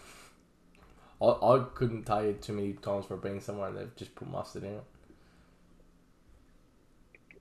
I, 1.21 1.27
I 1.27 1.65
couldn't 1.75 2.05
tell 2.05 2.25
you 2.25 2.35
too 2.35 2.53
many 2.53 2.75
times 2.75 3.07
for 3.07 3.17
I've 3.17 3.41
somewhere 3.41 3.69
and 3.69 3.79
they've 3.79 3.97
just 3.97 4.15
put 4.15 4.31
mustard 4.31 4.65
in 4.65 4.75
it. 4.75 4.85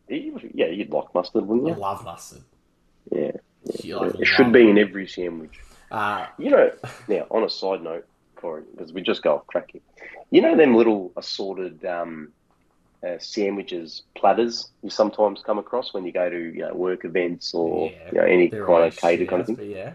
You- 0.07 0.39
Yeah, 0.53 0.67
you'd 0.67 0.91
like 0.91 1.13
mustard, 1.13 1.45
wouldn't 1.47 1.67
I 1.67 1.71
you? 1.75 1.79
love 1.79 2.03
mustard. 2.03 2.41
Yeah. 3.11 3.31
Like 3.97 4.15
It 4.19 4.25
should 4.25 4.51
be 4.51 4.69
in 4.69 4.77
every 4.77 5.07
sandwich. 5.07 5.59
Uh, 5.91 6.27
You 6.37 6.49
know, 6.49 6.71
now 7.07 7.25
on 7.31 7.43
a 7.43 7.49
side 7.49 7.81
note, 7.81 8.05
Corey, 8.35 8.63
because 8.71 8.91
we 8.93 9.01
just 9.01 9.21
go 9.23 9.35
off 9.35 9.47
cracking. 9.47 9.81
You 10.31 10.41
know 10.41 10.55
them 10.57 10.75
little 10.75 11.11
assorted 11.15 11.85
um, 11.85 12.33
uh, 13.07 13.17
sandwiches, 13.19 14.01
platters 14.15 14.69
you 14.81 14.89
sometimes 14.89 15.41
come 15.41 15.59
across 15.59 15.93
when 15.93 16.05
you 16.05 16.11
go 16.11 16.29
to 16.29 16.37
you 16.37 16.59
know 16.61 16.73
work 16.73 17.05
events 17.05 17.53
or 17.53 17.89
yeah, 17.91 18.09
you 18.11 18.17
know 18.17 18.23
any 18.25 18.49
kind 18.49 18.83
of 18.85 18.95
catered 18.97 19.19
shit 19.19 19.29
kind 19.29 19.41
of 19.41 19.47
thing. 19.47 19.71
Yeah. 19.71 19.93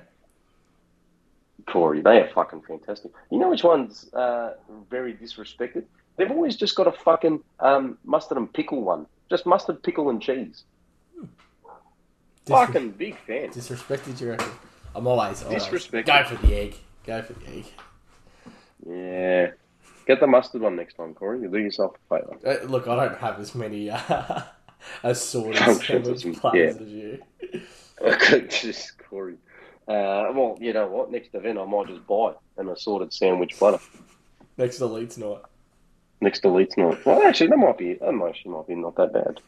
Corey, 1.66 2.00
they 2.00 2.20
are 2.20 2.28
fucking 2.28 2.62
fantastic. 2.62 3.10
You 3.30 3.38
know 3.38 3.50
which 3.50 3.64
one's 3.64 4.12
uh, 4.14 4.54
very 4.88 5.12
disrespected? 5.12 5.84
They've 6.16 6.30
always 6.30 6.56
just 6.56 6.74
got 6.74 6.86
a 6.86 6.92
fucking 6.92 7.40
um, 7.60 7.98
mustard 8.04 8.38
and 8.38 8.50
pickle 8.52 8.80
one. 8.82 9.06
Just 9.30 9.46
mustard, 9.46 9.82
pickle, 9.82 10.10
and 10.10 10.20
cheese. 10.20 10.64
Fucking 12.46 12.92
big 12.92 13.16
fan. 13.26 13.50
disrespected, 13.50 14.20
you 14.20 14.30
reckon? 14.30 14.48
I'm 14.94 15.06
always, 15.06 15.42
always 15.42 15.64
Disrespected. 15.64 16.06
Go 16.06 16.24
for 16.36 16.46
the 16.46 16.54
egg. 16.54 16.74
Go 17.04 17.22
for 17.22 17.34
the 17.34 17.48
egg. 17.50 17.66
Yeah. 18.86 19.50
Get 20.06 20.20
the 20.20 20.26
mustard 20.26 20.62
one 20.62 20.76
next 20.76 20.94
time, 20.94 21.12
Corey. 21.12 21.40
You'll 21.40 21.52
do 21.52 21.58
yourself 21.58 21.96
a 22.10 22.18
favour. 22.18 22.38
Uh, 22.46 22.64
look, 22.66 22.88
I 22.88 22.96
don't 22.96 23.18
have 23.18 23.38
as 23.38 23.54
many 23.54 23.90
uh, 23.90 24.42
assorted 25.02 25.58
sandwich 25.84 26.24
as- 26.24 26.36
platters 26.40 26.76
as 26.76 26.88
you. 26.88 27.22
just 28.48 28.98
Corey. 28.98 29.34
Uh, 29.86 30.32
well, 30.34 30.56
you 30.60 30.72
know 30.72 30.86
what? 30.86 31.10
Next 31.10 31.34
event, 31.34 31.58
I 31.58 31.64
might 31.66 31.88
just 31.88 32.06
buy 32.06 32.32
an 32.56 32.68
assorted 32.68 33.12
sandwich 33.12 33.56
platter 33.58 33.78
Next 34.56 34.80
Leeds 34.80 35.18
night. 35.18 35.42
Next 36.20 36.40
to 36.40 36.48
Leeds 36.48 36.76
night. 36.76 37.04
Well, 37.04 37.22
actually, 37.22 37.48
that 37.48 37.56
might 37.58 37.78
be 37.78 37.94
that 37.94 38.12
might, 38.12 38.30
actually 38.30 38.52
might 38.52 38.66
be 38.66 38.74
not 38.74 38.96
that 38.96 39.12
bad. 39.12 39.40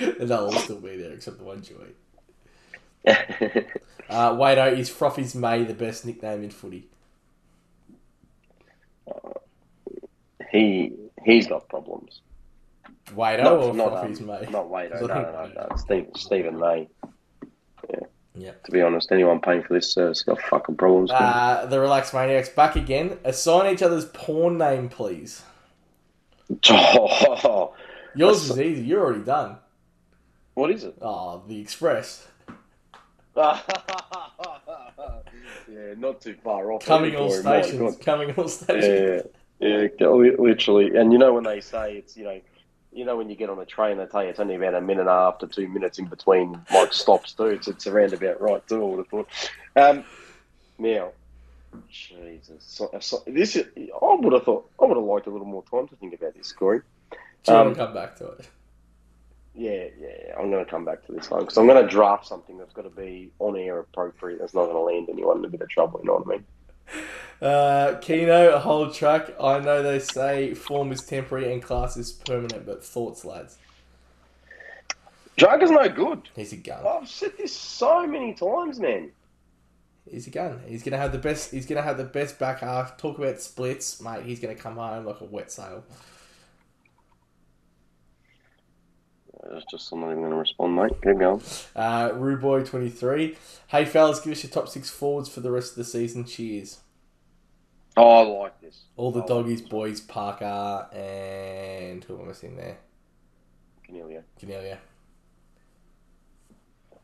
And 0.20 0.28
they'll 0.28 0.44
all 0.44 0.52
still 0.52 0.80
be 0.80 0.96
there 0.96 1.12
except 1.12 1.38
the 1.38 1.44
ones 1.44 1.68
you 1.68 1.80
eat. 1.88 3.16
Uh, 4.08 4.32
Wado, 4.32 4.76
is 4.76 4.88
Frothy's 4.88 5.34
May 5.34 5.64
the 5.64 5.74
best 5.74 6.06
nickname 6.06 6.42
in 6.42 6.50
footy? 6.50 6.88
he 10.50 10.92
he's 11.24 11.46
got 11.46 11.68
problems. 11.68 12.20
Wado 13.14 13.44
Not, 13.44 13.52
or 13.52 13.74
not, 13.74 13.92
Frothy's 13.92 14.20
um, 14.20 14.26
May? 14.26 14.46
not 14.50 14.70
Wado. 14.70 15.00
No, 15.00 15.06
no, 15.06 15.50
no, 15.54 15.68
no. 15.68 15.76
Steve, 15.76 16.08
Stephen 16.16 16.58
May. 16.58 16.88
Yeah. 18.34 18.52
To 18.64 18.70
be 18.70 18.80
honest, 18.80 19.10
anyone 19.10 19.40
paying 19.40 19.62
for 19.64 19.74
this 19.74 19.92
service 19.92 20.22
got 20.22 20.40
fucking 20.42 20.76
problems. 20.76 21.10
Uh, 21.10 21.66
the 21.68 21.80
Relax 21.80 22.14
Maniacs 22.14 22.48
back 22.48 22.76
again. 22.76 23.18
Assign 23.24 23.72
each 23.72 23.82
other's 23.82 24.04
porn 24.04 24.58
name, 24.58 24.88
please. 24.88 25.42
Oh, 26.70 27.74
Yours 28.14 28.50
is 28.50 28.58
easy. 28.58 28.82
You're 28.82 29.04
already 29.04 29.24
done. 29.24 29.56
what 30.54 30.70
is 30.70 30.84
it? 30.84 30.94
Oh, 31.00 31.42
the 31.46 31.60
Express. 31.60 32.26
yeah, 33.36 33.54
not 35.96 36.20
too 36.20 36.34
far 36.42 36.72
off. 36.72 36.84
Coming 36.84 37.14
all 37.14 37.30
stations. 37.30 37.96
Coming 37.98 38.34
all 38.34 38.48
stations. 38.48 39.22
Yeah, 39.60 39.86
yeah, 40.00 40.08
literally. 40.08 40.96
And 40.96 41.12
you 41.12 41.18
know 41.18 41.32
when 41.34 41.44
they 41.44 41.60
say 41.60 41.96
it's 41.98 42.16
you 42.16 42.24
know, 42.24 42.40
you 42.92 43.04
know 43.04 43.16
when 43.16 43.30
you 43.30 43.36
get 43.36 43.50
on 43.50 43.58
a 43.60 43.64
train, 43.66 43.98
they 43.98 44.06
tell 44.06 44.24
you 44.24 44.30
it's 44.30 44.40
only 44.40 44.56
about 44.56 44.74
a 44.74 44.80
minute 44.80 45.02
and 45.02 45.08
a 45.10 45.12
half 45.12 45.38
to 45.38 45.46
two 45.46 45.68
minutes 45.68 45.98
in 46.00 46.06
between 46.06 46.60
like 46.72 46.92
stops 46.92 47.32
too. 47.34 47.44
It's 47.46 47.68
it's 47.68 47.86
around 47.86 48.12
about 48.12 48.40
right 48.40 48.66
too. 48.66 48.82
I 48.82 48.86
would 48.86 48.98
have 48.98 49.08
thought. 49.08 49.28
Um, 49.76 50.04
now, 50.78 51.12
Jesus, 51.90 52.64
so, 52.66 52.90
so, 53.00 53.22
this 53.26 53.56
is. 53.56 53.66
I 53.76 54.14
would 54.18 54.32
have 54.32 54.44
thought. 54.44 54.70
I 54.80 54.84
would 54.86 54.96
have 54.96 55.04
liked 55.04 55.26
a 55.26 55.30
little 55.30 55.46
more 55.46 55.64
time 55.70 55.88
to 55.88 55.96
think 55.96 56.14
about 56.14 56.34
this, 56.34 56.52
Corey. 56.52 56.80
Do 57.44 57.52
you 57.52 57.58
Um, 57.58 57.66
want 57.66 57.78
to 57.78 57.84
come 57.86 57.94
back 57.94 58.16
to 58.16 58.26
it? 58.28 58.48
Yeah, 59.54 59.86
yeah, 60.00 60.08
yeah. 60.26 60.34
I'm 60.38 60.50
going 60.50 60.64
to 60.64 60.70
come 60.70 60.84
back 60.84 61.04
to 61.06 61.12
this 61.12 61.30
one 61.30 61.40
because 61.40 61.58
I'm 61.58 61.66
going 61.66 61.82
to 61.82 61.90
draft 61.90 62.26
something 62.26 62.58
that's 62.58 62.72
got 62.72 62.82
to 62.82 62.90
be 62.90 63.30
on 63.38 63.56
air 63.56 63.80
appropriate. 63.80 64.38
That's 64.38 64.54
not 64.54 64.66
going 64.66 64.76
to 64.76 64.80
land 64.80 65.08
anyone 65.10 65.38
in 65.38 65.44
a 65.44 65.48
bit 65.48 65.60
of 65.60 65.68
trouble. 65.68 66.00
You 66.00 66.06
know 66.06 66.14
what 66.16 66.26
I 66.26 66.30
mean? 66.30 66.44
Uh, 67.40 67.98
Keno, 68.00 68.54
a 68.54 68.58
whole 68.58 68.90
track. 68.90 69.30
I 69.40 69.58
know 69.58 69.82
they 69.82 69.98
say 69.98 70.54
form 70.54 70.90
is 70.92 71.02
temporary 71.04 71.52
and 71.52 71.62
class 71.62 71.96
is 71.96 72.12
permanent, 72.12 72.66
but 72.66 72.84
thoughts, 72.84 73.24
lads. 73.24 73.58
Drug 75.36 75.62
is 75.62 75.70
no 75.70 75.88
good. 75.88 76.28
He's 76.34 76.52
a 76.52 76.56
gun. 76.56 76.84
I've 76.86 77.08
said 77.08 77.32
this 77.38 77.54
so 77.54 78.06
many 78.06 78.34
times, 78.34 78.80
man. 78.80 79.10
He's 80.10 80.26
a 80.26 80.30
gun. 80.30 80.60
He's 80.66 80.82
gonna 80.82 80.96
have 80.98 81.12
the 81.12 81.18
best. 81.18 81.50
He's 81.50 81.66
gonna 81.66 81.82
have 81.82 81.96
the 81.96 82.04
best 82.04 82.38
back 82.38 82.60
half. 82.60 82.96
Talk 82.96 83.18
about 83.18 83.40
splits, 83.40 84.00
mate. 84.00 84.24
He's 84.24 84.40
gonna 84.40 84.54
come 84.54 84.76
home 84.76 85.04
like 85.04 85.20
a 85.20 85.24
wet 85.24 85.50
sail. 85.52 85.84
It's 89.50 89.64
just 89.70 89.90
I'm 89.92 90.00
not 90.00 90.10
even 90.10 90.20
going 90.20 90.32
to 90.32 90.36
respond, 90.36 90.74
mate. 90.74 90.92
Keep 91.02 91.20
going. 91.20 91.40
Uh, 91.74 92.10
Ruboy 92.10 92.68
twenty 92.68 92.90
three. 92.90 93.36
Hey 93.68 93.84
fellas, 93.84 94.20
give 94.20 94.32
us 94.32 94.42
your 94.42 94.50
top 94.50 94.68
six 94.68 94.90
forwards 94.90 95.28
for 95.28 95.40
the 95.40 95.50
rest 95.50 95.70
of 95.70 95.76
the 95.76 95.84
season. 95.84 96.24
Cheers. 96.24 96.80
Oh, 97.96 98.08
I 98.08 98.42
like 98.42 98.60
this. 98.60 98.84
All 98.96 99.10
the 99.10 99.22
I 99.22 99.26
doggies, 99.26 99.60
this. 99.60 99.70
boys, 99.70 100.00
Parker, 100.00 100.88
and 100.92 102.04
who 102.04 102.16
am 102.16 102.24
I 102.24 102.28
missing 102.28 102.56
there? 102.56 102.78
Cornelia. 103.86 104.22
Cornelia. 104.38 104.78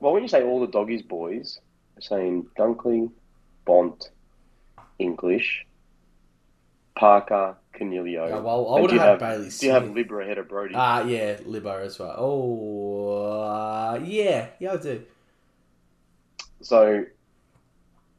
Well, 0.00 0.12
when 0.12 0.22
you 0.22 0.28
say 0.28 0.42
all 0.42 0.60
the 0.60 0.66
doggies 0.66 1.02
boys, 1.02 1.60
saying 2.00 2.46
Dunkley, 2.58 3.10
Bont, 3.64 4.10
English, 4.98 5.66
Parker, 6.96 7.56
Cornelio. 7.76 8.28
Oh, 8.30 8.42
well, 8.42 8.76
I 8.76 8.80
would 8.80 8.90
have 8.92 9.00
had 9.00 9.18
Bailey 9.18 9.48
Do 9.50 9.66
you 9.66 9.72
have 9.72 9.90
Libra 9.90 10.24
ahead 10.24 10.38
of 10.38 10.48
Brodie? 10.48 10.74
Ah, 10.76 11.02
yeah, 11.02 11.38
Libra 11.44 11.84
as 11.84 11.98
well. 11.98 12.14
Oh, 12.16 13.32
uh, 13.42 14.00
yeah, 14.04 14.48
yeah, 14.58 14.72
I 14.72 14.76
do. 14.76 15.02
so 16.62 17.04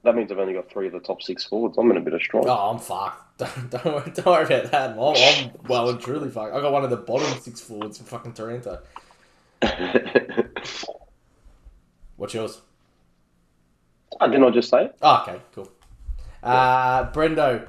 that 0.04 0.16
means 0.16 0.32
I've 0.32 0.38
only 0.38 0.54
got 0.54 0.70
three 0.70 0.88
of 0.88 0.94
the 0.94 1.00
top 1.00 1.22
six 1.22 1.44
forwards. 1.44 1.78
I'm 1.78 1.90
in 1.90 1.98
a 1.98 2.02
bit 2.02 2.14
of 2.14 2.22
strife. 2.22 2.46
Oh, 2.48 2.72
I'm 2.72 2.80
fucked. 2.80 3.24
Don't, 3.38 3.70
don't, 3.70 3.86
worry, 3.86 4.12
don't 4.12 4.26
worry 4.28 4.46
about 4.46 4.72
that. 4.72 4.92
I'm, 4.92 5.00
I'm 5.00 5.52
well 5.68 5.90
and 5.90 6.00
truly 6.00 6.30
fucked. 6.30 6.56
I 6.56 6.62
got 6.62 6.72
one 6.72 6.86
of 6.86 6.90
the 6.90 6.96
bottom 6.96 7.38
six 7.42 7.60
forwards 7.60 8.00
in 8.00 8.06
fucking 8.06 8.32
Taranto. 8.32 8.82
What's 12.16 12.34
yours? 12.34 12.62
Oh, 14.22 14.28
didn't 14.28 14.44
I 14.44 14.50
just 14.52 14.70
say 14.70 14.86
it? 14.86 14.96
Oh, 15.02 15.24
okay, 15.24 15.42
cool. 15.54 15.72
Uh, 16.44 17.12
Brendo. 17.12 17.68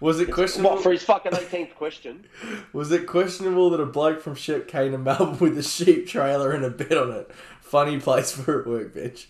was 0.00 0.20
it 0.20 0.32
questionable? 0.32 0.74
What, 0.76 0.82
for 0.82 0.92
his 0.92 1.02
fucking 1.02 1.32
18th 1.32 1.74
question? 1.74 2.26
Was 2.72 2.90
it 2.92 3.06
questionable 3.06 3.70
that 3.70 3.80
a 3.80 3.86
bloke 3.86 4.20
from 4.20 4.34
Shep 4.34 4.68
came 4.68 4.92
to 4.92 4.98
Melbourne 4.98 5.38
with 5.38 5.58
a 5.58 5.62
sheep 5.62 6.06
trailer 6.06 6.52
and 6.52 6.64
a 6.64 6.70
bed 6.70 6.96
on 6.96 7.10
it? 7.12 7.30
Funny 7.60 8.00
place 8.00 8.32
for 8.32 8.62
a 8.62 8.68
workbench. 8.68 9.28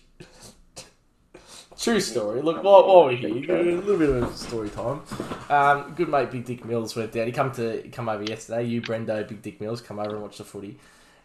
True 1.77 1.99
story. 1.99 2.43
Look, 2.43 2.63
while, 2.63 2.87
while 2.87 3.05
we're 3.05 3.15
here, 3.15 3.57
a 3.57 3.63
little 3.63 3.97
bit 3.97 4.09
of 4.09 4.37
story 4.37 4.69
time. 4.69 5.01
Um, 5.49 5.95
good 5.95 6.09
mate 6.09 6.29
Big 6.29 6.45
Dick 6.45 6.63
Mills 6.63 6.95
went 6.95 7.11
down. 7.11 7.25
He 7.25 7.31
come 7.31 7.51
to 7.53 7.89
come 7.91 8.07
over 8.07 8.23
yesterday. 8.23 8.65
You, 8.65 8.83
Brendo, 8.83 9.27
Big 9.27 9.41
Dick 9.41 9.59
Mills, 9.59 9.81
come 9.81 9.97
over 9.97 10.11
and 10.11 10.21
watch 10.21 10.37
the 10.37 10.43
footy. 10.43 10.77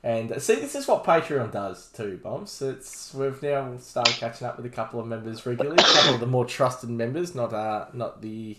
And 0.02 0.40
see, 0.40 0.56
this 0.56 0.74
is 0.74 0.86
what 0.86 1.04
Patreon 1.04 1.50
does 1.50 1.88
too, 1.88 2.20
Bombs. 2.22 2.62
It's 2.62 3.12
we've 3.12 3.42
now 3.42 3.76
started 3.78 4.14
catching 4.14 4.46
up 4.46 4.56
with 4.56 4.66
a 4.66 4.70
couple 4.70 5.00
of 5.00 5.06
members 5.06 5.44
regularly, 5.44 5.78
a 5.78 5.82
couple 5.82 6.14
of 6.14 6.20
the 6.20 6.26
more 6.26 6.44
trusted 6.44 6.90
members, 6.90 7.34
not 7.34 7.52
uh, 7.52 7.86
not 7.92 8.22
the, 8.22 8.56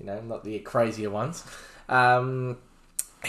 you 0.00 0.06
know, 0.06 0.20
not 0.20 0.44
the 0.44 0.58
crazier 0.60 1.10
ones. 1.10 1.44
Um, 1.88 2.58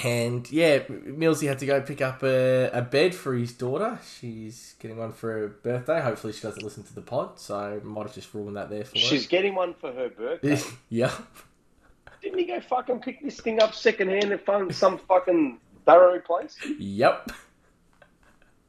and 0.04 0.50
yeah, 0.52 0.80
Millsy 0.80 1.48
had 1.48 1.60
to 1.60 1.66
go 1.66 1.82
pick 1.82 2.02
up 2.02 2.24
a, 2.24 2.70
a 2.72 2.82
bed 2.82 3.16
for 3.16 3.34
his 3.34 3.54
daughter. 3.54 4.00
She's 4.20 4.76
getting 4.80 4.98
one 4.98 5.12
for 5.12 5.32
her 5.32 5.48
birthday. 5.48 6.00
Hopefully, 6.00 6.34
she 6.34 6.42
doesn't 6.42 6.64
listen 6.64 6.84
to 6.84 6.94
the 6.94 7.02
pod, 7.02 7.40
so 7.40 7.82
might 7.84 8.04
have 8.04 8.14
just 8.14 8.34
ruined 8.34 8.56
that 8.56 8.70
there 8.70 8.86
for 8.86 8.98
her. 8.98 9.04
She's 9.04 9.28
getting 9.28 9.56
one 9.56 9.74
for 9.74 9.92
her 9.92 10.10
birthday. 10.10 10.62
yeah. 10.90 11.12
didn't 12.22 12.38
he 12.40 12.46
go 12.46 12.62
fucking 12.62 13.00
pick 13.00 13.22
this 13.24 13.40
thing 13.42 13.62
up 13.62 13.74
secondhand 13.74 14.32
at 14.32 14.46
fun- 14.46 14.72
some 14.72 14.98
fucking 14.98 15.60
Barrow 15.90 16.20
place? 16.20 16.56
Yep. 16.78 17.32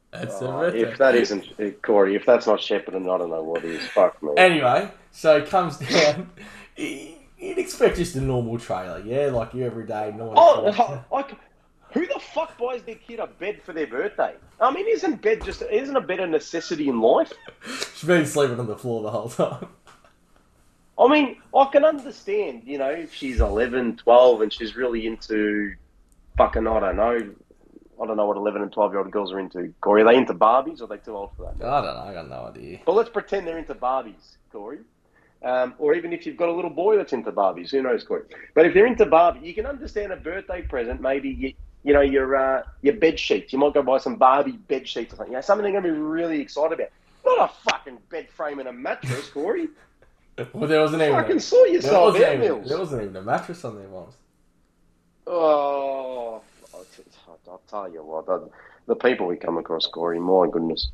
That's 0.09 0.41
Oh, 0.41 0.63
if 0.63 0.97
that 0.97 1.13
isn't 1.13 1.45
uh, 1.59 1.69
Corey, 1.83 2.15
if 2.15 2.25
that's 2.25 2.47
not 2.47 2.59
Shepparton, 2.59 3.03
I 3.03 3.17
don't 3.19 3.29
know 3.29 3.43
what 3.43 3.63
is. 3.63 3.85
Fuck 3.89 4.21
me. 4.23 4.31
Anyway, 4.37 4.89
so 5.11 5.37
it 5.37 5.47
comes 5.47 5.77
down. 5.77 6.31
You'd 6.75 7.57
expect 7.59 7.97
just 7.97 8.15
a 8.15 8.21
normal 8.21 8.57
trailer, 8.57 9.03
yeah, 9.05 9.27
like 9.27 9.53
your 9.53 9.67
everyday 9.67 10.11
normal. 10.11 10.33
Oh, 10.37 11.03
like, 11.11 11.35
who 11.93 12.07
the 12.07 12.19
fuck 12.19 12.57
buys 12.57 12.81
their 12.81 12.95
kid 12.95 13.19
a 13.19 13.27
bed 13.27 13.61
for 13.63 13.73
their 13.73 13.87
birthday? 13.87 14.33
I 14.59 14.73
mean, 14.73 14.87
isn't 14.87 15.21
bed 15.21 15.43
just 15.45 15.61
isn't 15.61 15.95
a 15.95 16.01
bed 16.01 16.21
a 16.21 16.27
necessity 16.27 16.89
in 16.89 17.01
life? 17.01 17.33
She's 17.93 18.07
been 18.07 18.25
sleeping 18.25 18.59
on 18.59 18.65
the 18.65 18.77
floor 18.77 19.03
the 19.03 19.11
whole 19.11 19.29
time. 19.29 19.67
I 20.97 21.07
mean, 21.07 21.37
I 21.55 21.65
can 21.71 21.85
understand, 21.85 22.63
you 22.65 22.79
know, 22.79 22.89
if 22.89 23.13
she's 23.13 23.39
11, 23.39 23.97
12 23.97 24.41
and 24.41 24.53
she's 24.53 24.75
really 24.75 25.07
into 25.07 25.73
fucking, 26.45 26.67
I 26.67 26.79
don't 26.79 26.95
know, 26.95 27.33
I 28.01 28.05
don't 28.07 28.17
know 28.17 28.25
what 28.25 28.37
11 28.37 28.61
and 28.61 28.71
12 28.71 28.91
year 28.91 28.99
old 28.99 29.11
girls 29.11 29.31
are 29.31 29.39
into. 29.39 29.73
Corey, 29.81 30.01
are 30.01 30.05
they 30.05 30.17
into 30.17 30.33
Barbies 30.33 30.81
or 30.81 30.85
are 30.85 30.87
they 30.87 30.97
too 30.97 31.15
old 31.15 31.31
for 31.37 31.43
that? 31.43 31.65
I 31.65 31.81
don't 31.81 31.95
know. 31.95 32.01
I 32.01 32.13
got 32.13 32.29
no 32.29 32.51
idea. 32.55 32.79
But 32.85 32.93
let's 32.93 33.09
pretend 33.09 33.45
they're 33.45 33.59
into 33.59 33.75
Barbies, 33.75 34.37
Corey. 34.51 34.79
Um, 35.43 35.73
or 35.79 35.95
even 35.95 36.13
if 36.13 36.25
you've 36.25 36.37
got 36.37 36.49
a 36.49 36.51
little 36.51 36.69
boy 36.69 36.97
that's 36.97 37.13
into 37.13 37.31
Barbies, 37.31 37.71
who 37.71 37.81
knows, 37.81 38.03
Corey? 38.03 38.23
But 38.53 38.65
if 38.65 38.73
they're 38.73 38.85
into 38.85 39.05
Barbie, 39.05 39.47
you 39.47 39.53
can 39.53 39.65
understand 39.65 40.11
a 40.11 40.15
birthday 40.15 40.61
present, 40.61 41.01
maybe 41.01 41.29
you, 41.29 41.53
you 41.83 41.93
know 41.93 42.01
your 42.01 42.35
uh, 42.35 42.63
your 42.83 42.95
bed 42.95 43.19
sheets. 43.19 43.51
You 43.51 43.57
might 43.57 43.73
go 43.73 43.81
buy 43.81 43.97
some 43.97 44.17
Barbie 44.17 44.51
bed 44.51 44.87
sheets 44.87 45.13
or 45.13 45.17
something. 45.17 45.31
You 45.31 45.37
know, 45.37 45.41
something 45.41 45.63
they're 45.63 45.81
going 45.81 45.83
to 45.83 45.91
be 45.91 45.97
really 45.99 46.39
excited 46.39 46.79
about. 46.79 46.89
Not 47.25 47.49
a 47.49 47.69
fucking 47.69 47.97
bed 48.09 48.29
frame 48.29 48.59
and 48.59 48.69
a 48.69 48.73
mattress, 48.73 49.29
Corey. 49.29 49.67
Well, 50.53 50.67
there 50.67 50.79
wasn't 50.81 51.03
even. 51.03 51.13
fucking 51.13 51.37
A, 51.37 51.39
sort 51.39 51.67
there, 51.67 51.75
yourself 51.75 52.13
wasn't 52.13 52.33
even, 52.43 52.63
there 52.63 52.79
wasn't 52.79 53.03
even 53.03 53.15
a 53.17 53.21
mattress 53.21 53.63
on 53.63 53.75
there 53.75 53.87
once. 53.89 54.15
Oh, 55.33 56.41
I'll 57.47 57.61
tell 57.69 57.89
you 57.89 58.03
what, 58.03 58.25
the, 58.25 58.49
the 58.85 58.95
people 58.95 59.27
we 59.27 59.37
come 59.37 59.57
across, 59.57 59.87
Corey, 59.87 60.19
my 60.19 60.47
goodness. 60.51 60.91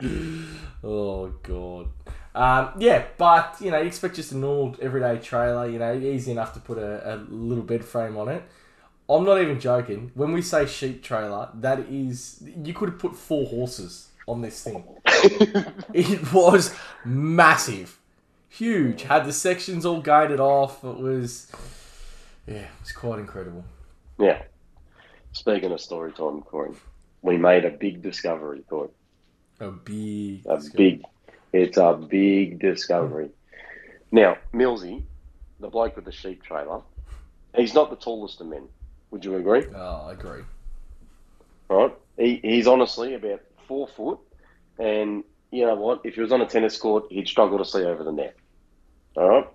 Oh 0.84 1.28
god. 1.42 1.88
Um, 2.32 2.74
yeah, 2.78 3.06
but 3.16 3.56
you 3.60 3.72
know, 3.72 3.80
you 3.80 3.86
expect 3.86 4.14
just 4.14 4.30
a 4.30 4.36
normal 4.36 4.76
everyday 4.80 5.18
trailer. 5.18 5.68
You 5.68 5.80
know, 5.80 5.94
easy 5.94 6.30
enough 6.30 6.52
to 6.52 6.60
put 6.60 6.78
a, 6.78 7.14
a 7.14 7.16
little 7.28 7.64
bed 7.64 7.84
frame 7.84 8.16
on 8.16 8.28
it. 8.28 8.44
I'm 9.08 9.24
not 9.24 9.40
even 9.40 9.58
joking. 9.58 10.12
When 10.14 10.32
we 10.32 10.42
say 10.42 10.66
sheep 10.66 11.02
trailer, 11.02 11.48
that 11.54 11.80
is 11.90 12.40
you 12.62 12.72
could 12.74 12.90
have 12.90 12.98
put 12.98 13.16
four 13.16 13.46
horses 13.46 14.10
on 14.28 14.42
this 14.42 14.62
thing. 14.62 14.84
it 15.92 16.32
was 16.32 16.72
massive, 17.04 17.98
huge. 18.48 19.02
Had 19.02 19.24
the 19.24 19.32
sections 19.32 19.84
all 19.84 20.00
gated 20.00 20.38
off. 20.38 20.84
It 20.84 20.98
was, 20.98 21.50
yeah, 22.46 22.66
it's 22.80 22.92
quite 22.92 23.18
incredible. 23.18 23.64
Yeah. 24.18 24.42
Speaking 25.32 25.72
of 25.72 25.80
story 25.80 26.12
time, 26.12 26.42
Corey, 26.42 26.72
we 27.22 27.36
made 27.36 27.64
a 27.64 27.70
big 27.70 28.02
discovery, 28.02 28.62
Corey. 28.68 28.88
A 29.60 29.70
big, 29.70 30.46
A 30.46 30.60
big, 30.74 31.04
it's 31.52 31.76
a 31.76 31.94
big 31.94 32.58
discovery. 32.58 33.30
Now, 34.12 34.38
Millsy, 34.52 35.02
the 35.60 35.68
bloke 35.68 35.96
with 35.96 36.04
the 36.04 36.12
sheep 36.12 36.42
trailer, 36.42 36.80
he's 37.54 37.74
not 37.74 37.90
the 37.90 37.96
tallest 37.96 38.40
of 38.40 38.46
men. 38.46 38.68
Would 39.10 39.24
you 39.24 39.36
agree? 39.36 39.64
Oh, 39.74 40.06
I 40.08 40.12
agree. 40.12 40.42
Right? 41.68 41.94
He, 42.18 42.40
he's 42.42 42.66
honestly 42.66 43.14
about 43.14 43.42
four 43.66 43.88
foot, 43.88 44.18
and 44.78 45.24
you 45.50 45.66
know 45.66 45.74
what? 45.74 46.00
If 46.04 46.14
he 46.14 46.20
was 46.20 46.32
on 46.32 46.40
a 46.40 46.46
tennis 46.46 46.76
court, 46.78 47.06
he'd 47.10 47.28
struggle 47.28 47.58
to 47.58 47.64
see 47.64 47.82
over 47.82 48.04
the 48.04 48.12
net. 48.12 48.36
All 49.16 49.28
right? 49.28 49.48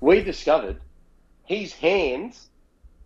We 0.00 0.22
discovered 0.22 0.80
his 1.50 1.72
hands, 1.72 2.48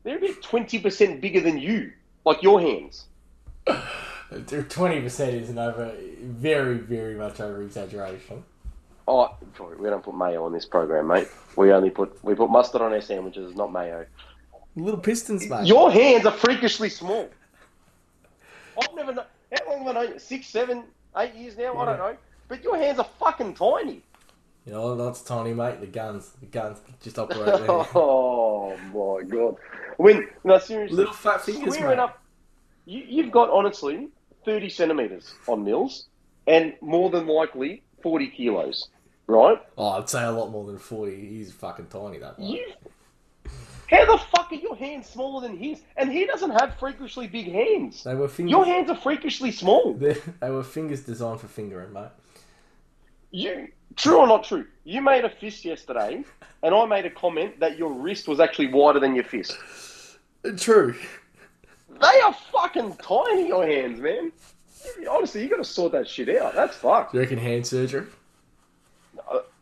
they're 0.03 0.19
about 0.19 0.43
20% 0.43 1.21
bigger 1.21 1.41
than 1.41 1.57
you, 1.59 1.93
like 2.27 2.43
your 2.43 2.61
hands. 2.61 3.07
Twenty 4.69 5.01
percent 5.01 5.35
is 5.35 5.49
an 5.49 5.59
over, 5.59 5.95
very, 6.21 6.77
very 6.77 7.15
much 7.15 7.41
over 7.41 7.63
exaggeration. 7.63 8.45
Oh, 9.09 9.35
sorry, 9.57 9.77
we 9.77 9.89
don't 9.89 10.03
put 10.03 10.15
mayo 10.15 10.45
on 10.45 10.53
this 10.53 10.67
program, 10.67 11.07
mate. 11.07 11.29
We 11.57 11.73
only 11.73 11.89
put 11.89 12.23
we 12.23 12.35
put 12.35 12.51
mustard 12.51 12.83
on 12.83 12.93
our 12.93 13.01
sandwiches, 13.01 13.55
not 13.55 13.73
mayo. 13.73 14.05
Little 14.77 15.01
pistons, 15.01 15.49
mate. 15.49 15.67
Your 15.67 15.91
hands 15.91 16.27
are 16.27 16.33
freakishly 16.33 16.91
small. 16.91 17.31
I've 18.79 18.95
never 18.95 19.15
known. 19.15 19.25
How 19.53 19.71
long 19.71 19.87
have 19.87 19.97
I 19.97 20.01
known 20.03 20.13
you? 20.15 20.19
Six, 20.19 20.49
seven, 20.49 20.85
eight 21.17 21.35
years 21.35 21.57
now? 21.57 21.79
I 21.79 21.85
don't 21.87 21.99
know. 21.99 22.17
But 22.49 22.63
your 22.63 22.77
hands 22.77 22.99
are 22.99 23.09
fucking 23.19 23.55
tiny. 23.55 24.03
You 24.67 24.73
know, 24.73 24.97
that's 24.97 25.21
tiny, 25.23 25.53
mate. 25.53 25.81
The 25.81 25.87
guns, 25.87 26.31
the 26.41 26.47
guns 26.47 26.79
just 27.03 27.19
operate 27.19 27.45
there. 27.45 27.67
oh 27.71 28.77
my 28.95 29.23
god! 29.29 29.57
When 29.99 30.29
no 30.43 30.59
seriously, 30.59 30.97
Little 30.97 31.13
fat 31.13 31.43
fingers, 31.43 31.75
squaring 31.75 31.99
mate. 31.99 32.03
up. 32.03 32.23
You, 32.87 33.03
you've 33.07 33.31
got 33.33 33.51
honestly 33.51 34.09
thirty 34.45 34.69
centimeters 34.71 35.35
on 35.49 35.65
Mills, 35.65 36.07
and 36.47 36.75
more 36.81 37.11
than 37.11 37.27
likely 37.27 37.83
forty 38.03 38.29
kilos, 38.29 38.89
right? 39.27 39.59
Oh, 39.77 39.89
I'd 39.91 40.09
say 40.09 40.25
a 40.25 40.33
lot 40.33 40.51
more 40.51 40.65
than 40.67 40.79
forty. 40.79 41.29
He's 41.29 41.53
fucking 41.53 41.87
tiny, 41.89 42.19
that 42.19 42.39
bloke. 42.39 42.51
You. 42.51 42.67
How 43.91 44.07
the 44.07 44.19
fuck 44.35 44.51
are 44.51 44.55
your 44.55 44.75
hands 44.75 45.07
smaller 45.09 45.47
than 45.47 45.59
his? 45.59 45.83
And 45.99 46.11
he 46.11 46.25
doesn't 46.25 46.51
have 46.53 46.79
freakishly 46.79 47.27
big 47.27 47.53
hands. 47.53 48.03
They 48.03 48.15
were 48.15 48.29
fingers. 48.29 48.51
Your 48.51 48.65
hands 48.65 48.89
are 48.91 48.97
freakishly 48.97 49.51
small. 49.51 49.93
They, 49.93 50.15
they 50.41 50.49
were 50.51 50.65
fingers 50.65 51.03
designed 51.03 51.41
for 51.41 51.49
fingering, 51.49 51.93
mate. 51.93 52.09
You 53.35 53.67
true 53.97 54.19
or 54.19 54.29
not 54.29 54.45
true? 54.45 54.65
You 54.85 55.03
made 55.03 55.25
a 55.25 55.29
fist 55.29 55.65
yesterday, 55.65 56.23
and 56.63 56.73
I 56.73 56.87
made 56.87 57.05
a 57.05 57.11
comment 57.11 57.59
that 57.59 57.77
your 57.77 57.93
wrist 57.93 58.29
was 58.29 58.39
actually 58.39 58.69
wider 58.69 59.01
than 59.01 59.17
your 59.17 59.25
fist. 59.25 59.59
True. 60.57 60.95
They 62.01 62.21
are 62.21 62.33
fucking 62.53 62.97
tiny, 63.03 63.49
your 63.49 63.67
hands, 63.67 63.99
man. 64.01 64.31
Honestly, 65.11 65.43
you 65.43 65.49
got 65.49 65.57
to 65.57 65.65
sort 65.65 65.91
that 65.93 66.09
shit 66.09 66.29
out. 66.29 66.55
That's 66.55 66.77
fucked. 66.77 67.11
Do 67.11 67.19
you 67.19 67.23
reckon 67.23 67.39
hand 67.39 67.67
surgery? 67.67 68.07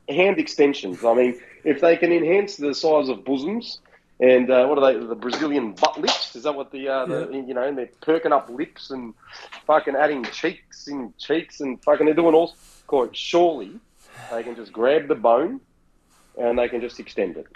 Hand 0.06 0.38
extensions. 0.38 1.02
I 1.02 1.14
mean, 1.14 1.40
if 1.64 1.80
they 1.80 1.96
can 1.96 2.12
enhance 2.12 2.56
the 2.56 2.74
size 2.74 3.08
of 3.08 3.24
bosoms. 3.24 3.80
And 4.20 4.50
uh, 4.50 4.66
what 4.66 4.78
are 4.78 4.92
they? 4.92 5.04
The 5.04 5.16
Brazilian 5.16 5.72
butt 5.72 5.98
lips? 5.98 6.36
Is 6.36 6.42
that 6.42 6.54
what 6.54 6.70
the, 6.70 6.88
uh, 6.88 7.06
the 7.06 7.44
you 7.44 7.54
know? 7.54 7.62
And 7.62 7.76
they're 7.76 7.90
perking 8.02 8.32
up 8.32 8.48
lips 8.50 8.90
and 8.90 9.14
fucking 9.66 9.96
adding 9.96 10.24
cheeks 10.24 10.86
in 10.86 11.12
cheeks 11.18 11.60
and 11.60 11.82
fucking 11.82 12.06
they're 12.06 12.14
doing 12.14 12.34
all. 12.34 12.54
Surely 13.12 13.72
they 14.30 14.42
can 14.42 14.54
just 14.54 14.72
grab 14.72 15.08
the 15.08 15.14
bone 15.14 15.60
and 16.38 16.58
they 16.58 16.68
can 16.68 16.80
just 16.80 17.00
extend 17.00 17.36
it. 17.36 17.46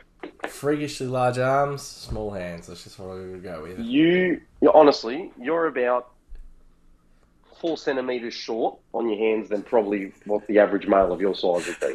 Freakishly 0.48 1.06
large 1.06 1.38
arms, 1.38 1.82
small 1.82 2.30
hands. 2.30 2.66
That's 2.66 2.84
just 2.84 2.98
what 2.98 3.16
we 3.16 3.30
would 3.30 3.42
go 3.42 3.62
with. 3.62 3.78
You, 3.78 4.40
you 4.60 4.72
honestly, 4.72 5.32
you're 5.40 5.66
about 5.66 6.10
four 7.60 7.76
centimeters 7.76 8.34
short 8.34 8.78
on 8.92 9.08
your 9.08 9.18
hands 9.18 9.48
than 9.48 9.62
probably 9.62 10.12
what 10.24 10.46
the 10.46 10.58
average 10.58 10.86
male 10.86 11.12
of 11.12 11.20
your 11.20 11.34
size 11.34 11.66
would 11.66 11.80
be. 11.80 11.94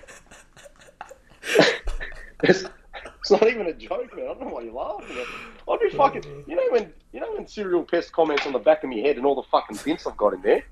it's, 2.43 2.65
it's 3.19 3.31
not 3.31 3.47
even 3.47 3.67
a 3.67 3.73
joke, 3.73 4.15
man. 4.15 4.25
I 4.25 4.33
don't 4.33 4.41
know 4.41 4.53
why 4.53 4.61
you're 4.61 4.73
laughing. 4.73 5.17
I'd 5.69 5.79
be 5.79 5.89
fucking. 5.89 6.45
You 6.47 6.55
know 6.55 6.67
when 6.69 6.93
you 7.13 7.19
know 7.19 7.33
when 7.33 7.47
serial 7.47 7.83
pest 7.83 8.11
comments 8.11 8.45
on 8.45 8.53
the 8.53 8.59
back 8.59 8.83
of 8.83 8.89
my 8.89 8.97
head 8.97 9.17
and 9.17 9.25
all 9.25 9.35
the 9.35 9.47
fucking 9.49 9.77
dents 9.77 10.07
I've 10.07 10.17
got 10.17 10.33
in 10.33 10.41
there, 10.41 10.63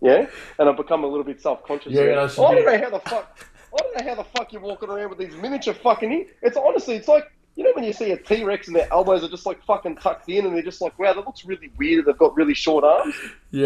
yeah, 0.00 0.26
and 0.58 0.68
I've 0.68 0.76
become 0.76 1.04
a 1.04 1.06
little 1.06 1.24
bit 1.24 1.40
self 1.40 1.64
conscious. 1.64 1.92
Yeah, 1.92 2.02
about, 2.02 2.38
I 2.38 2.54
don't 2.54 2.56
be- 2.56 2.64
know 2.64 2.78
how 2.78 2.90
the 2.90 3.00
fuck. 3.00 3.46
I 3.72 3.76
don't 3.82 3.96
know 3.98 4.10
how 4.10 4.14
the 4.16 4.24
fuck 4.24 4.52
you're 4.52 4.62
walking 4.62 4.88
around 4.88 5.10
with 5.10 5.18
these 5.18 5.34
miniature 5.40 5.74
fucking. 5.74 6.26
It's 6.42 6.56
honestly, 6.56 6.96
it's 6.96 7.08
like 7.08 7.30
you 7.56 7.64
know 7.64 7.72
when 7.74 7.84
you 7.84 7.92
see 7.92 8.10
a 8.12 8.16
T 8.16 8.42
Rex 8.42 8.66
and 8.66 8.76
their 8.76 8.92
elbows 8.92 9.22
are 9.22 9.28
just 9.28 9.46
like 9.46 9.62
fucking 9.64 9.96
tucked 9.96 10.28
in, 10.28 10.46
and 10.46 10.54
they're 10.54 10.62
just 10.62 10.80
like, 10.80 10.98
wow, 10.98 11.12
that 11.12 11.24
looks 11.24 11.44
really 11.44 11.70
weird. 11.76 12.06
They've 12.06 12.16
got 12.18 12.34
really 12.36 12.54
short 12.54 12.84
arms. 12.84 13.14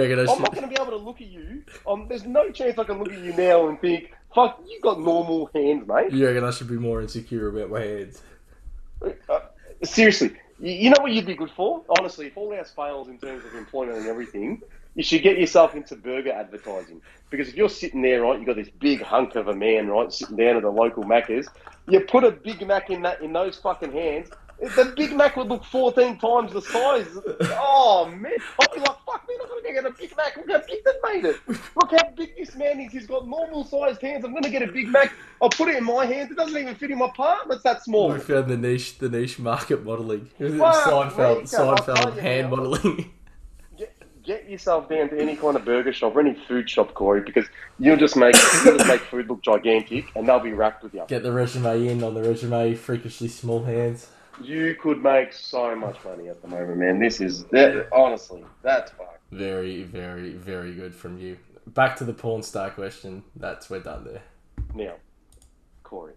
I 0.03 0.17
I'm 0.33 0.43
not 0.43 0.53
going 0.55 0.69
to 0.69 0.75
be 0.75 0.81
able 0.81 0.99
to 0.99 1.05
look 1.05 1.21
at 1.21 1.29
you. 1.29 1.63
Um, 1.87 2.07
there's 2.09 2.25
no 2.25 2.51
chance 2.51 2.79
I 2.79 2.85
can 2.85 2.99
look 2.99 3.13
at 3.13 3.21
you 3.21 3.33
now 3.35 3.69
and 3.69 3.81
think, 3.81 4.13
fuck, 4.35 4.61
you 4.67 4.81
got 4.81 5.01
normal 5.01 5.51
hands, 5.55 5.87
mate. 5.87 6.13
Yeah, 6.13 6.29
and 6.31 6.45
I 6.45 6.51
should 6.51 6.69
be 6.69 6.77
more 6.77 7.01
insecure 7.01 7.49
about 7.49 7.71
my 7.71 7.81
hands? 7.81 8.23
Uh, 9.03 9.41
seriously, 9.83 10.33
you, 10.59 10.73
you 10.73 10.91
know 10.91 11.01
what 11.01 11.13
you'd 11.13 11.27
be 11.27 11.35
good 11.35 11.51
for? 11.51 11.85
Honestly, 11.99 12.27
if 12.27 12.37
all 12.37 12.53
else 12.53 12.73
fails 12.75 13.09
in 13.09 13.19
terms 13.19 13.45
of 13.45 13.55
employment 13.55 13.99
and 13.99 14.07
everything, 14.09 14.63
you 14.95 15.03
should 15.03 15.23
get 15.23 15.39
yourself 15.39 15.75
into 15.75 15.97
burger 15.97 16.33
advertising. 16.33 17.01
Because 17.31 17.49
if 17.49 17.57
you're 17.57 17.69
sitting 17.69 18.03
there, 18.03 18.23
right, 18.23 18.39
you've 18.39 18.47
got 18.47 18.57
this 18.57 18.71
big 18.81 19.03
hunk 19.03 19.35
of 19.35 19.49
a 19.49 19.55
man, 19.55 19.89
right, 19.89 20.13
sitting 20.13 20.37
down 20.37 20.57
at 20.57 20.63
the 20.63 20.71
local 20.71 21.03
Macca's, 21.03 21.49
you 21.89 22.01
put 22.01 22.25
a 22.25 22.31
Big 22.31 22.67
Mac 22.67 22.91
in 22.91 23.03
that 23.03 23.21
in 23.21 23.33
those 23.33 23.57
fucking 23.57 23.93
hands, 23.93 24.31
the 24.61 24.93
Big 24.97 25.15
Mac 25.15 25.37
would 25.37 25.49
look 25.49 25.65
14 25.65 26.19
times 26.19 26.53
the 26.53 26.63
size. 26.63 27.09
Oh, 27.59 28.07
man. 28.07 28.33
I'd 28.61 28.73
be 28.73 28.79
like, 28.79 28.97
fuck, 29.05 29.27
man, 29.29 29.39
I'm 29.43 29.49
going 29.49 29.65
to 29.65 29.73
get 29.73 29.85
a 29.85 29.91
Big 29.91 30.17
Mac. 30.17 30.37
Look 30.37 30.51
how 30.51 30.63
big 30.67 30.85
that 30.85 30.95
made 31.05 31.25
it. 31.25 31.37
Look 31.49 31.91
how 31.91 32.11
big 32.17 32.37
this 32.37 32.55
man 32.55 32.81
is. 32.81 32.93
He's 32.93 33.07
got 33.07 33.27
normal 33.27 33.65
sized 33.65 34.01
hands. 34.01 34.25
I'm 34.25 34.31
going 34.31 34.45
to 34.45 34.51
get 34.51 34.63
a 34.63 34.69
Big 34.69 34.89
Mac. 34.89 35.13
I'll 35.43 35.51
put 35.51 35.69
it 35.69 35.77
in 35.77 35.85
my 35.85 36.07
hands. 36.07 36.31
It 36.31 36.37
doesn't 36.37 36.57
even 36.57 36.75
fit 36.77 36.91
in 36.93 36.99
my 36.99 37.11
palm. 37.15 37.51
It's 37.51 37.65
that 37.65 37.83
small. 37.83 38.13
We 38.13 38.21
found 38.21 38.45
uh, 38.45 38.49
the 38.49 38.57
niche, 38.57 38.99
the 38.99 39.09
niche 39.09 39.39
market 39.39 39.85
modeling. 39.85 40.27
Fuck, 40.39 40.77
Seinfeld, 40.87 41.43
Seinfeld 41.43 42.19
hand 42.19 42.51
modeling. 42.51 43.13
Get 44.25 44.49
yourself 44.49 44.89
down 44.89 45.11
to 45.11 45.21
any 45.21 45.37
kind 45.37 45.55
of 45.55 45.67
burger 45.67 45.93
shop 45.93 46.17
or 46.17 46.21
any 46.21 46.35
food 46.35 46.69
shop, 46.69 46.95
Corey, 46.95 47.21
because 47.21 47.45
you'll 47.79 47.99
just 47.99 48.17
make 48.17 48.35
you'll 48.65 48.79
just 48.79 48.89
make 48.89 49.03
food 49.03 49.29
look 49.29 49.43
gigantic, 49.43 50.07
and 50.17 50.27
they'll 50.27 50.41
be 50.41 50.53
wrapped 50.53 50.83
with 50.83 50.95
you. 50.95 51.05
Get 51.07 51.23
the 51.23 51.33
resume 51.33 51.87
in 51.89 52.03
on 52.03 52.15
the 52.15 52.23
resume, 52.23 52.75
freakishly 52.75 53.29
small 53.29 53.65
hands. 53.65 54.09
You 54.43 54.75
could 54.81 55.03
make 55.03 55.33
so 55.33 55.77
much 55.77 56.03
money 56.05 56.29
at 56.29 56.41
the 56.41 56.49
moment, 56.49 56.79
man. 56.79 56.99
This 56.99 57.21
is 57.21 57.45
that, 57.47 57.89
honestly, 57.93 58.45
that's 58.63 58.91
fucked. 58.93 59.21
Very, 59.31 59.83
very, 59.83 60.31
very 60.31 60.73
good 60.73 60.95
from 60.95 61.19
you. 61.19 61.37
Back 61.67 61.97
to 61.97 62.05
the 62.05 62.15
porn 62.15 62.43
star 62.43 62.71
question. 62.71 63.25
That's 63.37 63.69
we're 63.69 63.81
done 63.81 64.05
there. 64.05 64.23
Now, 64.75 64.95
Corey, 65.83 66.15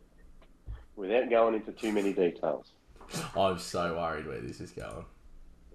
without 0.95 1.29
going 1.29 1.55
into 1.55 1.73
too 1.73 1.91
many 1.91 2.13
details. 2.13 2.71
I'm 3.35 3.59
so 3.59 3.95
worried 3.95 4.27
where 4.27 4.39
this 4.39 4.61
is 4.61 4.71
going. 4.71 5.05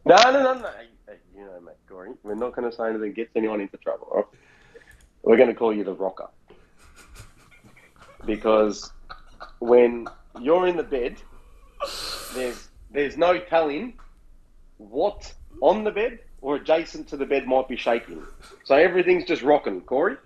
No, 0.04 0.16
no, 0.16 0.32
no, 0.32 0.54
no. 0.54 0.70
Hey, 1.12 1.18
you 1.38 1.44
know, 1.44 1.60
mate, 1.60 1.74
Corey, 1.88 2.10
we're 2.22 2.34
not 2.34 2.54
going 2.56 2.70
to 2.70 2.74
say 2.74 2.84
anything 2.84 3.00
that 3.02 3.14
gets 3.16 3.30
anyone 3.36 3.60
into 3.60 3.76
trouble. 3.78 4.08
Right? 4.14 4.24
We're 5.22 5.36
going 5.36 5.48
to 5.50 5.54
call 5.54 5.74
you 5.74 5.84
the 5.84 5.92
rocker. 5.94 6.28
Because 8.24 8.90
when 9.58 10.06
you're 10.40 10.66
in 10.68 10.76
the 10.76 10.82
bed, 10.82 11.16
there's 12.34 12.68
there's 12.92 13.16
no 13.16 13.38
telling 13.38 13.94
what 14.78 15.32
on 15.60 15.84
the 15.84 15.90
bed 15.90 16.20
or 16.40 16.56
adjacent 16.56 17.08
to 17.08 17.16
the 17.16 17.26
bed 17.26 17.46
might 17.46 17.68
be 17.68 17.76
shaking. 17.76 18.22
So 18.64 18.74
everything's 18.76 19.24
just 19.24 19.42
rocking, 19.42 19.80
Corey. 19.82 20.16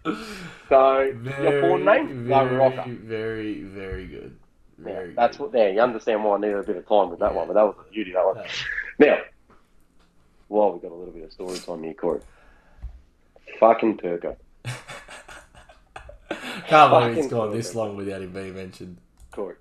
So 0.68 1.00
your 1.40 1.60
porn 1.62 1.84
name, 1.84 2.08
the 2.08 2.14
very, 2.34 2.56
rocker. 2.56 2.84
very, 2.88 3.62
very 3.62 4.06
good. 4.06 4.36
Yeah, 4.78 4.84
Very 4.92 5.14
that's 5.14 5.36
good. 5.38 5.42
what. 5.44 5.52
There, 5.52 5.72
you 5.72 5.80
understand 5.80 6.22
why 6.22 6.36
I 6.36 6.40
needed 6.40 6.58
a 6.58 6.62
bit 6.62 6.76
of 6.76 6.86
time 6.86 7.10
with 7.10 7.18
that 7.20 7.32
Yeah. 7.32 7.38
one, 7.38 7.46
but 7.48 7.54
that 7.54 7.62
was 7.64 7.76
the 7.84 7.90
beauty 7.92 8.14
of 8.14 8.34
that 8.36 8.42
one. 8.42 8.46
Yeah. 8.98 9.06
Now, 9.06 9.18
well, 10.48 10.72
we've 10.72 10.82
got 10.82 10.92
a 10.92 10.94
little 10.94 11.12
bit 11.12 11.24
of 11.24 11.32
story 11.32 11.58
time 11.58 11.82
here, 11.82 11.94
Corey. 11.94 12.20
Fucking 13.58 13.98
Perko. 13.98 14.36
Can't 16.66 16.90
believe 16.90 17.18
it's 17.18 17.28
gone 17.28 17.52
this 17.52 17.74
long 17.74 17.96
without 17.96 18.22
him 18.22 18.32
being 18.32 18.54
mentioned. 18.54 18.98
Corey. 19.32 19.56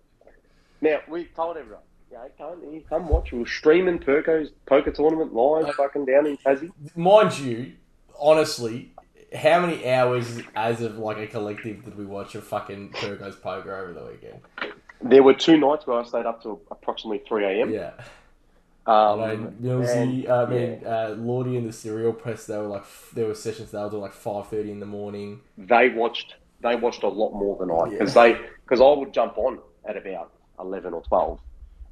Now, 0.82 1.00
we've 1.08 1.34
told 1.36 1.58
everyone, 1.58 1.84
yeah, 2.12 2.28
come, 2.38 2.62
here, 2.72 2.82
come 2.90 3.08
watch. 3.08 3.32
We're 3.32 3.46
streaming 3.46 4.00
Perko's 4.00 4.52
poker 4.66 4.92
tournament 4.92 5.34
live, 5.34 5.66
Uh, 5.66 5.74
fucking 5.74 6.06
down 6.06 6.26
in 6.28 6.38
Tassie. 6.38 6.72
Mind 6.96 7.38
you, 7.40 7.74
honestly, 8.20 8.92
how 9.34 9.60
many 9.62 9.90
hours 9.90 10.42
as 10.56 10.82
of 10.82 10.98
like 10.98 11.18
a 11.18 11.28
collective 11.28 11.84
did 11.84 11.98
we 11.98 12.06
watch 12.06 12.36
of 12.36 12.44
fucking 12.46 12.90
Perko's 12.92 13.36
poker 13.36 13.76
over 13.76 13.94
the 13.94 14.06
weekend? 14.06 14.40
There 15.02 15.24
were 15.24 15.34
two 15.34 15.58
nights 15.58 15.86
where 15.86 16.00
I 16.00 16.04
stayed 16.06 16.26
up 16.26 16.42
to 16.44 16.60
approximately 16.72 17.22
3 17.28 17.46
a.m. 17.46 17.72
Yeah. 17.72 17.92
Um, 18.88 19.20
I 19.22 19.36
mean, 19.36 19.58
Millsy, 19.62 20.24
and- 20.26 20.30
I 20.32 20.46
mean, 20.46 20.82
uh, 20.86 21.16
Lordy 21.18 21.58
and 21.58 21.68
the 21.68 21.74
Serial 21.74 22.14
Press, 22.14 22.46
they 22.46 22.56
were 22.58 22.68
like, 22.68 22.82
f- 22.84 23.12
there 23.16 23.26
were 23.28 23.34
sessions 23.34 23.72
they 23.72 23.80
were 23.80 23.90
doing 23.90 24.04
like 24.04 24.14
5.30 24.14 24.70
in 24.70 24.80
the 24.80 24.86
morning. 24.86 25.42
they 25.58 25.90
watched 25.90 26.36
they 26.62 26.76
watched 26.76 27.04
a 27.04 27.08
lot 27.08 27.32
more 27.34 27.58
than 27.58 27.70
I 27.70 27.86
Yeah. 27.86 27.90
because 28.00 28.14
they 28.14 28.38
because 28.64 28.82
I 28.82 28.92
would 29.00 29.14
jump 29.14 29.38
on 29.38 29.60
at 29.86 29.98
about 29.98 30.32
eleven 30.60 30.94
or 30.94 31.02
twelve, 31.04 31.40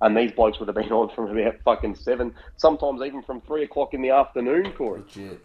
and 0.01 0.15
these 0.17 0.31
blokes 0.31 0.59
would 0.59 0.67
have 0.67 0.75
been 0.75 0.91
on 0.91 1.09
from 1.15 1.35
about 1.37 1.55
fucking 1.65 1.95
seven, 1.95 2.33
sometimes 2.57 3.01
even 3.01 3.21
from 3.23 3.41
three 3.41 3.63
o'clock 3.63 3.93
in 3.93 4.01
the 4.01 4.09
afternoon, 4.11 4.71
Corey. 4.73 5.01
Legit. 5.01 5.39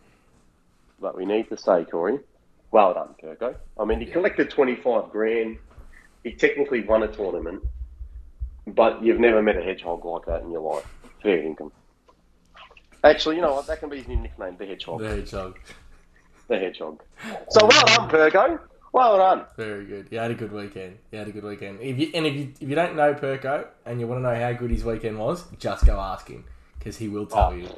But 1.00 1.16
we 1.16 1.24
need 1.26 1.48
to 1.50 1.56
say, 1.56 1.84
Corey, 1.84 2.20
well 2.70 2.94
done, 2.94 3.14
Kirko. 3.22 3.54
I 3.78 3.84
mean, 3.84 4.00
he 4.00 4.06
Yeah. 4.06 4.12
collected 4.14 4.50
twenty 4.50 4.76
five 4.76 5.10
grand. 5.10 5.58
He 6.24 6.32
technically 6.32 6.82
won 6.84 7.02
a 7.02 7.08
tournament, 7.08 7.62
but 8.66 9.02
you've 9.02 9.20
never 9.20 9.42
met 9.42 9.56
a 9.56 9.62
hedgehog 9.62 10.04
like 10.04 10.26
that 10.26 10.42
in 10.42 10.50
your 10.50 10.60
life. 10.60 10.86
Fair 11.22 11.38
income. 11.42 11.72
Actually, 13.04 13.36
you 13.36 13.42
know 13.42 13.54
what? 13.54 13.66
That 13.66 13.80
can 13.80 13.88
be 13.88 13.98
his 13.98 14.08
new 14.08 14.16
nickname, 14.16 14.56
the 14.58 14.66
hedgehog. 14.66 15.00
The 15.00 15.08
hedgehog. 15.08 15.58
The 16.48 16.58
hedgehog. 16.58 17.02
So 17.50 17.66
well 17.66 17.84
done, 17.86 18.08
Perko. 18.10 18.60
Well 18.92 19.18
done. 19.18 19.44
Very 19.56 19.84
good. 19.84 20.08
You 20.10 20.18
had 20.18 20.30
a 20.30 20.34
good 20.34 20.50
weekend. 20.52 20.98
You 21.12 21.18
had 21.18 21.28
a 21.28 21.32
good 21.32 21.44
weekend. 21.44 21.80
If 21.80 21.98
you 21.98 22.10
and 22.14 22.26
if 22.26 22.34
you 22.34 22.52
if 22.60 22.68
you 22.68 22.74
don't 22.74 22.96
know 22.96 23.14
Perko 23.14 23.66
and 23.86 24.00
you 24.00 24.06
want 24.06 24.18
to 24.18 24.22
know 24.22 24.34
how 24.40 24.52
good 24.52 24.70
his 24.70 24.84
weekend 24.84 25.18
was, 25.18 25.44
just 25.58 25.84
go 25.86 25.98
ask 26.00 26.26
him 26.28 26.44
because 26.78 26.96
he 26.96 27.08
will 27.08 27.26
tell 27.26 27.50
Oh. 27.50 27.52
you. 27.52 27.68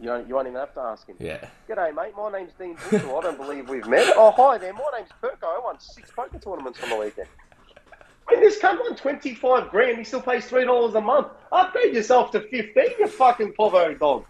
You 0.00 0.06
don't, 0.06 0.26
you 0.28 0.34
won't 0.34 0.48
even 0.48 0.58
have 0.58 0.74
to 0.74 0.80
ask 0.80 1.06
him. 1.06 1.16
Yeah. 1.20 1.46
G'day, 1.68 1.94
mate. 1.94 2.14
My 2.16 2.32
name's 2.32 2.52
Dean 2.58 2.76
Bushell. 2.90 3.16
I 3.16 3.20
don't 3.22 3.36
believe 3.38 3.68
we've 3.68 3.86
met. 3.86 4.12
Oh, 4.16 4.32
hi 4.32 4.58
there. 4.58 4.72
My 4.72 4.80
name's 4.98 5.10
Perko. 5.22 5.44
I 5.44 5.60
won 5.62 5.78
six 5.78 6.10
poker 6.10 6.38
tournaments 6.38 6.82
on 6.82 6.90
the 6.90 6.96
weekend. 6.96 7.28
When 8.26 8.40
this 8.40 8.58
cunt 8.58 8.80
won 8.80 8.96
25 8.96 9.70
grand, 9.70 9.98
he 9.98 10.04
still 10.04 10.22
pays 10.22 10.48
$3 10.48 10.94
a 10.94 11.00
month. 11.00 11.28
Upgrade 11.52 11.94
yourself 11.94 12.30
to 12.32 12.40
15, 12.40 12.84
you 12.98 13.06
fucking 13.06 13.52
povo 13.52 13.98
dog. 13.98 14.24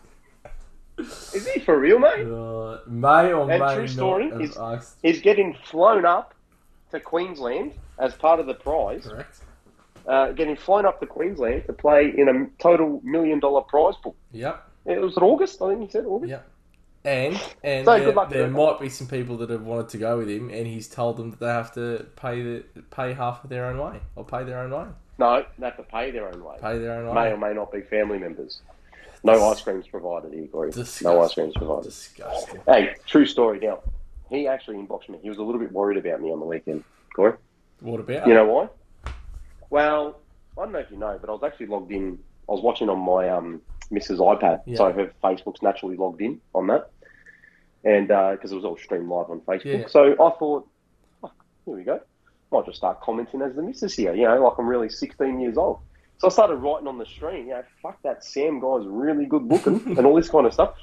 Is 0.98 1.48
he 1.52 1.60
for 1.60 1.78
real, 1.78 1.98
mate? 1.98 2.26
Uh, 2.26 2.78
may 2.86 3.32
or 3.32 3.50
And 3.50 3.60
may 3.60 3.74
true 3.74 3.88
story, 3.88 4.26
not 4.30 4.40
he's- 4.40 4.56
asked. 4.56 4.98
He's 5.02 5.20
getting 5.20 5.54
flown 5.64 6.04
up 6.04 6.34
to 6.92 7.00
Queensland 7.00 7.72
as 7.98 8.14
part 8.14 8.40
of 8.40 8.46
the 8.46 8.54
prize. 8.54 9.06
Correct. 9.06 9.40
Uh, 10.06 10.32
getting 10.32 10.54
flown 10.56 10.84
up 10.86 11.00
to 11.00 11.06
Queensland 11.06 11.64
to 11.66 11.72
play 11.72 12.12
in 12.16 12.28
a 12.28 12.62
total 12.62 13.00
million 13.02 13.40
dollar 13.40 13.62
prize 13.62 13.94
pool. 14.02 14.14
Yep. 14.32 14.62
It 14.86 15.00
was 15.00 15.16
in 15.16 15.22
August, 15.22 15.62
I 15.62 15.70
think 15.70 15.80
he 15.82 15.88
said 15.90 16.04
August. 16.04 16.30
Yep. 16.30 16.46
And 17.04 17.38
and 17.62 17.84
So, 17.84 17.98
there, 17.98 18.26
there 18.30 18.48
might 18.48 18.80
be 18.80 18.88
some 18.88 19.06
people 19.06 19.36
that 19.38 19.50
have 19.50 19.62
wanted 19.62 19.90
to 19.90 19.98
go 19.98 20.18
with 20.18 20.28
him, 20.30 20.48
and 20.50 20.66
he's 20.66 20.88
told 20.88 21.18
them 21.18 21.30
that 21.32 21.40
they 21.40 21.46
have 21.48 21.72
to 21.74 22.06
pay 22.16 22.40
the 22.42 22.64
pay 22.90 23.12
half 23.12 23.44
of 23.44 23.50
their 23.50 23.66
own 23.66 23.78
way 23.78 24.00
or 24.16 24.24
pay 24.24 24.42
their 24.44 24.58
own 24.60 24.70
way, 24.70 24.86
No, 25.18 25.44
they 25.58 25.66
have 25.66 25.76
to 25.76 25.82
pay 25.82 26.10
their 26.10 26.28
own 26.28 26.42
way. 26.42 26.56
pay 26.62 26.78
their 26.78 26.92
own 26.94 27.04
may 27.04 27.10
way. 27.10 27.28
May 27.28 27.32
or 27.32 27.36
may 27.36 27.54
not 27.54 27.70
be 27.72 27.82
family 27.82 28.18
members. 28.18 28.62
No 29.22 29.50
ice 29.50 29.60
creams 29.60 29.86
provided 29.86 30.32
here, 30.32 30.46
Corey. 30.48 30.70
Disgusting. 30.70 31.08
No 31.08 31.22
ice 31.22 31.34
creams 31.34 31.54
provided. 31.54 31.84
Disgusting. 31.84 32.60
Hey, 32.66 32.94
true 33.06 33.24
story. 33.26 33.58
Now, 33.58 33.80
he 34.30 34.46
actually 34.46 34.76
inboxed 34.76 35.08
me. 35.08 35.18
He 35.22 35.28
was 35.28 35.38
a 35.38 35.42
little 35.42 35.60
bit 35.60 35.72
worried 35.72 35.96
about 35.98 36.20
me 36.22 36.30
on 36.30 36.40
the 36.40 36.46
weekend, 36.46 36.84
Corey. 37.14 37.34
What 37.80 38.00
about? 38.00 38.26
You 38.26 38.34
know 38.34 38.44
why? 38.46 38.68
Well, 39.70 40.20
I 40.58 40.62
don't 40.64 40.72
know 40.72 40.78
if 40.78 40.90
you 40.90 40.96
know, 40.98 41.18
but 41.20 41.28
I 41.28 41.32
was 41.32 41.42
actually 41.42 41.66
logged 41.66 41.92
in. 41.92 42.18
I 42.48 42.52
was 42.52 42.62
watching 42.62 42.88
on 42.90 42.98
my 42.98 43.28
um, 43.30 43.62
Mrs. 43.90 44.18
iPad, 44.18 44.60
Yeah. 44.66 44.76
so 44.76 44.92
her 44.92 45.10
Facebook's 45.22 45.62
naturally 45.62 45.96
logged 45.96 46.20
in 46.20 46.40
on 46.54 46.66
that, 46.68 46.90
and 47.84 48.10
uh, 48.10 48.32
because 48.32 48.52
it 48.52 48.56
was 48.56 48.64
all 48.64 48.76
streamed 48.76 49.08
live 49.08 49.30
on 49.30 49.40
Facebook. 49.40 49.80
Yeah. 49.80 49.86
So 49.88 50.12
I 50.12 50.30
thought, 50.38 50.68
oh, 51.22 51.32
here 51.64 51.76
we 51.76 51.84
go. 51.84 52.00
Might 52.50 52.66
just 52.66 52.78
start 52.78 53.00
commenting 53.00 53.42
as 53.42 53.54
the 53.54 53.62
missus 53.62 53.94
here. 53.94 54.14
You 54.14 54.24
know, 54.24 54.42
like 54.42 54.54
I'm 54.58 54.66
really 54.66 54.88
16 54.88 55.40
years 55.40 55.56
old. 55.56 55.80
So 56.18 56.28
I 56.28 56.30
started 56.30 56.56
writing 56.56 56.86
on 56.86 56.98
the 56.98 57.06
screen, 57.06 57.48
you 57.48 57.54
know, 57.54 57.64
fuck 57.82 58.00
that 58.02 58.24
Sam 58.24 58.60
guy's 58.60 58.86
really 58.86 59.26
good 59.26 59.42
looking 59.42 59.80
and 59.98 60.06
all 60.06 60.14
this 60.14 60.28
kind 60.28 60.46
of 60.46 60.54
stuff. 60.54 60.74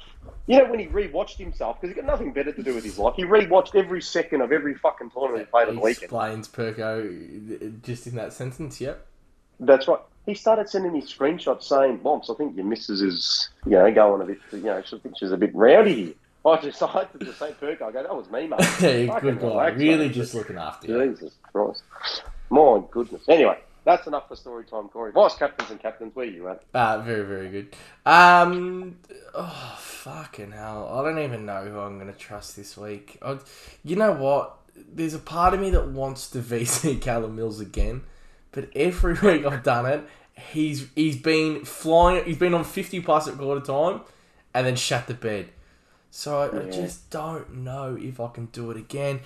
You 0.46 0.58
know, 0.58 0.70
when 0.70 0.78
he 0.78 0.86
rewatched 0.86 1.38
himself, 1.38 1.80
because 1.80 1.94
he 1.94 2.00
got 2.00 2.06
nothing 2.06 2.32
better 2.32 2.52
to 2.52 2.62
do 2.62 2.74
with 2.74 2.84
his 2.84 2.98
life, 2.98 3.14
he 3.16 3.24
rewatched 3.24 3.74
every 3.74 4.02
second 4.02 4.42
of 4.42 4.52
every 4.52 4.74
fucking 4.74 5.10
tournament 5.10 5.46
he 5.46 5.50
played 5.50 5.68
on 5.68 5.76
the 5.76 5.80
weekend. 5.80 6.04
Explains 6.04 6.48
Perko 6.48 7.66
uh, 7.66 7.70
just 7.82 8.06
in 8.06 8.16
that 8.16 8.32
sentence. 8.32 8.80
Yep. 8.80 9.06
That's 9.60 9.88
right. 9.88 10.00
He 10.26 10.34
started 10.34 10.68
sending 10.68 10.92
me 10.92 11.02
screenshots 11.02 11.64
saying, 11.64 11.98
"Bombs, 11.98 12.30
I 12.30 12.34
think 12.34 12.54
your 12.54 12.64
missus 12.64 13.00
is, 13.00 13.48
you 13.64 13.72
know, 13.72 13.90
going 13.92 14.22
a 14.22 14.24
bit, 14.24 14.38
you 14.52 14.60
know, 14.60 14.80
she 14.82 14.98
thinks 14.98 15.18
she's 15.18 15.32
a 15.32 15.36
bit 15.36 15.54
rowdy 15.54 15.94
here." 15.94 16.14
I 16.44 16.60
decided 16.60 17.08
to 17.18 17.24
just 17.24 17.38
say, 17.38 17.52
"Perk," 17.58 17.80
I 17.82 17.90
go, 17.92 18.02
"That 18.02 18.14
was 18.16 18.30
me, 18.30 18.46
mate." 18.48 18.60
Hey, 18.78 19.06
good 19.20 19.40
guy. 19.40 19.46
relax, 19.46 19.78
Really, 19.78 20.08
mate. 20.08 20.14
just 20.14 20.34
looking 20.34 20.56
after 20.58 20.88
you. 20.88 21.10
Jesus 21.12 21.34
Christ, 21.52 21.82
my 22.50 22.82
goodness. 22.90 23.22
Anyway, 23.28 23.58
that's 23.84 24.06
enough 24.08 24.26
for 24.28 24.34
story 24.36 24.64
time, 24.64 24.88
Corey. 24.88 25.12
Vice 25.12 25.36
captains 25.36 25.70
and 25.70 25.78
captains, 25.80 26.14
where 26.16 26.26
you 26.26 26.48
at? 26.48 26.62
Ah, 26.74 26.98
very, 26.98 27.24
very 27.24 27.48
good. 27.48 27.76
Um, 28.04 28.96
oh 29.34 29.76
fucking 29.78 30.50
hell! 30.52 30.88
I 30.92 31.04
don't 31.04 31.18
even 31.20 31.46
know 31.46 31.64
who 31.64 31.78
I'm 31.78 31.98
gonna 31.98 32.12
trust 32.12 32.56
this 32.56 32.76
week. 32.76 33.18
I, 33.22 33.38
you 33.84 33.94
know 33.96 34.12
what? 34.12 34.58
There's 34.74 35.14
a 35.14 35.18
part 35.20 35.54
of 35.54 35.60
me 35.60 35.70
that 35.70 35.88
wants 35.88 36.28
to 36.30 36.38
VC 36.40 37.00
Callum 37.00 37.36
Mills 37.36 37.60
again, 37.60 38.02
but 38.50 38.68
every 38.74 39.14
week 39.22 39.46
I've 39.46 39.62
done 39.62 39.86
it, 39.86 40.02
he's 40.50 40.88
he's 40.96 41.16
been 41.16 41.64
flying. 41.64 42.24
He's 42.24 42.38
been 42.38 42.54
on 42.54 42.64
50 42.64 43.00
plus 43.00 43.28
at 43.28 43.38
quarter 43.38 43.60
time, 43.64 44.00
and 44.54 44.66
then 44.66 44.74
shut 44.74 45.06
the 45.06 45.14
bed. 45.14 45.50
So 46.14 46.40
I, 46.40 46.66
I 46.66 46.70
just 46.70 47.08
don't 47.08 47.64
know 47.64 47.96
if 47.98 48.20
I 48.20 48.28
can 48.28 48.44
do 48.46 48.70
it 48.70 48.76
again. 48.76 49.20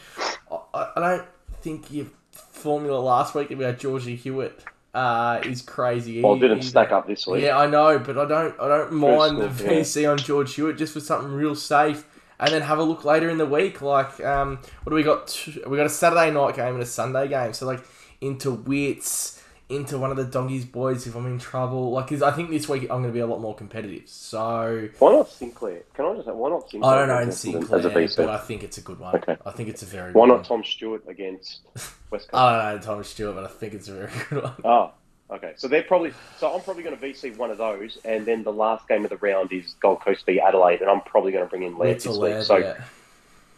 I, 0.50 0.92
I 0.94 1.00
don't 1.00 1.26
think 1.60 1.92
your 1.92 2.06
formula 2.30 3.00
last 3.00 3.34
week 3.34 3.50
about 3.50 3.80
Georgie 3.80 4.14
Hewett 4.14 4.62
uh, 4.94 5.40
is 5.44 5.62
crazy. 5.62 6.22
Well, 6.22 6.34
it 6.34 6.38
didn't 6.38 6.62
stack 6.62 6.92
up 6.92 7.08
this 7.08 7.26
week. 7.26 7.42
Yeah, 7.42 7.58
I 7.58 7.66
know, 7.66 7.98
but 7.98 8.16
I 8.16 8.24
don't. 8.24 8.58
I 8.60 8.68
don't 8.68 8.92
mind 8.92 9.38
the 9.38 9.48
look, 9.48 9.60
yeah. 9.60 9.66
VC 9.70 10.08
on 10.08 10.16
George 10.16 10.54
Hewett 10.54 10.78
just 10.78 10.92
for 10.92 11.00
something 11.00 11.32
real 11.32 11.56
safe, 11.56 12.06
and 12.38 12.52
then 12.52 12.62
have 12.62 12.78
a 12.78 12.84
look 12.84 13.04
later 13.04 13.28
in 13.30 13.38
the 13.38 13.46
week. 13.46 13.82
Like, 13.82 14.24
um, 14.24 14.60
what 14.84 14.90
do 14.90 14.94
we 14.94 15.02
got? 15.02 15.44
We 15.66 15.76
got 15.76 15.86
a 15.86 15.90
Saturday 15.90 16.30
night 16.30 16.54
game 16.54 16.74
and 16.74 16.82
a 16.84 16.86
Sunday 16.86 17.26
game. 17.26 17.52
So 17.52 17.66
like 17.66 17.84
into 18.20 18.52
Witts, 18.52 19.42
into 19.68 19.98
one 19.98 20.10
of 20.10 20.16
the 20.16 20.24
Doggies 20.24 20.64
boys 20.64 21.06
if 21.06 21.16
I'm 21.16 21.26
in 21.26 21.38
trouble. 21.38 21.90
Like, 21.90 22.08
cause 22.08 22.22
I 22.22 22.30
think 22.30 22.50
this 22.50 22.68
week 22.68 22.82
I'm 22.82 23.02
going 23.02 23.04
to 23.04 23.12
be 23.12 23.18
a 23.20 23.26
lot 23.26 23.40
more 23.40 23.54
competitive. 23.54 24.08
So 24.08 24.88
Why 24.98 25.12
not 25.12 25.28
Sinclair? 25.28 25.82
Can 25.94 26.04
I 26.04 26.14
just 26.14 26.26
say, 26.26 26.32
why 26.32 26.50
not 26.50 26.70
Sinclair? 26.70 26.92
I 26.92 26.98
don't 26.98 27.08
know 27.08 27.18
in 27.18 27.28
as 27.28 27.34
a- 27.34 27.38
Sinclair, 27.38 27.78
as 27.80 27.84
a 27.84 27.90
VC? 27.90 28.16
but 28.16 28.28
I 28.30 28.38
think 28.38 28.62
it's 28.62 28.78
a 28.78 28.82
good 28.82 28.98
one. 29.00 29.16
Okay. 29.16 29.36
I 29.44 29.50
think 29.50 29.68
it's 29.68 29.82
a 29.82 29.86
very. 29.86 30.12
Good 30.12 30.18
one. 30.18 30.28
Why 30.28 30.34
not 30.36 30.48
one. 30.48 30.60
Tom 30.60 30.64
Stewart 30.64 31.02
against 31.08 31.60
West 32.10 32.28
Coast? 32.28 32.34
I 32.34 32.72
don't 32.72 32.80
know 32.80 32.82
Tom 32.94 33.04
Stewart, 33.04 33.34
but 33.34 33.44
I 33.44 33.48
think 33.48 33.74
it's 33.74 33.88
a 33.88 33.94
very 33.94 34.10
good 34.30 34.42
one. 34.42 34.54
Ah, 34.64 34.92
Okay, 35.28 35.54
so 35.56 35.66
they're 35.66 35.82
probably 35.82 36.12
so 36.38 36.54
I'm 36.54 36.60
probably 36.60 36.84
going 36.84 36.96
to 36.96 37.04
VC 37.04 37.36
one 37.36 37.50
of 37.50 37.58
those, 37.58 37.98
and 38.04 38.24
then 38.24 38.44
the 38.44 38.52
last 38.52 38.86
game 38.86 39.02
of 39.02 39.10
the 39.10 39.16
round 39.16 39.52
is 39.52 39.74
Gold 39.80 40.00
Coast 40.00 40.24
v 40.24 40.38
Adelaide, 40.38 40.82
and 40.82 40.88
I'm 40.88 41.00
probably 41.00 41.32
going 41.32 41.42
to 41.42 41.50
bring 41.50 41.64
in 41.64 41.76
Laird 41.76 41.96
this 41.96 42.16
week. 42.16 42.42
So 42.42 42.58
yeah. 42.58 42.76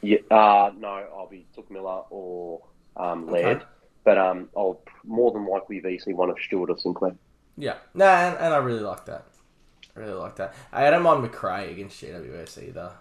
yeah, 0.00 0.16
uh, 0.30 0.72
no, 0.78 0.88
I'll 0.88 1.28
be 1.28 1.44
Touk 1.54 1.70
Miller 1.70 2.04
or 2.08 2.62
um, 2.96 3.26
Laird, 3.30 3.58
Okay. 3.58 3.66
But 4.08 4.16
um, 4.16 4.48
I'll 4.56 4.80
more 5.04 5.32
than 5.32 5.46
likely 5.46 5.82
VC 5.82 6.14
one 6.14 6.30
of 6.30 6.38
Stewart 6.42 6.70
or 6.70 6.78
Sinclair. 6.78 7.14
Yeah, 7.58 7.74
no, 7.92 8.06
and, 8.06 8.38
and 8.38 8.54
I 8.54 8.56
really 8.56 8.80
like 8.80 9.04
that. 9.04 9.26
I 9.94 10.00
really 10.00 10.14
like 10.14 10.36
that. 10.36 10.54
I 10.72 10.88
don't 10.88 11.02
mind 11.02 11.20
Macrae 11.20 11.70
against 11.70 12.02
GWS 12.02 12.68
either. 12.68 12.92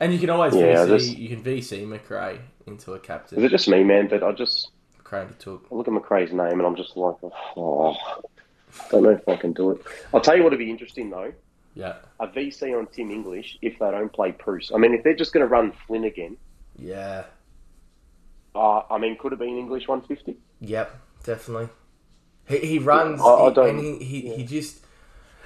And 0.00 0.10
you 0.10 0.18
can 0.18 0.30
always 0.30 0.54
Yeah, 0.54 0.86
VC, 0.86 0.88
this- 0.88 1.14
you 1.14 1.28
can 1.28 1.42
VC 1.44 1.86
Macrae 1.86 2.40
into 2.66 2.94
a 2.94 2.98
captain. 2.98 3.36
Is 3.36 3.44
it 3.44 3.50
just 3.50 3.68
me, 3.68 3.84
man? 3.84 4.08
But 4.08 4.22
I 4.22 4.32
just 4.32 4.70
Macrae 4.96 5.26
to 5.26 5.34
took. 5.34 5.66
I 5.70 5.74
look 5.74 5.86
at 5.86 5.92
Macrae's 5.92 6.32
name 6.32 6.52
and 6.52 6.62
I'm 6.62 6.76
just 6.76 6.96
like, 6.96 7.16
oh, 7.58 7.94
don't 8.90 9.02
know 9.02 9.10
if 9.10 9.28
I 9.28 9.36
can 9.36 9.52
do 9.52 9.72
it. 9.72 9.82
I'll 10.14 10.22
tell 10.22 10.34
you 10.34 10.42
what 10.44 10.52
would 10.52 10.58
be 10.58 10.70
interesting 10.70 11.10
though. 11.10 11.34
Yeah, 11.74 11.96
A 12.20 12.26
VC 12.26 12.74
on 12.74 12.86
Tim 12.86 13.10
English 13.10 13.58
if 13.60 13.78
they 13.78 13.90
don't 13.90 14.10
play 14.10 14.30
Bruce. 14.30 14.72
I 14.74 14.78
mean, 14.78 14.94
if 14.94 15.04
they're 15.04 15.14
just 15.14 15.34
going 15.34 15.46
to 15.46 15.46
run 15.46 15.72
Flynn 15.86 16.04
again, 16.04 16.38
yeah, 16.78 17.24
uh, 18.54 18.82
I 18.90 18.98
mean, 18.98 19.16
could 19.18 19.32
have 19.32 19.38
been 19.38 19.56
English 19.58 19.86
150. 19.88 20.36
yep, 20.60 20.96
definitely. 21.24 21.68
He, 22.48 22.58
he 22.58 22.78
runs 22.78 23.20
I- 23.20 23.24
I 23.24 23.48
he- 23.48 23.54
don't- 23.54 23.68
and 23.68 23.80
he, 24.02 24.04
he, 24.20 24.34
he 24.36 24.44
just 24.44 24.84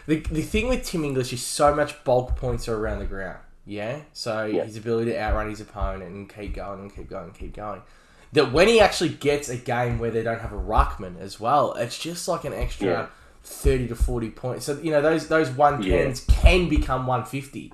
the 0.07 0.21
the 0.21 0.43
thing 0.43 0.69
with 0.69 0.85
Tim 0.85 1.05
English 1.05 1.33
is 1.33 1.43
so 1.45 1.75
much 1.75 2.03
bulk 2.05 2.37
points 2.37 2.69
are 2.69 2.77
around 2.77 2.99
the 3.01 3.07
ground. 3.07 3.39
Yeah, 3.67 4.01
so 4.13 4.45
Yeah. 4.45 4.65
his 4.65 4.77
ability 4.77 5.13
to 5.13 5.19
outrun 5.21 5.49
his 5.49 5.61
opponent 5.61 6.15
and 6.15 6.29
keep 6.29 6.55
going 6.55 6.81
and 6.81 6.95
keep 6.95 7.09
going 7.09 7.25
and 7.25 7.35
keep 7.35 7.55
going. 7.55 7.81
That 8.33 8.53
when 8.53 8.69
he 8.69 8.81
actually 8.81 9.11
gets 9.11 9.49
a 9.49 9.57
game 9.57 9.99
where 9.99 10.11
they 10.11 10.23
don't 10.23 10.41
have 10.41 10.53
a 10.53 10.57
ruckman 10.61 11.19
as 11.21 11.39
well, 11.41 11.73
it's 11.75 11.99
just 11.99 12.27
like 12.29 12.45
an 12.45 12.53
extra 12.53 12.87
Yeah. 12.89 13.07
thirty 13.43 13.87
to 13.89 13.95
forty 13.95 14.29
points. 14.31 14.67
So 14.67 14.79
you 14.83 14.91
know 14.91 15.01
those 15.01 15.29
those 15.29 15.51
one 15.51 15.83
tens 15.83 16.21
can 16.29 16.69
become 16.69 17.07
one 17.07 17.25
fifty. 17.25 17.73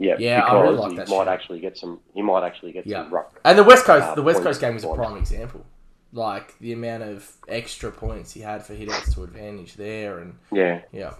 Yeah, 0.00 0.16
Yeah, 0.18 0.38
I 0.38 0.44
because 0.44 0.62
really 0.62 0.76
like 0.78 0.90
he 0.92 0.96
that 0.96 1.08
might 1.10 1.18
shit. 1.18 1.28
actually 1.28 1.60
get 1.60 1.76
some. 1.76 2.00
He 2.14 2.22
might 2.22 2.42
actually 2.42 2.72
get 2.72 2.86
Yeah. 2.86 3.02
some 3.04 3.12
ruck. 3.14 3.38
And 3.44 3.58
the 3.58 3.62
West 3.64 3.84
Coast, 3.84 4.06
Uh, 4.06 4.14
the 4.14 4.22
West 4.22 4.42
Coast 4.42 4.58
game 4.60 4.72
was 4.74 4.82
a 4.82 4.88
prime 4.94 5.16
example. 5.18 5.64
Like 6.12 6.58
the 6.58 6.72
amount 6.72 7.02
of 7.02 7.30
extra 7.46 7.92
points 7.92 8.32
he 8.32 8.40
had 8.40 8.64
for 8.64 8.74
hitouts 8.74 9.14
to 9.14 9.22
advantage 9.22 9.74
there, 9.74 10.18
and 10.18 10.38
Yeah. 10.50 10.80
yeah, 10.90 11.12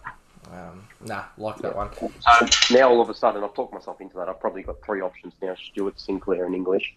um, 0.51 0.89
nah, 1.03 1.25
like 1.37 1.59
that 1.59 1.77
one. 1.77 1.91
So 1.95 2.75
now 2.75 2.89
all 2.89 3.01
of 3.03 3.11
a 3.11 3.15
sudden, 3.15 3.45
I've 3.45 3.53
talked 3.55 3.75
myself 3.75 4.01
into 4.01 4.17
that. 4.17 4.29
I've 4.31 4.41
probably 4.41 4.63
got 4.63 4.83
three 4.83 5.03
options 5.03 5.35
now: 5.43 5.55
Stewart, 5.71 6.01
Sinclair, 6.01 6.47
and 6.47 6.55
English. 6.55 6.97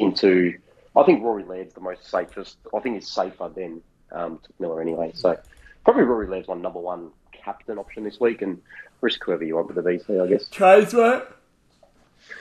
Into, 0.00 0.58
I 0.96 1.04
think 1.04 1.22
Rory 1.22 1.44
Laird's 1.44 1.72
the 1.74 1.80
most 1.80 2.10
safest. 2.10 2.56
I 2.74 2.80
think 2.80 2.96
he's 2.96 3.08
safer 3.08 3.48
than 3.54 3.80
um, 4.10 4.40
Miller 4.58 4.80
anyway. 4.82 5.12
So 5.14 5.38
probably 5.84 6.02
Rory 6.02 6.26
Laird's 6.26 6.48
my 6.48 6.54
number 6.54 6.80
one 6.80 7.12
captain 7.42 7.78
option 7.78 8.04
this 8.04 8.20
week, 8.20 8.42
and 8.42 8.60
risk 9.00 9.22
whoever 9.24 9.44
you 9.44 9.56
want 9.56 9.68
with 9.68 9.76
the 9.76 9.82
VC, 9.82 10.22
I 10.22 10.28
guess. 10.28 10.48
Trades, 10.48 10.94
mate. 10.94 11.22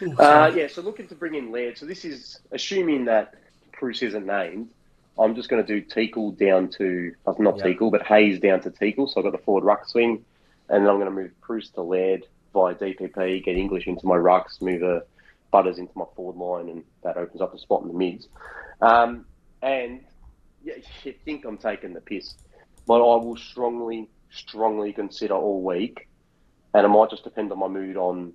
Ooh, 0.03 0.15
Uh, 0.17 0.51
yeah, 0.55 0.67
so 0.67 0.81
looking 0.81 1.07
to 1.07 1.15
bring 1.15 1.35
in 1.35 1.51
Laird. 1.51 1.77
So 1.77 1.85
this 1.85 2.05
is 2.05 2.39
assuming 2.51 3.05
that 3.05 3.35
Bruce 3.79 4.01
isn't 4.03 4.25
named. 4.25 4.69
I'm 5.19 5.35
just 5.35 5.49
going 5.49 5.63
to 5.65 5.79
do 5.81 5.85
Teakle 5.85 6.37
down 6.37 6.69
to, 6.69 7.13
uh, 7.27 7.33
not 7.39 7.57
Yeah. 7.57 7.65
Teakle, 7.65 7.91
but 7.91 8.03
Hayes 8.03 8.39
down 8.39 8.61
to 8.61 8.69
Teakle. 8.71 9.09
So 9.09 9.19
I've 9.19 9.25
got 9.25 9.31
the 9.31 9.43
forward 9.43 9.63
ruck 9.63 9.87
swing. 9.87 10.23
And 10.69 10.85
then 10.85 10.89
I'm 10.89 10.99
going 10.99 11.09
to 11.09 11.11
move 11.11 11.31
Bruce 11.45 11.69
to 11.71 11.81
Laird 11.81 12.25
via 12.53 12.75
DPP, 12.75 13.43
get 13.43 13.57
English 13.57 13.87
into 13.87 14.05
my 14.07 14.15
rucks, 14.15 14.61
move 14.61 14.83
a 14.83 15.03
Butters 15.51 15.79
into 15.79 15.91
my 15.97 16.05
forward 16.15 16.37
line, 16.37 16.69
and 16.69 16.83
that 17.03 17.17
opens 17.17 17.41
up 17.41 17.53
a 17.53 17.57
spot 17.59 17.81
in 17.81 17.89
the 17.89 17.93
mids. 17.93 18.29
Um, 18.81 19.25
and 19.61 19.99
yeah, 20.63 20.75
you 21.03 21.13
think 21.25 21.43
I'm 21.43 21.57
taking 21.57 21.93
the 21.93 21.99
piss, 21.99 22.35
but 22.87 22.95
I 23.01 23.17
will 23.21 23.35
strongly, 23.35 24.07
strongly 24.31 24.93
consider 24.93 25.33
all 25.33 25.61
week, 25.61 26.07
and 26.73 26.85
it 26.85 26.89
might 26.89 27.09
just 27.09 27.23
depend 27.23 27.51
on 27.51 27.59
my 27.59 27.67
mood 27.67 27.97
on 27.97 28.33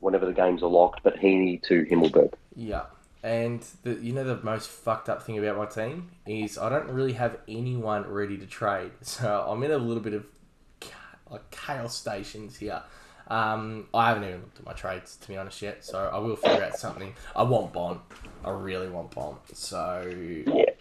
whenever 0.00 0.26
the 0.26 0.32
games 0.32 0.62
are 0.62 0.68
locked, 0.68 1.02
but 1.02 1.16
Heaney 1.16 1.62
to 1.64 1.84
Himmelberg. 1.84 2.32
Yeah, 2.54 2.84
and 3.22 3.64
the 3.82 3.94
you 3.94 4.12
know 4.12 4.24
the 4.24 4.42
most 4.42 4.68
fucked 4.68 5.08
up 5.08 5.22
thing 5.22 5.38
about 5.38 5.56
my 5.56 5.66
team 5.66 6.10
is 6.26 6.58
I 6.58 6.68
don't 6.68 6.88
really 6.88 7.14
have 7.14 7.38
anyone 7.48 8.08
ready 8.08 8.36
to 8.38 8.46
trade, 8.46 8.92
so 9.02 9.46
I'm 9.48 9.62
in 9.62 9.70
a 9.70 9.78
little 9.78 10.02
bit 10.02 10.14
of 10.14 10.26
like 11.30 11.50
chaos 11.50 11.94
stations 11.94 12.56
here. 12.56 12.82
Um, 13.26 13.88
I 13.92 14.08
haven't 14.08 14.24
even 14.24 14.40
looked 14.40 14.58
at 14.58 14.64
my 14.64 14.72
trades 14.72 15.16
to 15.16 15.28
be 15.28 15.36
honest 15.36 15.60
yet, 15.60 15.84
so 15.84 16.10
I 16.10 16.18
will 16.18 16.36
figure 16.36 16.64
out 16.64 16.76
something. 16.76 17.14
I 17.36 17.42
want 17.42 17.74
Bont, 17.74 18.00
I 18.42 18.50
really 18.50 18.88
want 18.88 19.14
Bont, 19.14 19.38
so 19.52 20.02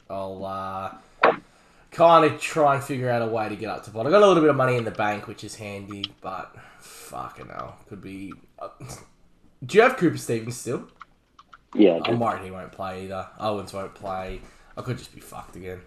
I'll 0.09 0.45
uh, 0.45 0.95
kind 1.91 2.25
of 2.25 2.39
try 2.39 2.75
and 2.75 2.83
figure 2.83 3.09
out 3.09 3.21
a 3.21 3.27
way 3.27 3.49
to 3.49 3.55
get 3.55 3.69
up 3.69 3.83
to 3.85 3.91
Bont. 3.91 4.07
I 4.07 4.11
got 4.11 4.21
a 4.21 4.27
little 4.27 4.41
bit 4.41 4.49
of 4.49 4.55
money 4.55 4.75
in 4.75 4.83
the 4.85 4.91
bank, 4.91 5.27
which 5.27 5.43
is 5.43 5.55
handy, 5.55 6.05
but 6.21 6.55
fucking 6.79 7.47
hell, 7.47 7.77
could 7.88 8.01
be. 8.01 8.33
Uh, 8.59 8.69
do 9.65 9.77
you 9.77 9.83
have 9.83 9.97
Cooper 9.97 10.17
Stephens 10.17 10.57
still? 10.57 10.88
Yeah, 11.73 11.95
I 11.95 11.99
do. 11.99 12.11
I'm 12.11 12.19
worried 12.19 12.43
he 12.43 12.51
won't 12.51 12.71
play 12.71 13.03
either. 13.05 13.27
Owens 13.39 13.73
won't 13.73 13.93
play. 13.95 14.41
I 14.75 14.81
could 14.81 14.97
just 14.97 15.13
be 15.13 15.21
fucked 15.21 15.55
again. 15.55 15.81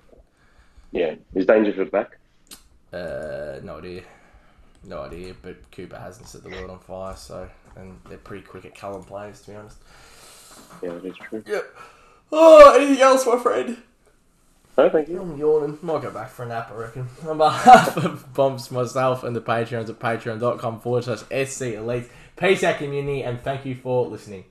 yeah. 0.93 1.15
Is 1.35 1.47
Dangerfield 1.47 1.91
back? 1.91 2.19
Uh, 2.93 3.61
no 3.63 3.79
idea. 3.79 4.03
No 4.85 5.03
idea. 5.03 5.35
But 5.41 5.71
Cooper 5.71 5.97
hasn't 5.99 6.27
set 6.27 6.43
the 6.43 6.51
world 6.51 6.71
on 6.71 6.81
fire, 6.81 7.15
so 7.17 7.49
and 7.77 7.99
they're 8.09 8.19
pretty 8.19 8.45
quick 8.45 8.65
at 8.65 8.75
Cullen 8.75 9.05
players, 9.05 9.43
to 9.43 9.51
be 9.51 9.57
honest. 9.57 9.79
Yeah, 10.83 10.99
that's 11.03 11.17
true. 11.19 11.43
Yep. 11.47 11.65
Oh, 12.33 12.75
anything 12.77 13.01
else, 13.03 13.27
my 13.27 13.39
friend? 13.39 13.77
No, 14.79 14.89
thank 14.89 15.09
you. 15.09 15.21
I'm 15.21 15.37
yawning. 15.37 15.79
Might 15.83 16.03
go 16.03 16.11
back 16.11 16.31
for 16.31 16.45
a 16.45 16.49
nap, 16.49 16.71
I 16.73 16.75
reckon. 16.75 17.07
On 17.29 17.37
behalf 17.37 17.97
of 18.05 18.33
Bumps, 18.33 18.71
myself, 18.71 19.23
and 19.25 19.37
the 19.37 19.41
Patreons 19.41 19.89
at 19.91 19.99
patreon.com 19.99 20.81
forward 20.81 21.05
slash 21.05 21.49
SC 21.49 21.63
Elite. 21.63 22.09
Peace 22.37 22.65
out, 22.65 22.79
community, 22.79 23.23
and 23.23 23.41
thank 23.41 23.67
you 23.67 23.75
for 23.75 24.07
listening. 24.07 24.45